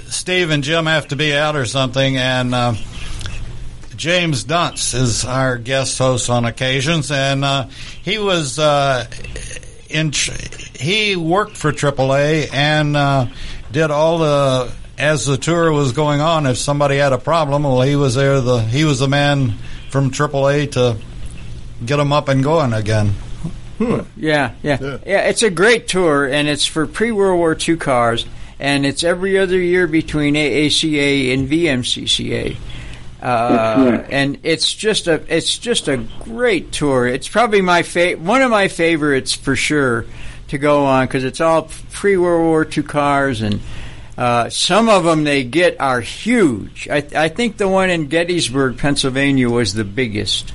Steve 0.09 0.49
and 0.49 0.63
Jim 0.63 0.87
have 0.87 1.07
to 1.09 1.15
be 1.15 1.35
out 1.35 1.55
or 1.55 1.65
something, 1.65 2.17
and 2.17 2.53
uh, 2.53 2.73
James 3.95 4.43
Dunce 4.43 4.93
is 4.95 5.23
our 5.23 5.57
guest 5.57 5.97
host 5.99 6.29
on 6.29 6.45
occasions, 6.45 7.11
and 7.11 7.45
uh, 7.45 7.67
he 8.01 8.17
was 8.17 8.57
uh, 8.59 9.05
in. 9.89 10.11
Tr- 10.11 10.31
he 10.79 11.15
worked 11.15 11.55
for 11.55 11.71
AAA 11.71 12.51
and 12.51 12.97
uh, 12.97 13.27
did 13.73 13.91
all 13.91 14.19
the 14.19 14.71
as 14.97 15.25
the 15.25 15.37
tour 15.37 15.71
was 15.71 15.91
going 15.91 16.21
on. 16.21 16.45
If 16.45 16.57
somebody 16.57 16.97
had 16.97 17.11
a 17.11 17.17
problem, 17.17 17.63
well, 17.63 17.81
he 17.81 17.95
was 17.95 18.15
there. 18.15 18.39
The 18.39 18.59
he 18.59 18.85
was 18.85 18.99
the 18.99 19.07
man 19.09 19.55
from 19.89 20.11
AAA 20.11 20.71
to 20.73 20.97
get 21.85 21.97
them 21.97 22.13
up 22.13 22.29
and 22.29 22.43
going 22.43 22.71
again. 22.73 23.13
Yeah, 23.79 24.03
yeah, 24.15 24.51
Yeah. 24.61 24.97
yeah, 25.05 25.21
It's 25.27 25.43
a 25.43 25.49
great 25.49 25.87
tour, 25.89 26.25
and 26.25 26.47
it's 26.47 26.65
for 26.65 26.87
pre 26.87 27.11
World 27.11 27.37
War 27.39 27.57
II 27.59 27.75
cars, 27.77 28.25
and 28.59 28.85
it's 28.85 29.03
every 29.03 29.37
other 29.37 29.59
year 29.59 29.87
between 29.87 30.35
AACA 30.35 31.33
and 31.33 31.49
VMCCA. 31.49 32.55
Uh, 33.21 34.03
and 34.09 34.37
it's 34.43 34.73
just 34.73 35.07
a 35.07 35.21
it's 35.33 35.57
just 35.57 35.87
a 35.87 35.97
great 36.23 36.71
tour. 36.71 37.07
It's 37.07 37.27
probably 37.27 37.61
my 37.61 37.81
fa- 37.83 38.13
one 38.17 38.41
of 38.41 38.51
my 38.51 38.67
favorites 38.67 39.33
for 39.33 39.55
sure 39.55 40.05
to 40.49 40.57
go 40.57 40.85
on 40.85 41.07
because 41.07 41.23
it's 41.23 41.41
all 41.41 41.69
pre 41.91 42.17
World 42.17 42.45
War 42.45 42.67
II 42.69 42.83
cars 42.83 43.41
and. 43.41 43.59
Uh, 44.15 44.47
some 44.47 44.89
of 44.89 45.03
them 45.03 45.23
they 45.23 45.43
get 45.43 45.81
are 45.81 45.99
huge. 45.99 46.87
I, 46.87 46.97
I 47.15 47.29
think 47.29 47.57
the 47.57 47.67
one 47.67 47.89
in 47.89 48.09
Gettysburg, 48.09 48.77
Pennsylvania, 48.77 49.49
was 49.49 49.73
the 49.73 49.83
biggest. 49.83 50.53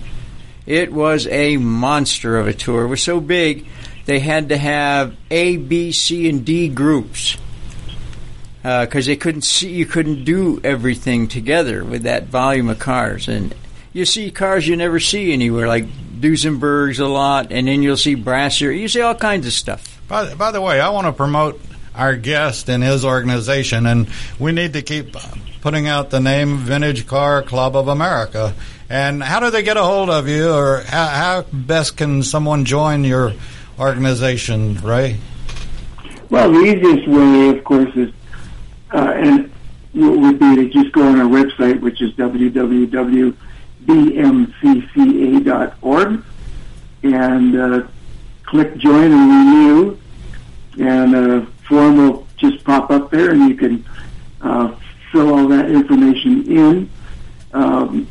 It 0.64 0.93
was 0.93 1.26
a 1.26 1.57
monster 1.57 2.39
of 2.39 2.47
a 2.47 2.55
tour. 2.55 2.84
It 2.84 2.86
was 2.86 3.03
so 3.03 3.18
big, 3.18 3.66
they 4.09 4.20
had 4.20 4.51
to 4.51 4.57
have 4.57 5.16
A, 5.30 5.59
B, 5.59 5.93
C, 5.93 6.28
and 6.28 6.45
D 6.45 6.68
groups 6.68 7.36
because 8.62 9.07
they 9.07 9.16
couldn't 9.16 9.43
see. 9.43 9.70
You 9.70 9.86
couldn't 9.86 10.24
do 10.24 10.61
everything 10.64 11.28
together 11.28 11.84
with 11.84 12.05
that 12.05 12.24
volume 12.24 12.68
of 12.68 12.78
cars, 12.78 13.28
and 13.28 13.55
you 13.93 14.05
see 14.05 14.30
cars 14.30 14.66
you 14.66 14.76
never 14.76 14.99
see 14.99 15.32
anywhere, 15.32 15.68
like 15.68 15.84
Duesenbergs 16.20 17.00
a 17.00 17.06
lot, 17.06 17.52
and 17.52 17.68
then 17.68 17.82
you'll 17.82 17.96
see 17.96 18.14
Brasser. 18.14 18.72
You 18.72 18.88
see 18.88 19.00
all 19.00 19.14
kinds 19.14 19.46
of 19.46 19.52
stuff. 19.52 20.00
By, 20.08 20.34
by 20.34 20.50
the 20.50 20.60
way, 20.60 20.80
I 20.80 20.90
want 20.90 21.06
to 21.06 21.12
promote 21.12 21.60
our 21.94 22.16
guest 22.16 22.68
and 22.68 22.82
his 22.82 23.04
organization, 23.04 23.86
and 23.86 24.08
we 24.38 24.52
need 24.52 24.72
to 24.74 24.82
keep 24.82 25.16
putting 25.60 25.88
out 25.88 26.10
the 26.10 26.20
name 26.20 26.58
Vintage 26.58 27.06
Car 27.06 27.42
Club 27.42 27.76
of 27.76 27.88
America. 27.88 28.54
And 28.88 29.22
how 29.22 29.40
do 29.40 29.50
they 29.50 29.62
get 29.62 29.76
a 29.76 29.82
hold 29.82 30.08
of 30.08 30.28
you, 30.28 30.50
or 30.50 30.80
how, 30.86 31.06
how 31.06 31.42
best 31.52 31.96
can 31.96 32.22
someone 32.22 32.64
join 32.64 33.04
your 33.04 33.32
organization, 33.78 34.80
Ray? 34.80 35.18
Well, 36.30 36.52
the 36.52 36.60
easiest 36.60 37.08
way, 37.08 37.48
of 37.50 37.64
course, 37.64 37.94
is 37.96 38.12
uh, 38.92 39.12
and 39.16 39.52
w- 39.94 40.20
would 40.20 40.38
be 40.38 40.56
to 40.56 40.68
just 40.68 40.92
go 40.92 41.06
on 41.06 41.20
our 41.20 41.26
website, 41.26 41.80
which 41.80 42.00
is 42.00 42.14
www.vmcca.org, 43.89 46.24
and 47.03 47.57
uh, 47.57 47.86
click 48.45 48.76
Join 48.76 49.12
and 49.12 49.30
Renew, 49.30 49.97
and 50.78 51.14
a 51.14 51.47
form 51.68 51.97
will 51.97 52.26
just 52.36 52.64
pop 52.64 52.91
up 52.91 53.11
there, 53.11 53.30
and 53.30 53.49
you 53.49 53.55
can 53.57 53.84
uh, 54.43 54.74
fill 55.11 55.34
all 55.34 55.49
that 55.49 55.70
information 55.70 56.47
in. 56.47 56.91
Um, 57.53 58.07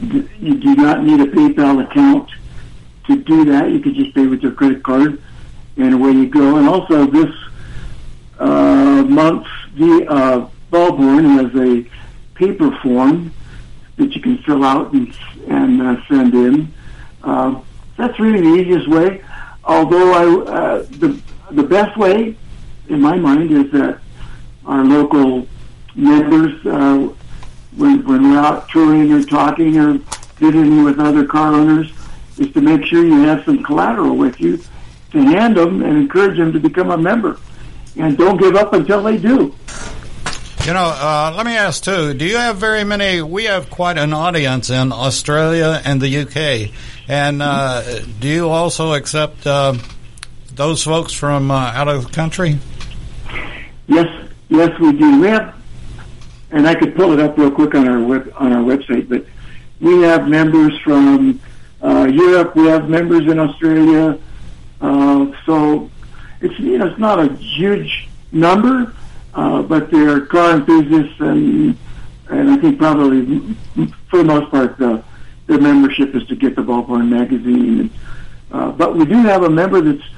you 0.00 0.56
do 0.56 0.76
not 0.76 1.02
need 1.02 1.20
a 1.20 1.26
PayPal 1.26 1.84
account 1.84 2.30
to 3.06 3.16
do 3.16 3.44
that. 3.46 3.70
You 3.70 3.80
could 3.80 3.94
just 3.94 4.14
pay 4.14 4.26
with 4.26 4.42
your 4.42 4.52
credit 4.52 4.82
card, 4.82 5.20
and 5.76 5.94
away 5.94 6.12
you 6.12 6.28
go. 6.28 6.56
And 6.56 6.68
also, 6.68 7.06
this 7.06 7.34
uh, 8.38 9.04
month, 9.08 9.46
the 9.74 10.06
uh, 10.08 10.48
Bulb 10.70 10.96
Horn 10.96 11.24
has 11.24 11.54
a 11.56 11.84
paper 12.34 12.70
form 12.82 13.32
that 14.00 14.14
you 14.14 14.20
can 14.20 14.38
fill 14.38 14.64
out 14.64 14.92
and, 14.92 15.14
and 15.46 15.80
uh, 15.80 15.96
send 16.08 16.34
in. 16.34 16.72
Uh, 17.22 17.60
that's 17.96 18.18
really 18.18 18.40
the 18.40 18.54
easiest 18.60 18.88
way. 18.88 19.22
Although 19.64 20.12
I, 20.12 20.50
uh, 20.50 20.82
the 20.90 21.20
the 21.50 21.62
best 21.62 21.96
way, 21.96 22.36
in 22.88 23.00
my 23.00 23.16
mind, 23.16 23.50
is 23.50 23.70
that 23.72 24.00
our 24.66 24.84
local 24.84 25.46
members, 25.94 26.66
uh, 26.66 27.08
when 27.76 28.04
when 28.06 28.30
we're 28.30 28.38
out 28.38 28.68
touring 28.70 29.12
or 29.12 29.22
talking 29.22 29.78
or 29.78 29.98
visiting 30.38 30.82
with 30.82 30.98
other 30.98 31.26
car 31.26 31.52
owners, 31.54 31.92
is 32.38 32.50
to 32.52 32.60
make 32.60 32.84
sure 32.84 33.04
you 33.04 33.20
have 33.20 33.44
some 33.44 33.62
collateral 33.62 34.16
with 34.16 34.40
you 34.40 34.58
to 35.12 35.18
hand 35.18 35.56
them 35.56 35.82
and 35.82 35.96
encourage 35.96 36.38
them 36.38 36.52
to 36.52 36.60
become 36.60 36.90
a 36.90 36.96
member. 36.96 37.38
And 37.96 38.16
don't 38.16 38.38
give 38.38 38.54
up 38.54 38.72
until 38.72 39.02
they 39.02 39.18
do. 39.18 39.54
You 40.66 40.74
know, 40.74 40.84
uh, 40.94 41.32
let 41.36 41.46
me 41.46 41.56
ask 41.56 41.82
too. 41.82 42.12
Do 42.14 42.24
you 42.24 42.36
have 42.36 42.58
very 42.58 42.84
many? 42.84 43.22
We 43.22 43.44
have 43.44 43.70
quite 43.70 43.96
an 43.96 44.12
audience 44.12 44.68
in 44.70 44.92
Australia 44.92 45.80
and 45.84 46.00
the 46.00 46.18
UK, 46.18 46.70
and 47.08 47.42
uh, 47.42 48.00
do 48.20 48.28
you 48.28 48.48
also 48.50 48.92
accept 48.92 49.46
uh, 49.46 49.74
those 50.54 50.84
folks 50.84 51.12
from 51.12 51.50
uh, 51.50 51.54
out 51.74 51.88
of 51.88 52.04
the 52.04 52.10
country? 52.12 52.58
Yes, 53.88 54.06
yes, 54.48 54.78
we 54.78 54.92
do. 54.92 55.20
We 55.20 55.28
have, 55.28 55.54
and 56.50 56.68
I 56.68 56.74
could 56.74 56.94
pull 56.94 57.12
it 57.12 57.20
up 57.20 57.38
real 57.38 57.50
quick 57.50 57.74
on 57.74 57.88
our 57.88 57.98
web 57.98 58.32
on 58.36 58.52
our 58.52 58.62
website. 58.62 59.08
But 59.08 59.24
we 59.80 60.02
have 60.02 60.28
members 60.28 60.78
from 60.80 61.40
uh, 61.82 62.04
Europe. 62.04 62.54
We 62.54 62.66
have 62.66 62.88
members 62.88 63.22
in 63.26 63.38
Australia. 63.38 64.18
Uh, 64.80 65.32
so 65.46 65.90
it's 66.42 66.58
you 66.60 66.78
know 66.78 66.86
it's 66.86 66.98
not 66.98 67.18
a 67.18 67.32
huge 67.34 68.08
number, 68.30 68.94
uh, 69.34 69.62
but 69.62 69.90
they're 69.90 70.26
car 70.26 70.56
enthusiasts, 70.56 71.20
and 71.20 71.76
and 72.28 72.50
I 72.50 72.56
think 72.56 72.78
probably 72.78 73.54
for 74.08 74.18
the 74.18 74.24
most 74.24 74.50
part 74.50 74.78
the 74.78 75.02
their 75.46 75.60
membership 75.60 76.14
is 76.14 76.26
to 76.28 76.36
get 76.36 76.54
the 76.54 76.62
Bulb 76.62 76.86
Horn 76.86 77.10
magazine. 77.10 77.80
And, 77.80 77.90
uh, 78.52 78.70
but 78.70 78.94
we 78.94 79.04
do 79.04 79.16
have 79.22 79.42
a 79.42 79.50
member 79.50 79.80
that's 79.80 80.08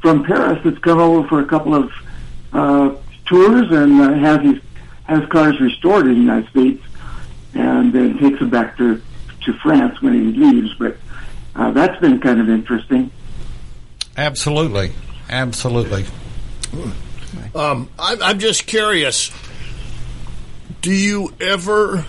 from 0.00 0.24
Paris 0.24 0.60
that's 0.64 0.78
come 0.78 1.00
over 1.00 1.26
for 1.26 1.40
a 1.40 1.44
couple 1.44 1.74
of 1.74 1.92
uh, 2.52 2.94
tours 3.26 3.70
and 3.72 4.00
uh, 4.00 4.14
has 4.14 4.40
his 4.42 4.62
has 5.04 5.28
cars 5.28 5.60
restored 5.60 6.06
in 6.06 6.14
the 6.14 6.20
United 6.20 6.50
States, 6.50 6.82
and 7.54 7.92
then 7.92 8.18
takes 8.18 8.38
them 8.38 8.50
back 8.50 8.76
to 8.76 9.00
to 9.42 9.52
France 9.54 10.00
when 10.02 10.14
he 10.14 10.38
leaves. 10.38 10.74
But 10.74 10.96
uh, 11.54 11.70
that's 11.72 12.00
been 12.00 12.20
kind 12.20 12.40
of 12.40 12.48
interesting. 12.48 13.10
Absolutely, 14.16 14.92
absolutely. 15.28 16.06
Um, 17.54 17.88
I'm, 17.98 18.22
I'm 18.22 18.38
just 18.38 18.66
curious. 18.66 19.30
Do 20.82 20.92
you 20.92 21.32
ever 21.40 22.04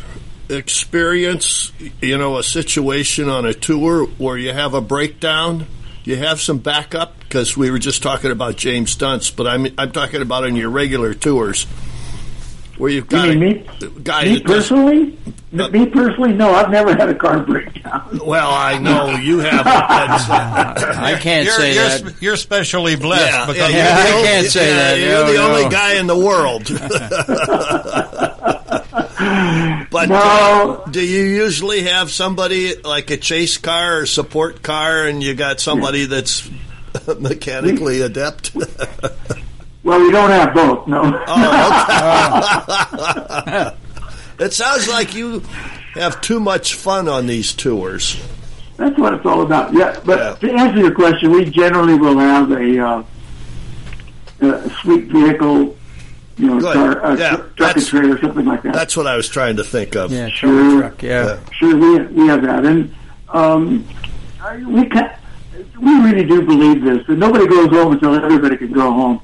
experience, 0.50 1.72
you 2.02 2.18
know, 2.18 2.38
a 2.38 2.44
situation 2.44 3.30
on 3.30 3.46
a 3.46 3.54
tour 3.54 4.06
where 4.06 4.38
you 4.38 4.54
have 4.54 4.74
a 4.74 4.82
breakdown? 4.82 5.66
You 6.04 6.16
have 6.18 6.40
some 6.40 6.60
backup? 6.60 7.20
Because 7.20 7.58
we 7.58 7.70
were 7.70 7.80
just 7.80 8.02
talking 8.02 8.32
about 8.32 8.56
James 8.56 8.92
Stunts, 8.92 9.30
but 9.30 9.48
I'm 9.48 9.68
I'm 9.78 9.92
talking 9.92 10.22
about 10.22 10.46
on 10.46 10.56
your 10.56 10.70
regular 10.70 11.14
tours, 11.14 11.68
where 12.78 12.90
you've 12.92 13.10
got 13.10 13.26
You 13.28 13.34
a 13.34 13.36
mean 13.36 13.70
guy 14.04 14.24
Me 14.26 14.34
that 14.36 14.44
does- 14.46 14.68
personally? 14.70 15.18
me 15.52 15.86
personally? 15.88 16.34
No, 16.34 16.54
I've 16.54 16.70
never 16.70 16.96
had 16.96 17.10
a 17.10 17.16
car 17.16 17.40
breakdown. 17.40 18.20
Well, 18.24 18.52
I 18.52 18.78
know 18.80 19.16
you 19.16 19.40
haven't. 19.40 19.68
I 19.68 21.18
can't 21.20 21.46
you're, 21.46 21.56
say 21.56 21.74
you're, 21.74 21.84
that. 22.12 22.22
you're 22.22 22.36
specially 22.36 22.96
blessed 22.96 23.32
Yeah, 23.32 23.46
because 23.48 23.72
yeah, 23.72 23.78
Yeah, 23.78 23.96
I 23.98 24.12
only- 24.12 24.28
can't 24.28 24.48
say 24.48 24.68
yeah, 24.68 24.76
that. 24.76 25.00
You're 25.00 25.12
No, 25.12 25.28
the 25.28 25.34
no. 25.34 25.56
only 25.58 25.70
guy 25.72 25.94
in 26.00 26.08
the 26.08 26.18
world. 26.18 26.68
but 29.90 30.10
No. 30.10 30.84
uh, 30.86 30.90
do 30.90 31.02
you 31.02 31.24
usually 31.24 31.84
have 31.84 32.12
somebody 32.12 32.76
like 32.82 33.10
a 33.10 33.18
chase 33.18 33.58
car 33.58 34.00
or 34.02 34.06
support 34.06 34.62
car, 34.62 35.06
and 35.08 35.24
you 35.24 35.34
got 35.34 35.60
somebody 35.60 36.06
that's 36.06 36.48
mechanically 37.20 38.02
adept? 38.02 38.52
Well, 39.88 40.02
we 40.02 40.12
don't 40.12 40.30
have 40.32 40.54
both. 40.54 40.86
No. 40.86 41.02
Oh, 41.28 41.34
it 44.40 44.52
sounds 44.52 44.90
like 44.90 45.14
you 45.16 45.40
have 45.94 46.20
too 46.20 46.42
much 46.42 46.74
fun 46.76 47.08
on 47.08 47.26
these 47.26 47.54
tours. 47.54 48.22
That's 48.76 48.98
what 49.00 49.14
it's 49.14 49.26
all 49.26 49.44
about. 49.44 49.74
Yeah, 49.74 49.98
but 50.04 50.42
to 50.42 50.52
answer 50.52 50.80
your 50.80 50.94
question, 50.94 51.32
we 51.32 51.46
generally 51.46 51.94
will 51.96 52.18
have 52.20 52.52
a, 52.52 52.80
uh, 52.86 53.04
a 54.42 54.70
sweep 54.82 55.06
vehicle, 55.10 55.78
you 56.38 56.48
know, 56.48 56.60
Good. 56.60 56.74
car, 56.74 57.00
a 57.00 57.18
Yeah, 57.18 57.30
truck 57.30 57.40
and 57.48 57.58
that's- 57.58 57.88
trailer, 57.88 58.20
something 58.20 58.44
like 58.46 58.64
that. 58.64 58.74
That's 58.74 58.98
what 58.98 59.08
I 59.08 59.16
was 59.16 59.30
trying 59.30 59.56
to 59.56 59.64
think 59.64 59.96
of. 59.96 60.12
Yeah, 60.12 60.28
Sure. 60.28 60.82
truck, 60.82 61.02
yeah. 61.02 61.38
Sure, 61.54 61.78
we 61.78 62.00
we 62.08 62.28
have 62.28 62.42
that, 62.42 62.66
and 62.66 62.94
um, 63.30 63.86
we 64.68 64.86
can 64.88 65.10
we 65.82 65.92
really 66.02 66.26
do 66.26 66.42
believe 66.42 66.84
this 66.84 67.08
that 67.08 67.18
nobody 67.18 67.48
goes 67.48 67.70
home 67.70 67.94
until 67.94 68.16
everybody 68.16 68.58
can 68.58 68.74
go 68.74 68.92
home. 68.92 69.22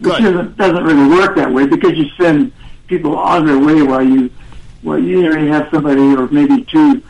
Which 0.00 0.12
Good. 0.14 0.22
doesn't, 0.22 0.56
doesn't 0.56 0.84
really 0.84 1.08
work 1.08 1.36
that 1.36 1.52
way 1.52 1.66
because 1.66 1.92
you 1.98 2.06
send 2.20 2.52
people 2.86 3.16
on 3.18 3.46
their 3.46 3.58
way 3.58 3.82
while 3.82 4.02
you 4.02 4.30
well 4.82 4.98
you 4.98 5.26
already 5.26 5.48
have 5.48 5.68
somebody 5.70 6.00
or 6.14 6.28
maybe 6.28 6.64
two 6.64 7.02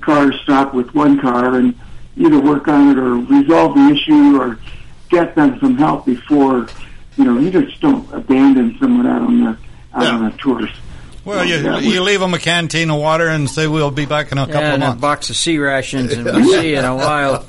cars 0.00 0.34
stop 0.42 0.72
with 0.72 0.94
one 0.94 1.20
car 1.20 1.56
and 1.56 1.74
either 2.16 2.38
work 2.40 2.68
on 2.68 2.90
it 2.90 2.98
or 2.98 3.16
resolve 3.16 3.74
the 3.74 3.88
issue 3.90 4.40
or 4.40 4.58
get 5.10 5.34
them 5.34 5.58
some 5.60 5.76
help 5.76 6.06
before 6.06 6.68
you 7.16 7.24
know 7.24 7.38
you 7.38 7.50
just 7.50 7.80
don't 7.80 8.10
abandon 8.14 8.76
someone 8.78 9.06
out 9.06 9.22
on 9.22 9.40
the 9.44 9.48
out 9.94 10.02
Yeah. 10.02 10.10
on 10.14 10.24
the 10.24 10.30
tours. 10.38 10.70
well, 11.24 11.44
you, 11.44 11.56
Yeah, 11.56 11.78
you 11.80 12.00
leave 12.02 12.20
them 12.20 12.32
a 12.34 12.38
canteen 12.38 12.90
of 12.90 13.00
water 13.00 13.26
and 13.28 13.50
say 13.50 13.66
we'll 13.66 13.90
be 13.90 14.06
back 14.06 14.30
in 14.30 14.38
a 14.38 14.46
couple 14.46 14.60
Yeah, 14.60 14.68
of 14.74 14.82
and 14.82 14.84
a 14.84 14.94
box 14.94 15.30
of 15.30 15.36
C 15.36 15.58
rations, 15.58 16.12
and 16.12 16.24
we'll 16.26 16.44
see 16.60 16.70
you 16.70 16.78
in 16.78 16.84
a 16.84 16.94
while. 16.94 17.44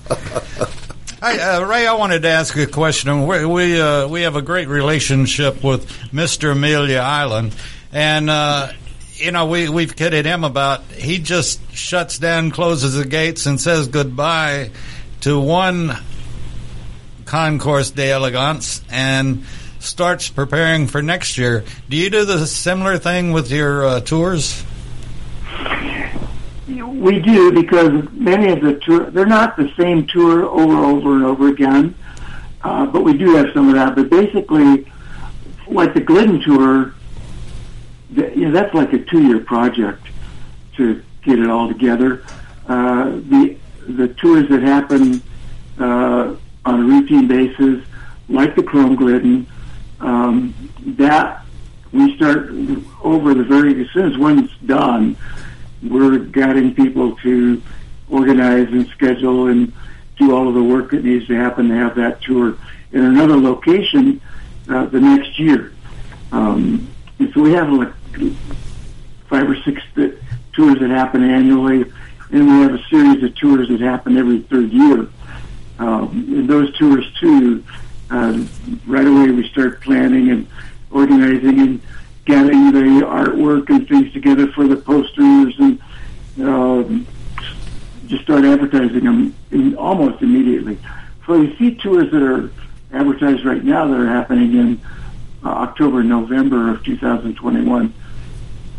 Uh, 1.19 1.65
Ray, 1.67 1.87
I 1.87 1.93
wanted 1.93 2.21
to 2.23 2.27
ask 2.27 2.55
a 2.57 2.67
question. 2.67 3.25
We 3.25 3.43
we, 3.43 3.81
uh, 3.81 4.07
we 4.07 4.21
have 4.21 4.35
a 4.35 4.41
great 4.43 4.67
relationship 4.67 5.63
with 5.63 6.13
Mister 6.13 6.51
Amelia 6.51 6.99
Island, 6.99 7.55
and 7.91 8.29
uh, 8.29 8.71
you 9.15 9.31
know 9.31 9.47
we 9.47 9.67
we've 9.67 9.95
kidded 9.95 10.27
him 10.27 10.43
about 10.43 10.83
he 10.83 11.17
just 11.17 11.59
shuts 11.75 12.19
down, 12.19 12.51
closes 12.51 12.93
the 12.93 13.05
gates, 13.05 13.47
and 13.47 13.59
says 13.59 13.87
goodbye 13.87 14.69
to 15.21 15.39
one 15.39 15.97
concours 17.25 17.89
d'elegance 17.89 18.83
and 18.91 19.43
starts 19.79 20.29
preparing 20.29 20.85
for 20.85 21.01
next 21.01 21.35
year. 21.39 21.65
Do 21.89 21.97
you 21.97 22.11
do 22.11 22.25
the 22.25 22.45
similar 22.45 22.99
thing 22.99 23.31
with 23.31 23.49
your 23.49 23.87
uh, 23.87 23.99
tours? 24.01 24.63
We 26.87 27.19
do 27.19 27.51
because 27.51 28.09
many 28.11 28.51
of 28.51 28.61
the 28.61 28.79
tour 28.79 29.11
they're 29.11 29.25
not 29.25 29.57
the 29.57 29.71
same 29.77 30.07
tour 30.07 30.45
over 30.45 30.75
over 30.77 31.15
and 31.15 31.25
over 31.25 31.49
again, 31.49 31.95
uh, 32.63 32.85
but 32.85 33.03
we 33.03 33.17
do 33.17 33.35
have 33.35 33.51
some 33.53 33.67
of 33.69 33.75
that. 33.75 33.95
But 33.95 34.09
basically, 34.09 34.89
like 35.67 35.93
the 35.93 35.99
Glidden 35.99 36.41
tour, 36.41 36.93
the, 38.11 38.31
you 38.35 38.45
know, 38.45 38.51
that's 38.51 38.73
like 38.73 38.93
a 38.93 38.99
two 38.99 39.27
year 39.27 39.39
project 39.39 40.07
to 40.77 41.03
get 41.23 41.39
it 41.39 41.49
all 41.49 41.67
together. 41.67 42.23
Uh, 42.67 43.09
the 43.09 43.57
the 43.87 44.07
tours 44.15 44.47
that 44.49 44.61
happen 44.61 45.21
uh, 45.79 46.35
on 46.65 46.79
a 46.79 46.83
routine 46.83 47.27
basis, 47.27 47.85
like 48.29 48.55
the 48.55 48.63
Chrome 48.63 48.95
Glidden, 48.95 49.45
um, 49.99 50.53
that 50.97 51.43
we 51.91 52.15
start 52.15 52.49
over 53.03 53.33
the 53.33 53.43
very 53.43 53.81
as 53.81 53.89
soon 53.91 54.11
as 54.11 54.17
one's 54.17 54.51
done 54.65 55.17
we're 55.83 56.19
guiding 56.19 56.73
people 56.73 57.15
to 57.17 57.61
organize 58.09 58.67
and 58.67 58.87
schedule 58.87 59.47
and 59.47 59.73
do 60.17 60.35
all 60.35 60.47
of 60.47 60.53
the 60.53 60.63
work 60.63 60.91
that 60.91 61.03
needs 61.03 61.27
to 61.27 61.35
happen 61.35 61.69
to 61.69 61.75
have 61.75 61.95
that 61.95 62.21
tour 62.21 62.57
in 62.91 63.03
another 63.03 63.37
location 63.37 64.19
uh, 64.69 64.85
the 64.85 64.99
next 64.99 65.39
year. 65.39 65.73
Um, 66.31 66.89
and 67.19 67.31
so 67.33 67.41
we 67.41 67.53
have 67.53 67.69
like 67.69 67.93
five 69.27 69.49
or 69.49 69.55
six 69.63 69.81
tours 70.53 70.79
that 70.79 70.89
happen 70.89 71.23
annually, 71.23 71.83
and 72.31 72.47
we 72.47 72.61
have 72.61 72.73
a 72.73 72.83
series 72.89 73.23
of 73.23 73.35
tours 73.35 73.69
that 73.69 73.79
happen 73.79 74.17
every 74.17 74.39
third 74.41 74.71
year. 74.71 75.07
Um, 75.79 76.25
and 76.29 76.49
those 76.49 76.75
tours 76.77 77.05
too, 77.19 77.63
uh, 78.09 78.43
right 78.87 79.05
away 79.05 79.29
we 79.31 79.47
start 79.49 79.81
planning 79.81 80.31
and 80.31 80.47
organizing 80.89 81.59
and 81.59 81.81
getting 82.25 82.71
the 82.71 83.05
artwork 83.05 83.69
and 83.69 83.87
things 83.87 84.11
together 84.11 84.51
for 84.51 84.67
the 84.67 84.75
posters 84.75 85.55
and 85.59 85.79
um, 86.41 87.07
just 88.07 88.23
start 88.23 88.43
advertising 88.67 89.03
them 89.03 89.35
in, 89.51 89.75
almost 89.75 90.21
immediately. 90.21 90.77
So 91.25 91.41
you 91.41 91.55
see 91.57 91.75
tours 91.75 92.11
that 92.11 92.21
are 92.21 92.51
advertised 92.93 93.45
right 93.45 93.63
now 93.63 93.87
that 93.87 93.99
are 93.99 94.07
happening 94.07 94.53
in 94.55 94.81
uh, 95.43 95.49
October, 95.49 96.03
November 96.03 96.71
of 96.71 96.83
2021. 96.83 97.93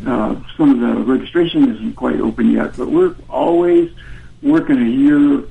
Uh, 0.06 0.36
some 0.56 0.70
of 0.70 0.80
the 0.80 1.02
registration 1.12 1.74
isn't 1.74 1.94
quite 1.94 2.20
open 2.20 2.50
yet, 2.50 2.76
but 2.76 2.88
we're 2.88 3.14
always 3.28 3.92
working 4.42 4.78
a 4.78 4.88
year, 4.88 5.42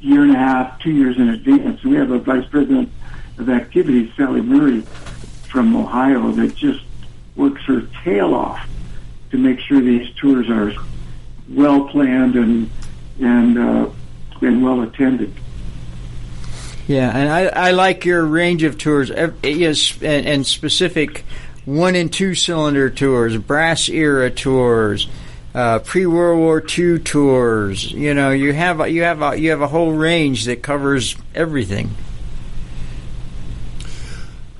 year 0.00 0.22
and 0.22 0.32
a 0.32 0.38
half, 0.38 0.80
two 0.80 0.90
years 0.90 1.16
in 1.16 1.28
advance. 1.28 1.82
We 1.84 1.96
have 1.96 2.10
a 2.10 2.18
vice 2.18 2.46
president 2.48 2.90
of 3.38 3.48
activities, 3.48 4.12
Sally 4.16 4.40
Murray, 4.40 4.80
from 5.48 5.76
Ohio, 5.76 6.32
that 6.32 6.54
just 6.56 6.84
works 7.36 7.62
her 7.64 7.82
tail 8.02 8.34
off 8.34 8.68
to 9.30 9.38
make 9.38 9.60
sure 9.60 9.80
these 9.80 10.12
tours 10.16 10.50
are 10.50 10.72
well 11.48 11.86
planned 11.88 12.34
and 12.34 12.70
and 13.20 13.58
uh, 13.58 13.90
and 14.40 14.62
well 14.62 14.82
attended. 14.82 15.32
Yeah, 16.86 17.10
and 17.10 17.28
I, 17.28 17.68
I 17.68 17.70
like 17.72 18.04
your 18.04 18.24
range 18.24 18.62
of 18.62 18.78
tours. 18.78 19.10
Yes, 19.42 19.96
and, 20.00 20.26
and 20.26 20.46
specific 20.46 21.24
one 21.64 21.96
and 21.96 22.12
two 22.12 22.34
cylinder 22.34 22.88
tours, 22.90 23.36
brass 23.36 23.88
era 23.88 24.30
tours, 24.30 25.08
uh, 25.52 25.80
pre 25.80 26.06
World 26.06 26.38
War 26.38 26.62
II 26.66 27.00
tours. 27.00 27.90
You 27.90 28.14
know, 28.14 28.30
you 28.30 28.52
have 28.52 28.80
a, 28.80 28.88
you 28.88 29.02
have 29.02 29.20
a, 29.20 29.36
you 29.36 29.50
have 29.50 29.62
a 29.62 29.68
whole 29.68 29.92
range 29.92 30.44
that 30.44 30.62
covers 30.62 31.16
everything. 31.34 31.90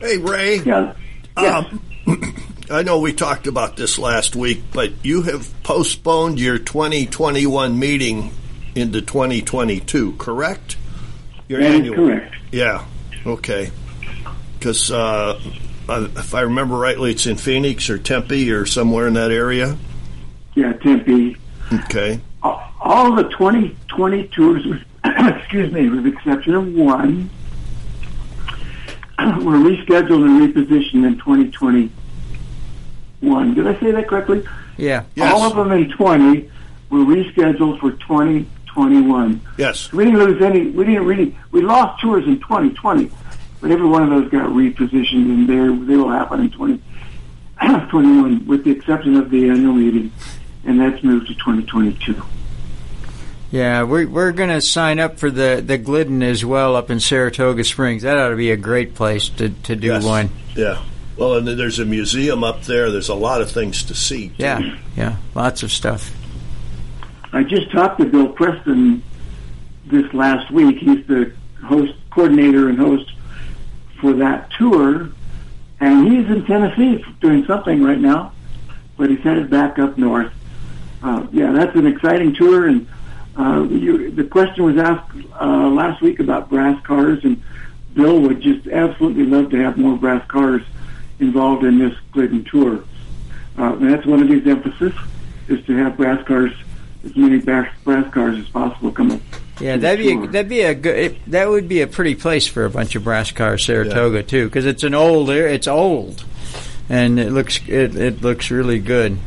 Hey, 0.00 0.18
Ray. 0.18 0.58
Yeah. 0.58 0.94
Um, 1.36 1.82
I 2.70 2.82
know 2.82 2.98
we 2.98 3.12
talked 3.12 3.46
about 3.46 3.76
this 3.76 3.98
last 3.98 4.34
week, 4.34 4.64
but 4.72 4.92
you 5.04 5.22
have 5.22 5.62
postponed 5.62 6.40
your 6.40 6.58
2021 6.58 7.78
meeting 7.78 8.32
into 8.76 9.00
2022, 9.00 10.12
correct? 10.18 10.76
Your 11.48 11.60
That 11.60 11.70
is 11.70 11.74
annual. 11.80 11.94
correct. 11.96 12.34
Yeah. 12.52 12.84
Okay. 13.24 13.70
Because 14.58 14.90
uh, 14.90 15.40
uh, 15.88 16.08
if 16.16 16.34
I 16.34 16.40
remember 16.42 16.76
rightly, 16.76 17.12
it's 17.12 17.26
in 17.26 17.36
Phoenix 17.36 17.88
or 17.90 17.98
Tempe 17.98 18.50
or 18.50 18.66
somewhere 18.66 19.06
in 19.06 19.14
that 19.14 19.30
area. 19.30 19.76
Yeah, 20.54 20.72
Tempe. 20.74 21.36
Okay. 21.72 22.20
All 22.42 22.62
all 22.80 23.14
the 23.14 23.24
2020 23.24 24.28
tours, 24.28 24.64
excuse 25.04 25.72
me, 25.72 25.88
with 25.88 26.04
the 26.04 26.12
exception 26.12 26.54
of 26.54 26.72
one, 26.74 27.30
were 29.18 29.58
rescheduled 29.58 30.24
and 30.24 30.54
repositioned 30.54 31.06
in 31.06 31.18
2021. 31.18 33.54
Did 33.54 33.66
I 33.66 33.80
say 33.80 33.90
that 33.92 34.08
correctly? 34.08 34.44
Yeah. 34.76 35.04
All 35.20 35.42
of 35.42 35.56
them 35.56 35.72
in 35.72 35.90
20 35.90 36.50
were 36.90 36.98
rescheduled 37.00 37.80
for 37.80 37.92
2021. 38.76 39.40
Yes. 39.56 39.90
We 39.92 40.04
didn't 40.04 40.20
lose 40.20 40.42
any. 40.42 40.68
We 40.70 40.84
didn't 40.84 41.06
really. 41.06 41.36
We 41.50 41.62
lost 41.62 42.00
tours 42.02 42.26
in 42.26 42.38
2020, 42.40 43.10
but 43.60 43.70
every 43.70 43.86
one 43.86 44.02
of 44.02 44.10
those 44.10 44.30
got 44.30 44.48
repositioned, 44.50 45.12
and 45.14 45.48
they 45.48 45.86
they 45.86 45.96
will 45.96 46.10
happen 46.10 46.40
in 46.40 46.50
2021, 46.50 48.46
with 48.46 48.64
the 48.64 48.70
exception 48.70 49.16
of 49.16 49.30
the 49.30 49.48
annual 49.48 49.72
meeting, 49.74 50.12
and 50.64 50.78
that's 50.80 51.02
moved 51.02 51.28
to 51.28 51.34
2022. 51.34 52.22
Yeah, 53.50 53.84
we're 53.84 54.06
we're 54.08 54.32
gonna 54.32 54.60
sign 54.60 54.98
up 54.98 55.18
for 55.18 55.30
the 55.30 55.62
the 55.64 55.78
Glidden 55.78 56.22
as 56.22 56.44
well 56.44 56.76
up 56.76 56.90
in 56.90 57.00
Saratoga 57.00 57.64
Springs. 57.64 58.02
That 58.02 58.18
ought 58.18 58.30
to 58.30 58.36
be 58.36 58.50
a 58.50 58.56
great 58.56 58.94
place 58.94 59.28
to 59.30 59.48
to 59.48 59.74
do 59.76 59.86
Yes. 59.88 60.04
one. 60.04 60.30
Yeah. 60.54 60.82
Well, 61.16 61.34
and 61.38 61.48
there's 61.48 61.78
a 61.78 61.86
museum 61.86 62.44
up 62.44 62.64
there. 62.64 62.90
There's 62.90 63.08
a 63.08 63.14
lot 63.14 63.40
of 63.40 63.50
things 63.50 63.84
to 63.84 63.94
see. 63.94 64.28
too. 64.28 64.34
Yeah, 64.36 64.76
yeah, 64.96 65.16
lots 65.34 65.62
of 65.62 65.72
stuff. 65.72 66.10
I 67.36 67.42
just 67.42 67.70
talked 67.70 68.00
to 68.00 68.06
Bill 68.06 68.30
Preston 68.30 69.02
this 69.84 70.10
last 70.14 70.50
week. 70.50 70.78
He's 70.78 71.06
the 71.06 71.34
host, 71.62 71.92
coordinator, 72.08 72.70
and 72.70 72.78
host 72.78 73.12
for 74.00 74.14
that 74.14 74.50
tour, 74.52 75.10
and 75.78 76.10
he's 76.10 76.30
in 76.30 76.46
Tennessee 76.46 77.04
doing 77.20 77.44
something 77.44 77.82
right 77.82 77.98
now, 77.98 78.32
but 78.96 79.10
he's 79.10 79.20
headed 79.20 79.50
back 79.50 79.78
up 79.78 79.98
north. 79.98 80.32
Uh, 81.02 81.26
yeah, 81.30 81.52
that's 81.52 81.76
an 81.76 81.86
exciting 81.86 82.34
tour, 82.34 82.68
and 82.68 82.88
uh, 83.36 83.66
you, 83.68 84.10
the 84.12 84.24
question 84.24 84.64
was 84.64 84.78
asked 84.78 85.14
uh, 85.38 85.68
last 85.68 86.00
week 86.00 86.20
about 86.20 86.48
brass 86.48 86.82
cars, 86.86 87.22
and 87.22 87.42
Bill 87.92 88.18
would 88.18 88.40
just 88.40 88.66
absolutely 88.66 89.26
love 89.26 89.50
to 89.50 89.58
have 89.58 89.76
more 89.76 89.98
brass 89.98 90.26
cars 90.26 90.62
involved 91.20 91.64
in 91.64 91.78
this 91.78 91.94
Glidden 92.12 92.44
tour. 92.44 92.82
Uh, 93.58 93.74
and 93.74 93.92
that's 93.92 94.06
one 94.06 94.22
of 94.22 94.28
his 94.30 94.46
emphasis 94.46 94.94
is 95.48 95.62
to 95.66 95.76
have 95.76 95.98
brass 95.98 96.26
cars, 96.26 96.52
as 97.06 97.16
many 97.16 97.38
brass, 97.38 97.72
brass 97.84 98.12
cars 98.12 98.38
as 98.38 98.48
possible 98.48 98.92
come 98.92 99.12
up. 99.12 99.20
Yeah, 99.60 99.78
that'd 99.78 100.04
be 100.04 100.12
a, 100.12 100.26
that'd 100.26 100.48
be 100.48 100.60
a 100.60 100.74
good. 100.74 100.96
It, 100.98 101.30
that 101.30 101.48
would 101.48 101.68
be 101.68 101.80
a 101.80 101.86
pretty 101.86 102.14
place 102.14 102.46
for 102.46 102.66
a 102.66 102.70
bunch 102.70 102.94
of 102.94 103.04
brass 103.04 103.32
cars, 103.32 103.64
Saratoga 103.64 104.22
too, 104.22 104.46
because 104.46 104.66
it's 104.66 104.82
an 104.82 104.94
old. 104.94 105.30
It's 105.30 105.66
old, 105.66 106.24
and 106.90 107.18
it 107.18 107.32
looks 107.32 107.60
it, 107.66 107.96
it 107.96 108.20
looks 108.20 108.50
really 108.50 108.78
good. 108.78 109.18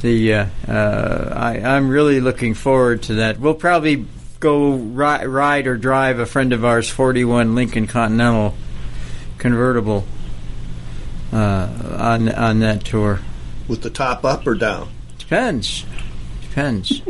The 0.00 0.34
uh, 0.34 0.46
uh, 0.66 1.32
I, 1.34 1.60
I'm 1.60 1.88
really 1.88 2.20
looking 2.20 2.54
forward 2.54 3.02
to 3.04 3.14
that. 3.16 3.38
We'll 3.38 3.54
probably 3.54 4.06
go 4.40 4.72
ri- 4.74 5.26
ride 5.26 5.68
or 5.68 5.76
drive 5.76 6.18
a 6.18 6.26
friend 6.26 6.52
of 6.52 6.64
ours 6.64 6.88
41 6.88 7.54
Lincoln 7.54 7.86
Continental 7.86 8.54
convertible 9.38 10.04
uh, 11.32 11.68
on 11.98 12.28
on 12.28 12.60
that 12.60 12.84
tour. 12.84 13.20
With 13.68 13.82
the 13.82 13.90
top 13.90 14.24
up 14.24 14.44
or 14.44 14.54
down? 14.54 14.88
Depends. 15.18 15.84
Depends. 16.58 17.02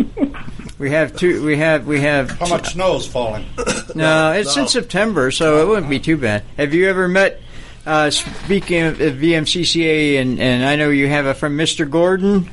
we 0.79 0.91
have 0.91 1.17
two. 1.17 1.43
We 1.43 1.57
have 1.57 1.87
we 1.87 2.01
have. 2.03 2.31
How 2.33 2.49
much 2.49 2.73
snow 2.75 2.97
is 2.97 3.07
falling? 3.07 3.47
No, 3.95 4.33
it's 4.33 4.55
No. 4.57 4.63
in 4.63 4.69
September, 4.69 5.31
so 5.31 5.63
it 5.63 5.69
wouldn't 5.69 5.89
be 5.89 5.99
too 5.99 6.19
bad. 6.19 6.45
Have 6.59 6.75
you 6.75 6.87
ever 6.91 7.09
met? 7.09 7.41
Uh, 7.87 8.11
speaking 8.11 8.83
of 8.83 9.01
of 9.01 9.15
VMCCA, 9.15 10.21
and, 10.21 10.39
and 10.39 10.65
I 10.67 10.77
know 10.77 10.91
you 10.91 11.09
have 11.09 11.25
a 11.25 11.33
from 11.33 11.57
Mr. 11.57 11.89
Gordon. 11.89 12.51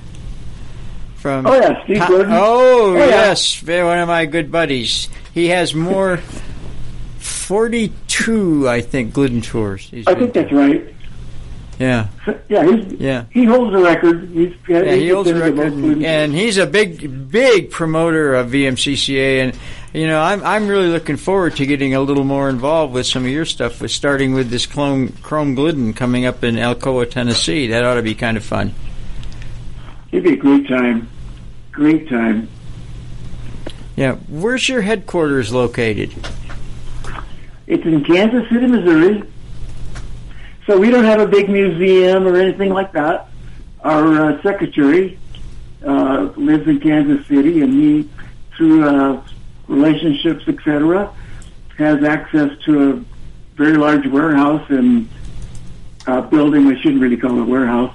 From 1.18 1.46
Oh, 1.48 1.56
yeah, 1.56 1.84
Steve 1.84 2.00
Co- 2.00 2.08
Gordon. 2.08 2.32
Oh, 2.32 2.94
Oh, 2.94 2.96
yes, 2.96 3.56
very- 3.58 3.84
one 3.86 4.00
of 4.00 4.08
my 4.08 4.26
good 4.26 4.50
buddies. 4.52 5.10
He 5.34 5.48
has 5.50 5.76
more, 5.76 6.18
forty-two, 7.20 8.70
I 8.70 8.80
think, 8.80 9.14
Glidden 9.14 9.42
tours. 9.42 9.90
He's 9.92 10.08
I 10.08 10.16
think 10.16 10.34
that's 10.34 10.52
right. 10.54 10.95
Yeah, 11.80 12.08
Yeah, 12.48 12.66
he's, 12.66 12.94
yeah. 12.94 13.26
he 13.32 13.44
holds 13.44 13.74
the 13.74 13.80
record. 13.80 14.30
He's, 14.30 14.54
Yeah, 14.68 14.94
he 14.94 15.10
holds 15.10 15.30
the 15.30 15.36
record, 15.36 15.74
and, 15.74 16.06
and 16.06 16.34
he's 16.34 16.58
a 16.58 16.66
big, 16.66 17.30
big 17.30 17.70
promoter 17.70 18.36
of 18.36 18.52
VMCCA. 18.52 19.44
And 19.44 19.60
you 19.94 20.08
know, 20.08 20.22
I'm 20.22 20.44
I'm 20.44 20.68
really 20.68 20.88
looking 20.88 21.18
forward 21.18 21.56
to 21.58 21.66
getting 21.66 21.94
a 21.94 22.02
little 22.02 22.24
more 22.24 22.50
involved 22.50 22.94
with 22.94 23.06
some 23.06 23.26
of 23.26 23.30
your 23.30 23.46
stuff. 23.46 23.82
With 23.82 23.92
starting 23.92 24.34
with 24.34 24.50
this 24.50 24.66
Chrome 24.66 25.10
Chrome 25.22 25.56
Glidden 25.56 25.94
coming 25.94 26.26
up 26.26 26.44
in 26.44 26.56
Alcoa, 26.56 27.10
Tennessee. 27.10 27.68
That 27.68 27.84
ought 27.84 27.96
to 27.96 28.02
be 28.02 28.16
kind 28.16 28.38
of 28.38 28.44
fun. 28.44 28.74
It'd 30.12 30.24
be 30.24 30.34
a 30.34 30.38
great 30.38 30.68
time. 30.68 31.10
Great 31.72 32.08
time. 32.08 32.48
Yeah, 33.98 34.16
where's 34.30 34.68
your 34.70 34.82
headquarters 34.82 35.54
located? 35.54 36.14
It's 37.68 37.84
in 37.84 38.04
Kansas 38.04 38.48
City, 38.50 38.68
Missouri. 38.68 39.24
So 40.66 40.80
we 40.80 40.90
don't 40.90 41.04
have 41.04 41.20
a 41.20 41.28
big 41.28 41.48
museum 41.48 42.28
or 42.28 42.36
anything 42.38 42.74
like 42.74 42.92
that. 42.94 43.28
Our 43.82 44.20
uh, 44.20 44.42
secretary 44.42 45.20
uh, 45.86 46.32
lives 46.36 46.68
in 46.68 46.80
Kansas 46.80 47.26
City, 47.28 47.62
and 47.62 47.72
he, 47.72 48.10
through 48.58 48.88
uh, 48.88 49.24
relationships, 49.68 50.48
etc., 50.48 51.14
has 51.78 52.04
access 52.04 52.58
to 52.64 52.92
a 52.92 52.94
very 53.56 53.78
large 53.78 54.08
warehouse 54.08 54.68
and 54.70 55.08
uh, 56.08 56.22
building. 56.22 56.68
I 56.68 56.82
shouldn't 56.82 57.02
really 57.02 57.18
call 57.18 57.38
it 57.38 57.42
a 57.42 57.46
warehouse 57.46 57.94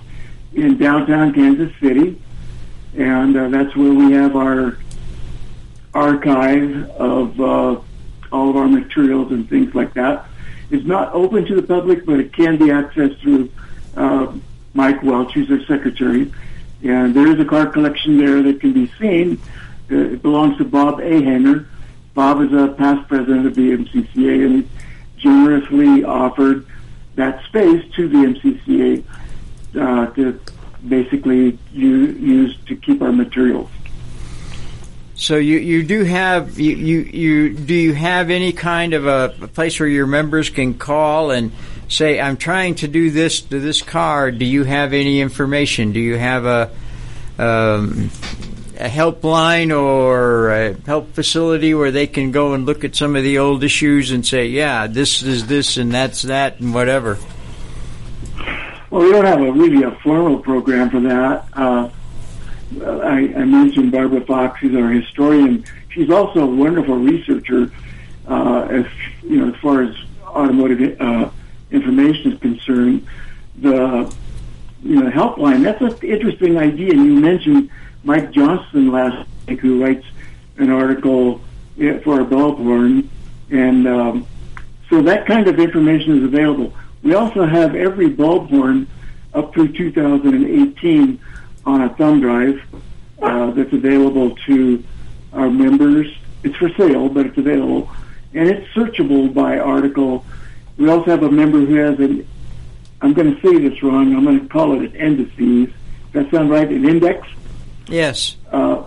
in 0.55 0.79
downtown 0.79 1.33
Kansas 1.33 1.73
City, 1.81 2.23
and 2.97 3.37
uh, 3.37 3.49
that's 3.49 3.75
where 3.75 3.93
we 3.93 4.12
have 4.12 4.37
our 4.37 4.79
archive 5.93 6.89
of 6.91 7.41
uh, 7.41 7.81
all 8.31 8.51
of 8.51 8.57
our 8.57 8.68
materials 8.68 9.33
and 9.33 9.49
things 9.51 9.75
like 9.75 9.93
that. 9.95 10.27
It's 10.71 10.87
not 10.87 11.12
open 11.12 11.45
to 11.47 11.55
the 11.55 11.62
public, 11.62 12.07
but 12.07 12.21
it 12.21 12.33
can 12.33 12.57
be 12.57 12.66
accessed 12.66 13.21
through 13.21 13.51
uh, 13.97 14.33
Mike 14.75 15.03
Welch, 15.03 15.33
who's 15.33 15.51
our 15.51 15.64
secretary. 15.66 16.33
And 16.83 17.14
there 17.14 17.27
is 17.27 17.41
a 17.41 17.45
card 17.45 17.73
collection 17.73 18.16
there 18.18 18.43
that 18.43 18.61
can 18.61 18.73
be 18.73 18.91
seen. 18.99 19.41
Uh, 19.91 19.97
it 19.97 20.23
belongs 20.23 20.57
to 20.59 20.64
Bob 20.64 20.99
Ahanger. 20.99 21.66
Bob 22.14 22.41
is 22.41 22.53
a 22.53 22.68
past 22.75 23.09
president 23.09 23.47
of 23.47 23.55
the 23.55 23.77
MCCA 23.77 24.47
and 24.47 24.62
he 24.62 24.68
generously 25.18 26.05
offered 26.05 26.66
that 27.16 27.45
space 27.45 27.85
to 27.95 28.09
the 28.09 28.16
MCCA 28.16 29.05
uh, 29.79 30.07
to 30.14 30.41
basically 30.89 31.59
u- 31.73 32.12
use 32.12 32.57
to 32.66 32.77
keep 32.77 33.03
our 33.03 33.12
materials. 33.12 33.71
So 35.21 35.37
you, 35.37 35.59
you 35.59 35.83
do 35.83 36.03
have 36.05 36.59
you, 36.59 36.75
you 36.75 37.01
you 37.01 37.55
do 37.55 37.75
you 37.75 37.93
have 37.93 38.31
any 38.31 38.53
kind 38.53 38.95
of 38.95 39.07
a, 39.07 39.35
a 39.43 39.49
place 39.49 39.79
where 39.79 39.89
your 39.89 40.07
members 40.07 40.49
can 40.49 40.73
call 40.73 41.31
and 41.31 41.53
say 41.91 42.18
I'm 42.18 42.39
trying 42.39 42.77
to 42.77 42.89
do 42.89 43.11
this 43.11 43.43
to 43.43 43.61
this 43.61 43.83
car. 43.83 44.31
Do 44.31 44.47
you 44.47 44.64
have 44.64 44.95
any 44.95 45.21
information? 45.21 45.93
Do 45.93 46.01
you 46.01 46.16
have 46.16 46.47
a 46.47 46.71
um, 47.39 48.11
a 48.79 48.89
helpline 48.89 49.79
or 49.79 50.53
a 50.53 50.73
help 50.87 51.12
facility 51.12 51.75
where 51.75 51.91
they 51.91 52.07
can 52.07 52.31
go 52.33 52.55
and 52.55 52.64
look 52.64 52.83
at 52.83 52.97
some 52.97 53.14
of 53.14 53.23
the 53.23 53.37
old 53.37 53.62
issues 53.62 54.12
and 54.12 54.27
say, 54.27 54.47
yeah, 54.47 54.87
this 54.87 55.23
is 55.23 55.47
this 55.47 55.77
and 55.77 55.93
that's 55.93 56.23
that 56.23 56.61
and 56.61 56.73
whatever. 56.73 57.18
Well, 58.89 59.03
we 59.03 59.12
don't 59.12 59.27
have 59.27 59.43
a 59.43 59.53
really 59.53 59.83
a 59.83 59.91
formal 60.03 60.39
program 60.39 60.89
for 60.89 61.01
that. 61.01 61.45
Uh, 61.53 61.91
I, 62.83 63.33
I 63.37 63.45
mentioned 63.45 63.93
Barbara 63.93 64.21
Fox, 64.23 64.61
who's 64.61 64.77
our 64.77 64.91
historian. 64.91 65.64
She's 65.91 66.11
also 66.11 66.41
a 66.41 66.47
wonderful 66.47 66.97
researcher, 66.97 67.73
uh, 68.29 68.68
as 68.71 68.87
you 69.23 69.41
know, 69.41 69.53
as 69.53 69.61
far 69.61 69.83
as 69.83 69.97
automotive 70.25 71.01
uh, 71.01 71.31
information 71.71 72.33
is 72.33 72.41
concerned. 72.41 73.07
The 73.59 74.12
you 74.83 75.03
know 75.03 75.11
helpline. 75.11 75.62
That's 75.62 75.81
an 75.81 76.09
interesting 76.09 76.59
idea. 76.59 76.95
You 76.95 77.21
mentioned 77.21 77.71
Mike 78.05 78.31
Johnson 78.31 78.93
last 78.93 79.27
week, 79.47 79.61
who 79.61 79.83
writes 79.83 80.07
an 80.57 80.71
article 80.71 81.41
for 81.77 82.21
our 82.21 82.25
Bulb 82.25 82.59
Horn, 82.59 83.11
and 83.51 83.89
um, 83.89 84.27
so 84.89 85.03
that 85.03 85.27
kind 85.27 85.49
of 85.49 85.59
information 85.59 86.18
is 86.18 86.25
available. 86.25 86.73
We 87.03 87.14
also 87.14 87.47
have 87.47 87.75
every 87.75 88.09
bulb 88.09 88.51
horn 88.51 88.87
up 89.33 89.55
through 89.55 89.73
2018 89.73 91.21
on 91.65 91.83
a 91.83 91.89
thumb 91.97 92.21
drive 92.21 92.61
uh, 93.23 93.51
that's 93.51 93.73
available 93.73 94.37
to 94.47 94.83
our 95.33 95.51
members. 95.51 96.07
It's 96.43 96.57
for 96.57 96.71
sale, 96.71 97.09
but 97.09 97.27
it's 97.27 97.39
available. 97.39 97.91
And 98.35 98.49
it's 98.49 98.67
searchable 98.75 99.33
by 99.33 99.59
article. 99.59 100.25
We 100.77 100.89
also 100.89 101.11
have 101.11 101.23
a 101.23 101.31
member 101.31 101.59
who 101.59 101.75
has 101.75 101.99
an, 101.99 102.27
I'm 103.03 103.13
going 103.13 103.35
to 103.35 103.41
say 103.43 103.59
this 103.59 103.83
wrong, 103.83 104.15
I'm 104.15 104.25
going 104.25 104.41
to 104.41 104.49
call 104.49 104.81
it 104.81 104.91
an 104.91 104.97
indices. 104.97 105.75
Does 106.13 106.25
that 106.25 106.31
sound 106.31 106.51
right? 106.51 106.69
An 106.69 106.89
index? 106.89 107.27
Yes. 107.89 108.37
Uh, 108.51 108.85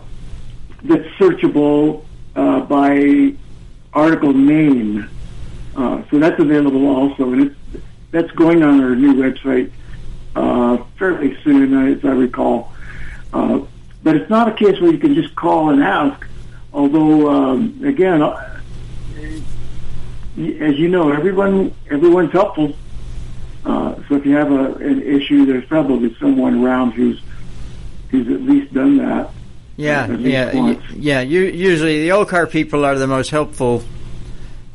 that's 0.84 1.08
searchable 1.20 2.06
uh, 2.36 2.62
by 2.62 3.34
article 3.94 4.34
name. 4.34 5.10
Uh, 5.76 6.04
so 6.10 6.20
that's 6.20 6.40
available 6.40 6.88
also, 6.88 7.32
and 7.32 7.44
it's, 7.44 7.56
that's 8.12 8.32
going 8.32 8.64
on 8.64 8.82
our 8.84 8.96
new 8.96 9.14
website 9.14 9.72
uh, 10.36 10.78
fairly 10.98 11.38
soon, 11.44 11.74
as 11.88 12.04
I 12.04 12.10
recall. 12.10 12.72
Uh, 13.32 13.62
but 14.04 14.16
it's 14.16 14.30
not 14.30 14.48
a 14.48 14.54
case 14.54 14.80
where 14.82 14.92
you 14.92 14.98
can 14.98 15.16
just 15.16 15.36
call 15.36 15.70
and 15.70 15.84
ask. 15.84 16.28
Although, 16.74 17.30
um, 17.30 17.80
again, 17.84 18.22
uh, 18.22 18.60
as 20.38 20.78
you 20.80 20.90
know, 20.90 21.12
everyone 21.12 21.74
everyone's 21.90 22.32
helpful. 22.32 22.76
Uh, 23.66 23.96
so 24.08 24.16
if 24.16 24.26
you 24.26 24.36
have 24.36 24.52
a, 24.52 24.74
an 24.76 25.02
issue, 25.02 25.46
there's 25.46 25.66
probably 25.66 26.16
someone 26.16 26.64
around 26.64 26.92
who's 26.92 27.22
who's 28.10 28.28
at 28.28 28.42
least 28.42 28.74
done 28.74 28.98
that. 28.98 29.30
Yeah, 29.78 30.08
yeah, 30.08 30.56
once. 30.56 30.84
yeah. 30.92 31.22
You, 31.22 31.42
usually, 31.42 32.04
the 32.04 32.12
old 32.12 32.30
car 32.30 32.46
people 32.46 32.86
are 32.86 32.98
the 32.98 33.08
most 33.08 33.30
helpful. 33.30 33.84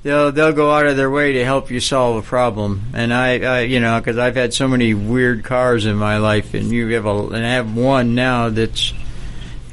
They'll 0.09 0.33
they'll 0.33 0.55
go 0.55 0.71
out 0.71 0.87
of 0.87 0.97
their 0.97 1.11
way 1.11 1.35
to 1.35 1.45
help 1.45 1.71
you 1.71 1.81
solve 1.81 2.17
a 2.17 2.27
problem. 2.27 2.81
And 2.95 3.13
I, 3.13 3.41
I 3.41 3.61
you 3.61 3.79
know, 3.79 4.01
because 4.01 4.17
I've 4.17 4.37
had 4.37 4.55
so 4.55 4.67
many 4.67 4.95
weird 4.95 5.45
cars 5.45 5.85
in 5.85 5.97
my 5.97 6.17
life, 6.17 6.55
and 6.55 6.71
you 6.71 6.89
have 6.95 7.05
a, 7.05 7.27
and 7.27 7.45
I 7.45 7.51
have 7.51 7.77
one 7.77 8.15
now 8.15 8.49
that's 8.49 8.95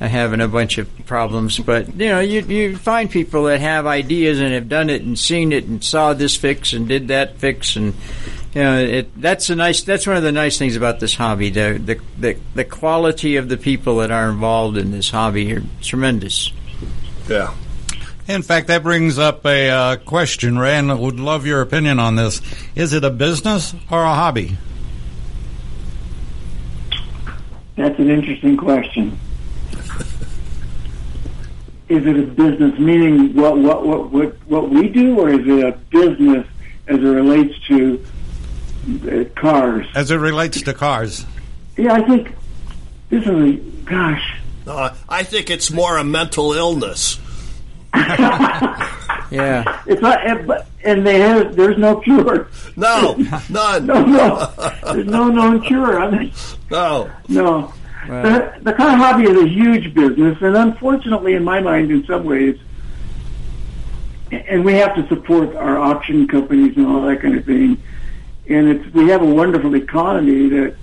uh, 0.02 0.10
having 0.10 0.42
a 0.42 0.50
bunch 0.50 0.78
of 0.78 0.90
problems. 1.06 1.58
But 1.60 1.88
you 1.98 2.10
know, 2.10 2.20
you 2.20 2.42
you 2.42 2.76
find 2.76 3.10
people 3.10 3.46
that 3.46 3.62
have 3.62 3.86
ideas 3.86 4.42
and 4.42 4.54
have 4.54 4.68
done 4.68 4.90
it 4.90 5.04
and 5.04 5.18
seen 5.18 5.54
it 5.54 5.68
and 5.68 5.82
saw 5.82 6.12
this 6.12 6.36
fix 6.36 6.74
and 6.74 6.86
did 6.86 7.08
that 7.08 7.38
fix 7.38 7.78
and. 7.78 7.94
You 8.54 8.64
know, 8.64 8.80
it, 8.80 9.22
that's 9.22 9.50
a 9.50 9.56
nice. 9.56 9.84
That's 9.84 10.08
one 10.08 10.16
of 10.16 10.24
the 10.24 10.32
nice 10.32 10.58
things 10.58 10.78
about 10.78 11.02
this 11.02 11.14
hobby. 11.14 11.50
The, 11.50 11.78
the 11.78 12.00
the 12.18 12.40
the 12.54 12.64
quality 12.64 13.36
of 13.36 13.50
the 13.50 13.58
people 13.58 13.98
that 13.98 14.12
are 14.12 14.30
involved 14.30 14.78
in 14.78 14.92
this 14.92 15.10
hobby 15.10 15.54
are 15.54 15.64
tremendous. 15.82 16.54
Yeah. 17.28 17.54
In 18.28 18.42
fact, 18.42 18.68
that 18.68 18.82
brings 18.82 19.20
up 19.20 19.46
a 19.46 19.70
uh, 19.70 19.96
question, 19.98 20.58
Ray, 20.58 20.78
and 20.78 20.92
I 20.92 20.96
would 20.96 21.20
love 21.20 21.46
your 21.46 21.62
opinion 21.62 22.00
on 22.00 22.16
this. 22.16 22.42
Is 22.76 22.92
it 22.92 23.04
a 23.04 23.12
business 23.12 23.76
or 23.92 24.04
a 24.04 24.16
hobby? 24.16 24.58
That's 27.76 28.00
an 28.00 28.10
interesting 28.10 28.58
question. 28.58 29.20
is 31.88 32.04
it 32.06 32.18
a 32.18 32.24
business 32.24 32.80
meaning 32.80 33.36
what 33.36 33.60
what 33.60 33.86
what 33.86 34.12
what 34.12 34.36
what 34.48 34.70
we 34.70 34.88
do, 34.88 35.20
or 35.20 35.30
is 35.30 35.48
it 35.48 35.64
a 35.64 35.74
business 35.92 36.48
as 36.88 36.98
it 36.98 37.04
relates 37.04 37.54
to 37.68 38.04
uh, 39.08 39.40
cars? 39.40 39.86
As 39.94 40.10
it 40.10 40.16
relates 40.16 40.64
to 40.64 40.74
cars. 40.74 41.26
Yeah, 41.78 41.94
I 41.94 42.02
think 42.02 42.34
this 43.10 43.24
is 43.24 43.30
a 43.30 43.54
gosh. 43.84 44.40
Uh, 44.66 44.96
I 45.08 45.22
think 45.24 45.52
it's 45.52 45.70
more 45.70 45.98
a 45.98 46.04
mental 46.04 46.54
illness. 46.54 47.20
Yeah. 49.32 49.82
It's 49.88 50.02
not, 50.04 50.26
and, 50.26 50.46
but 50.48 50.68
and 50.84 51.06
they 51.06 51.20
have 51.20 51.56
there's 51.56 51.78
no 51.80 51.98
cure. 52.00 52.48
No, 52.76 53.16
none. 53.50 53.86
No, 53.86 54.06
no, 54.06 54.54
there's 54.94 55.08
no 55.08 55.28
known 55.30 55.62
cure. 55.64 56.00
I 56.00 56.12
mean, 56.12 56.32
No. 56.70 57.10
no. 57.28 57.74
Well, 58.08 58.22
The, 58.24 58.54
the 58.62 58.74
car 58.74 58.96
hobby 58.96 59.24
is 59.24 59.36
a 59.44 59.48
huge 59.48 59.96
business, 59.96 60.38
and 60.42 60.56
unfortunately, 60.56 61.34
in 61.34 61.44
my 61.44 61.60
mind, 61.60 61.90
in 61.90 62.06
some 62.06 62.24
ways, 62.24 62.60
and 64.32 64.64
we 64.64 64.74
have 64.76 64.94
to 64.96 65.08
support 65.08 65.56
our 65.56 65.80
auction 65.80 66.28
companies 66.28 66.78
and 66.78 66.86
all 66.86 67.02
that 67.08 67.20
kind 67.22 67.36
of 67.36 67.46
thing. 67.46 67.82
And 68.48 68.70
it's 68.70 68.94
we 68.94 69.10
have 69.10 69.24
a 69.24 69.26
wonderful 69.26 69.76
economy 69.76 70.50
that 70.50 70.76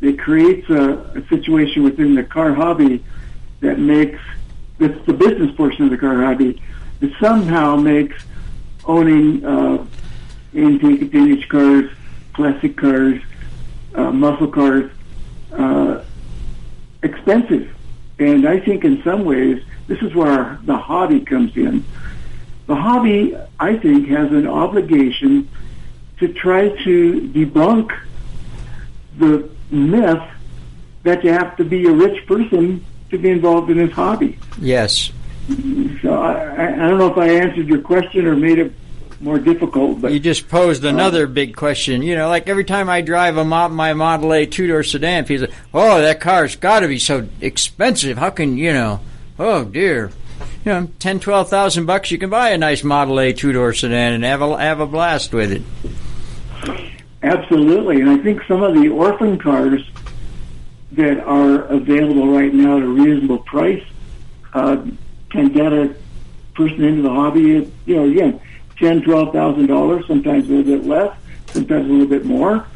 that 0.00 0.18
creates 0.18 0.68
a, 0.68 0.94
a 1.16 1.26
situation 1.28 1.84
within 1.84 2.16
the 2.16 2.24
car 2.24 2.52
hobby 2.52 3.04
that 3.60 3.78
makes 3.78 4.18
the 4.78 5.12
business 5.12 5.54
portion 5.56 5.84
of 5.84 5.90
the 5.90 5.98
car 5.98 6.22
hobby 6.22 6.60
that 7.00 7.12
somehow 7.20 7.76
makes 7.76 8.24
owning 8.84 9.44
uh, 9.44 9.84
antique 10.54 11.10
vintage 11.12 11.48
cars, 11.48 11.90
classic 12.32 12.76
cars, 12.76 13.20
uh, 13.94 14.10
muscle 14.10 14.48
cars. 14.48 14.90
Uh, 15.52 16.02
expensive. 17.04 17.72
And 18.18 18.48
I 18.48 18.58
think 18.58 18.84
in 18.84 19.02
some 19.02 19.24
ways, 19.24 19.62
this 19.86 20.00
is 20.00 20.14
where 20.14 20.58
the 20.64 20.76
hobby 20.76 21.20
comes 21.20 21.56
in. 21.56 21.84
The 22.66 22.74
hobby, 22.74 23.36
I 23.60 23.76
think, 23.76 24.08
has 24.08 24.32
an 24.32 24.48
obligation 24.48 25.48
to 26.18 26.32
try 26.32 26.70
to 26.84 27.20
debunk 27.34 27.96
the 29.18 29.48
myth 29.70 30.22
that 31.02 31.22
you 31.22 31.32
have 31.32 31.56
to 31.58 31.64
be 31.64 31.86
a 31.86 31.92
rich 31.92 32.26
person 32.26 32.84
to 33.16 33.22
be 33.22 33.30
involved 33.30 33.70
in 33.70 33.78
this 33.78 33.92
hobby. 33.92 34.38
yes. 34.60 35.10
So 36.00 36.14
I, 36.14 36.72
I 36.72 36.88
don't 36.88 36.98
know 36.98 37.10
if 37.10 37.18
I 37.18 37.28
answered 37.28 37.68
your 37.68 37.80
question 37.82 38.26
or 38.26 38.34
made 38.34 38.58
it 38.58 38.72
more 39.20 39.38
difficult, 39.38 40.00
but 40.00 40.12
You 40.12 40.18
just 40.18 40.48
posed 40.48 40.84
another 40.84 41.24
uh, 41.24 41.28
big 41.30 41.54
question. 41.54 42.02
You 42.02 42.16
know, 42.16 42.28
like 42.28 42.48
every 42.48 42.64
time 42.64 42.88
I 42.88 43.00
drive 43.02 43.36
a 43.36 43.44
my 43.44 43.92
Model 43.92 44.32
A 44.32 44.46
two 44.46 44.66
door 44.66 44.82
sedan, 44.82 45.24
people 45.24 45.46
say, 45.46 45.52
"Oh, 45.72 46.00
that 46.00 46.20
car's 46.20 46.56
got 46.56 46.80
to 46.80 46.88
be 46.88 46.98
so 46.98 47.28
expensive. 47.40 48.18
How 48.18 48.30
can 48.30 48.56
you 48.56 48.72
know? 48.72 49.00
Oh 49.38 49.64
dear, 49.64 50.10
you 50.64 50.72
know, 50.72 50.88
ten, 50.98 51.20
twelve 51.20 51.48
thousand 51.50 51.86
bucks, 51.86 52.10
you 52.10 52.18
can 52.18 52.30
buy 52.30 52.50
a 52.50 52.58
nice 52.58 52.82
Model 52.82 53.20
A 53.20 53.32
two 53.32 53.52
door 53.52 53.72
sedan 53.72 54.14
and 54.14 54.24
have 54.24 54.42
a 54.42 54.58
have 54.58 54.80
a 54.80 54.86
blast 54.86 55.32
with 55.32 55.52
it." 55.52 55.62
Absolutely, 57.22 58.00
and 58.00 58.10
I 58.10 58.18
think 58.18 58.42
some 58.48 58.62
of 58.62 58.74
the 58.74 58.88
orphan 58.88 59.38
cars 59.38 59.82
that 60.96 61.20
are 61.24 61.62
available 61.64 62.28
right 62.28 62.52
now 62.52 62.76
at 62.76 62.82
a 62.82 62.86
reasonable 62.86 63.38
price 63.38 63.84
uh, 64.52 64.84
can 65.30 65.48
get 65.48 65.72
a 65.72 65.94
person 66.54 66.84
into 66.84 67.02
the 67.02 67.10
hobby. 67.10 67.56
At, 67.56 67.66
you 67.86 67.96
know, 67.96 68.04
again, 68.04 68.40
ten, 68.78 69.02
twelve 69.02 69.32
thousand 69.32 69.66
dollars, 69.66 70.06
sometimes 70.06 70.48
a 70.48 70.52
little 70.52 70.78
bit 70.78 70.86
less, 70.86 71.16
sometimes 71.48 71.86
a 71.86 71.92
little 71.92 72.06
bit 72.06 72.24
more. 72.24 72.66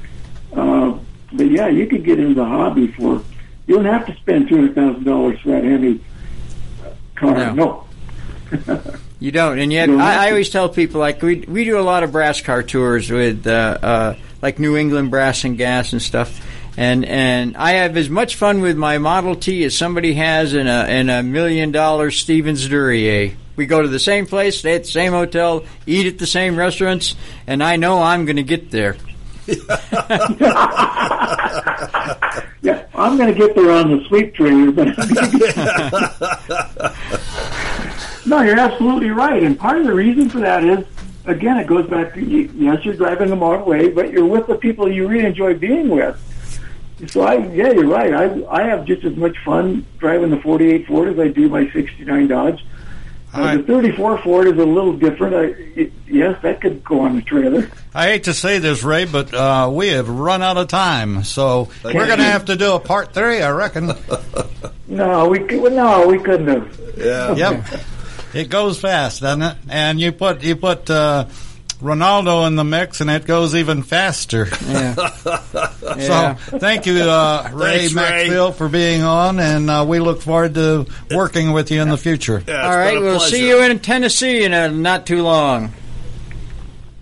Uh, 0.54 0.98
but 1.32 1.50
yeah, 1.50 1.68
you 1.68 1.86
could 1.86 2.04
get 2.04 2.18
into 2.18 2.34
the 2.34 2.44
hobby 2.44 2.88
for. 2.88 3.22
You 3.66 3.76
don't 3.76 3.84
have 3.84 4.06
to 4.06 4.14
spend 4.16 4.48
two 4.48 4.56
hundred 4.56 4.74
thousand 4.74 5.04
dollars 5.04 5.40
for 5.40 5.50
that 5.50 5.64
heavy 5.64 6.02
car. 7.14 7.54
No. 7.54 7.86
No. 8.52 8.82
You 9.20 9.32
don't, 9.32 9.58
and 9.58 9.72
yet 9.72 9.86
don't 9.86 10.00
I, 10.00 10.26
I 10.26 10.30
always 10.30 10.48
tell 10.48 10.68
people 10.68 11.00
like 11.00 11.20
we 11.22 11.40
we 11.40 11.64
do 11.64 11.78
a 11.78 11.82
lot 11.82 12.04
of 12.04 12.12
brass 12.12 12.40
car 12.40 12.62
tours 12.62 13.10
with 13.10 13.48
uh, 13.48 13.78
uh, 13.82 14.16
like 14.40 14.60
New 14.60 14.76
England 14.76 15.10
Brass 15.10 15.42
and 15.42 15.58
Gas 15.58 15.92
and 15.92 16.00
stuff, 16.00 16.40
and 16.78 17.04
and 17.04 17.56
I 17.56 17.72
have 17.72 17.96
as 17.96 18.08
much 18.08 18.36
fun 18.36 18.60
with 18.60 18.76
my 18.76 18.98
Model 18.98 19.34
T 19.34 19.64
as 19.64 19.76
somebody 19.76 20.14
has 20.14 20.54
in 20.54 20.68
a 20.68 20.86
in 20.86 21.10
a 21.10 21.24
million 21.24 21.72
dollar 21.72 22.12
Stevens 22.12 22.68
Duryea. 22.68 23.34
We 23.56 23.66
go 23.66 23.82
to 23.82 23.88
the 23.88 23.98
same 23.98 24.26
place, 24.26 24.60
stay 24.60 24.76
at 24.76 24.84
the 24.84 24.88
same 24.88 25.10
hotel, 25.10 25.64
eat 25.86 26.06
at 26.06 26.18
the 26.18 26.26
same 26.26 26.54
restaurants, 26.56 27.16
and 27.48 27.64
I 27.64 27.74
know 27.74 28.00
I'm 28.00 28.26
going 28.26 28.36
to 28.36 28.44
get 28.44 28.70
there. 28.70 28.96
Yeah, 32.60 32.84
I'm 32.94 33.16
going 33.16 33.32
to 33.32 33.38
get 33.38 33.54
there 33.54 33.70
on 33.70 33.88
the 33.88 34.04
sweep 34.08 34.36
but 34.74 34.88
no, 38.26 38.42
you're 38.42 38.58
absolutely 38.58 39.10
right. 39.10 39.44
And 39.44 39.56
part 39.56 39.78
of 39.78 39.86
the 39.86 39.94
reason 39.94 40.28
for 40.28 40.40
that 40.40 40.64
is, 40.64 40.84
again, 41.24 41.56
it 41.58 41.68
goes 41.68 41.88
back 41.88 42.14
to 42.14 42.20
yes, 42.20 42.84
you're 42.84 42.94
driving 42.94 43.30
Model 43.38 43.74
A, 43.74 43.90
but 43.90 44.10
you're 44.10 44.26
with 44.26 44.48
the 44.48 44.56
people 44.56 44.90
you 44.90 45.06
really 45.06 45.24
enjoy 45.24 45.54
being 45.54 45.88
with. 45.88 46.20
So 47.06 47.22
I, 47.22 47.36
yeah, 47.48 47.70
you're 47.70 47.86
right. 47.86 48.12
I 48.12 48.44
I 48.50 48.62
have 48.64 48.84
just 48.84 49.04
as 49.04 49.16
much 49.16 49.36
fun 49.44 49.86
driving 49.98 50.30
the 50.30 50.40
48 50.40 50.86
Ford 50.86 51.08
as 51.08 51.18
I 51.18 51.28
do 51.28 51.48
my 51.48 51.70
69 51.70 52.26
Dodge. 52.28 52.64
Uh, 53.32 53.58
the 53.58 53.62
34 53.62 54.18
Ford 54.22 54.46
is 54.48 54.54
a 54.54 54.64
little 54.64 54.94
different. 54.94 55.34
I, 55.34 55.44
it, 55.78 55.92
yes, 56.06 56.40
that 56.42 56.60
could 56.62 56.82
go 56.82 57.00
on 57.00 57.16
the 57.16 57.22
trailer. 57.22 57.70
I 57.94 58.06
hate 58.06 58.24
to 58.24 58.32
say 58.34 58.58
this, 58.58 58.82
Ray, 58.82 59.04
but 59.04 59.32
uh, 59.34 59.70
we 59.72 59.88
have 59.88 60.08
run 60.08 60.42
out 60.42 60.56
of 60.56 60.68
time, 60.68 61.24
so 61.24 61.68
we're 61.84 62.06
going 62.06 62.18
to 62.18 62.24
have 62.24 62.46
to 62.46 62.56
do 62.56 62.72
a 62.72 62.80
part 62.80 63.12
three, 63.12 63.42
I 63.42 63.50
reckon. 63.50 63.92
No, 64.90 65.28
we 65.28 65.40
could, 65.40 65.74
no, 65.74 66.06
we 66.08 66.18
couldn't 66.18 66.48
have. 66.48 66.80
Yeah. 66.96 67.34
Yep, 67.36 67.80
it 68.32 68.48
goes 68.48 68.80
fast, 68.80 69.20
doesn't 69.20 69.42
it? 69.42 69.56
And 69.68 70.00
you 70.00 70.12
put 70.12 70.42
you 70.42 70.56
put 70.56 70.88
uh, 70.88 71.26
Rinaldo 71.80 72.44
in 72.46 72.56
the 72.56 72.64
mix, 72.64 73.00
and 73.00 73.08
it 73.08 73.24
goes 73.24 73.54
even 73.54 73.82
faster. 73.82 74.48
Yeah. 74.66 74.94
So 75.98 76.34
thank 76.58 76.86
you, 76.86 77.00
uh, 77.02 77.50
Ray 77.52 77.78
Thanks, 77.88 77.94
Ray. 77.94 78.02
Maxfield, 78.02 78.56
for 78.56 78.68
being 78.68 79.02
on, 79.02 79.40
and 79.40 79.68
uh, 79.70 79.84
we 79.88 79.98
look 80.00 80.20
forward 80.22 80.54
to 80.54 80.86
working 81.10 81.52
with 81.52 81.70
you 81.72 81.80
in 81.82 81.88
the 81.88 81.96
future. 81.96 82.42
Yeah, 82.46 82.62
All 82.68 82.76
right, 82.76 83.00
we'll 83.00 83.16
pleasure. 83.18 83.36
see 83.36 83.48
you 83.48 83.62
in 83.62 83.78
Tennessee 83.80 84.44
in 84.44 84.52
uh, 84.52 84.68
not 84.68 85.06
too 85.06 85.22
long. 85.22 85.72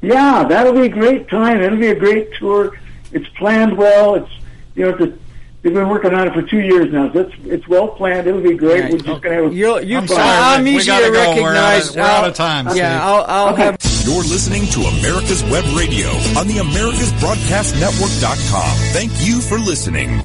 Yeah, 0.01 0.45
that'll 0.45 0.73
be 0.73 0.87
a 0.87 0.89
great 0.89 1.29
time. 1.29 1.61
It'll 1.61 1.79
be 1.79 1.89
a 1.89 1.95
great 1.99 2.33
tour. 2.35 2.79
It's 3.13 3.29
planned 3.31 3.77
well. 3.77 4.15
It's 4.15 4.31
you 4.75 4.85
know, 4.85 4.97
it's 4.97 5.03
a, 5.03 5.19
they've 5.67 5.75
been 5.75 5.89
working 5.89 6.15
on 6.15 6.29
it 6.29 6.33
for 6.33 6.43
two 6.43 6.61
years 6.61 6.93
now. 6.93 7.13
So 7.13 7.19
it's 7.21 7.35
it's 7.45 7.67
well 7.69 7.89
planned. 7.89 8.27
It'll 8.29 8.41
be 8.41 8.55
great. 8.55 8.85
Yeah. 8.85 8.91
We're 8.93 8.99
just 8.99 9.21
gonna 9.23 9.35
have. 9.43 9.53
You'll, 9.53 9.81
you, 9.83 9.99
I'm 9.99 10.07
sorry, 10.07 10.23
I'm 10.23 10.63
Rick. 10.65 10.73
We 10.73 10.77
easy 10.79 10.87
gotta 10.87 11.07
to 11.07 11.13
go. 11.13 11.43
We're 11.43 11.55
out 11.57 11.83
of- 11.91 11.97
we're 11.97 12.03
out 12.03 12.29
of 12.29 12.35
time, 12.35 12.69
Steve. 12.69 12.79
Yeah, 12.79 13.05
I'll, 13.07 13.25
I'll 13.29 13.53
Okay. 13.55 13.65
have 13.65 13.77
You're 14.05 14.23
listening 14.23 14.67
to 14.67 14.81
America's 14.83 15.43
Web 15.45 15.65
Radio 15.77 16.07
on 16.39 16.47
the 16.47 16.59
AmericasBroadcastNetwork.com. 16.63 18.77
Thank 18.93 19.11
you 19.27 19.41
for 19.41 19.59
listening. 19.59 20.23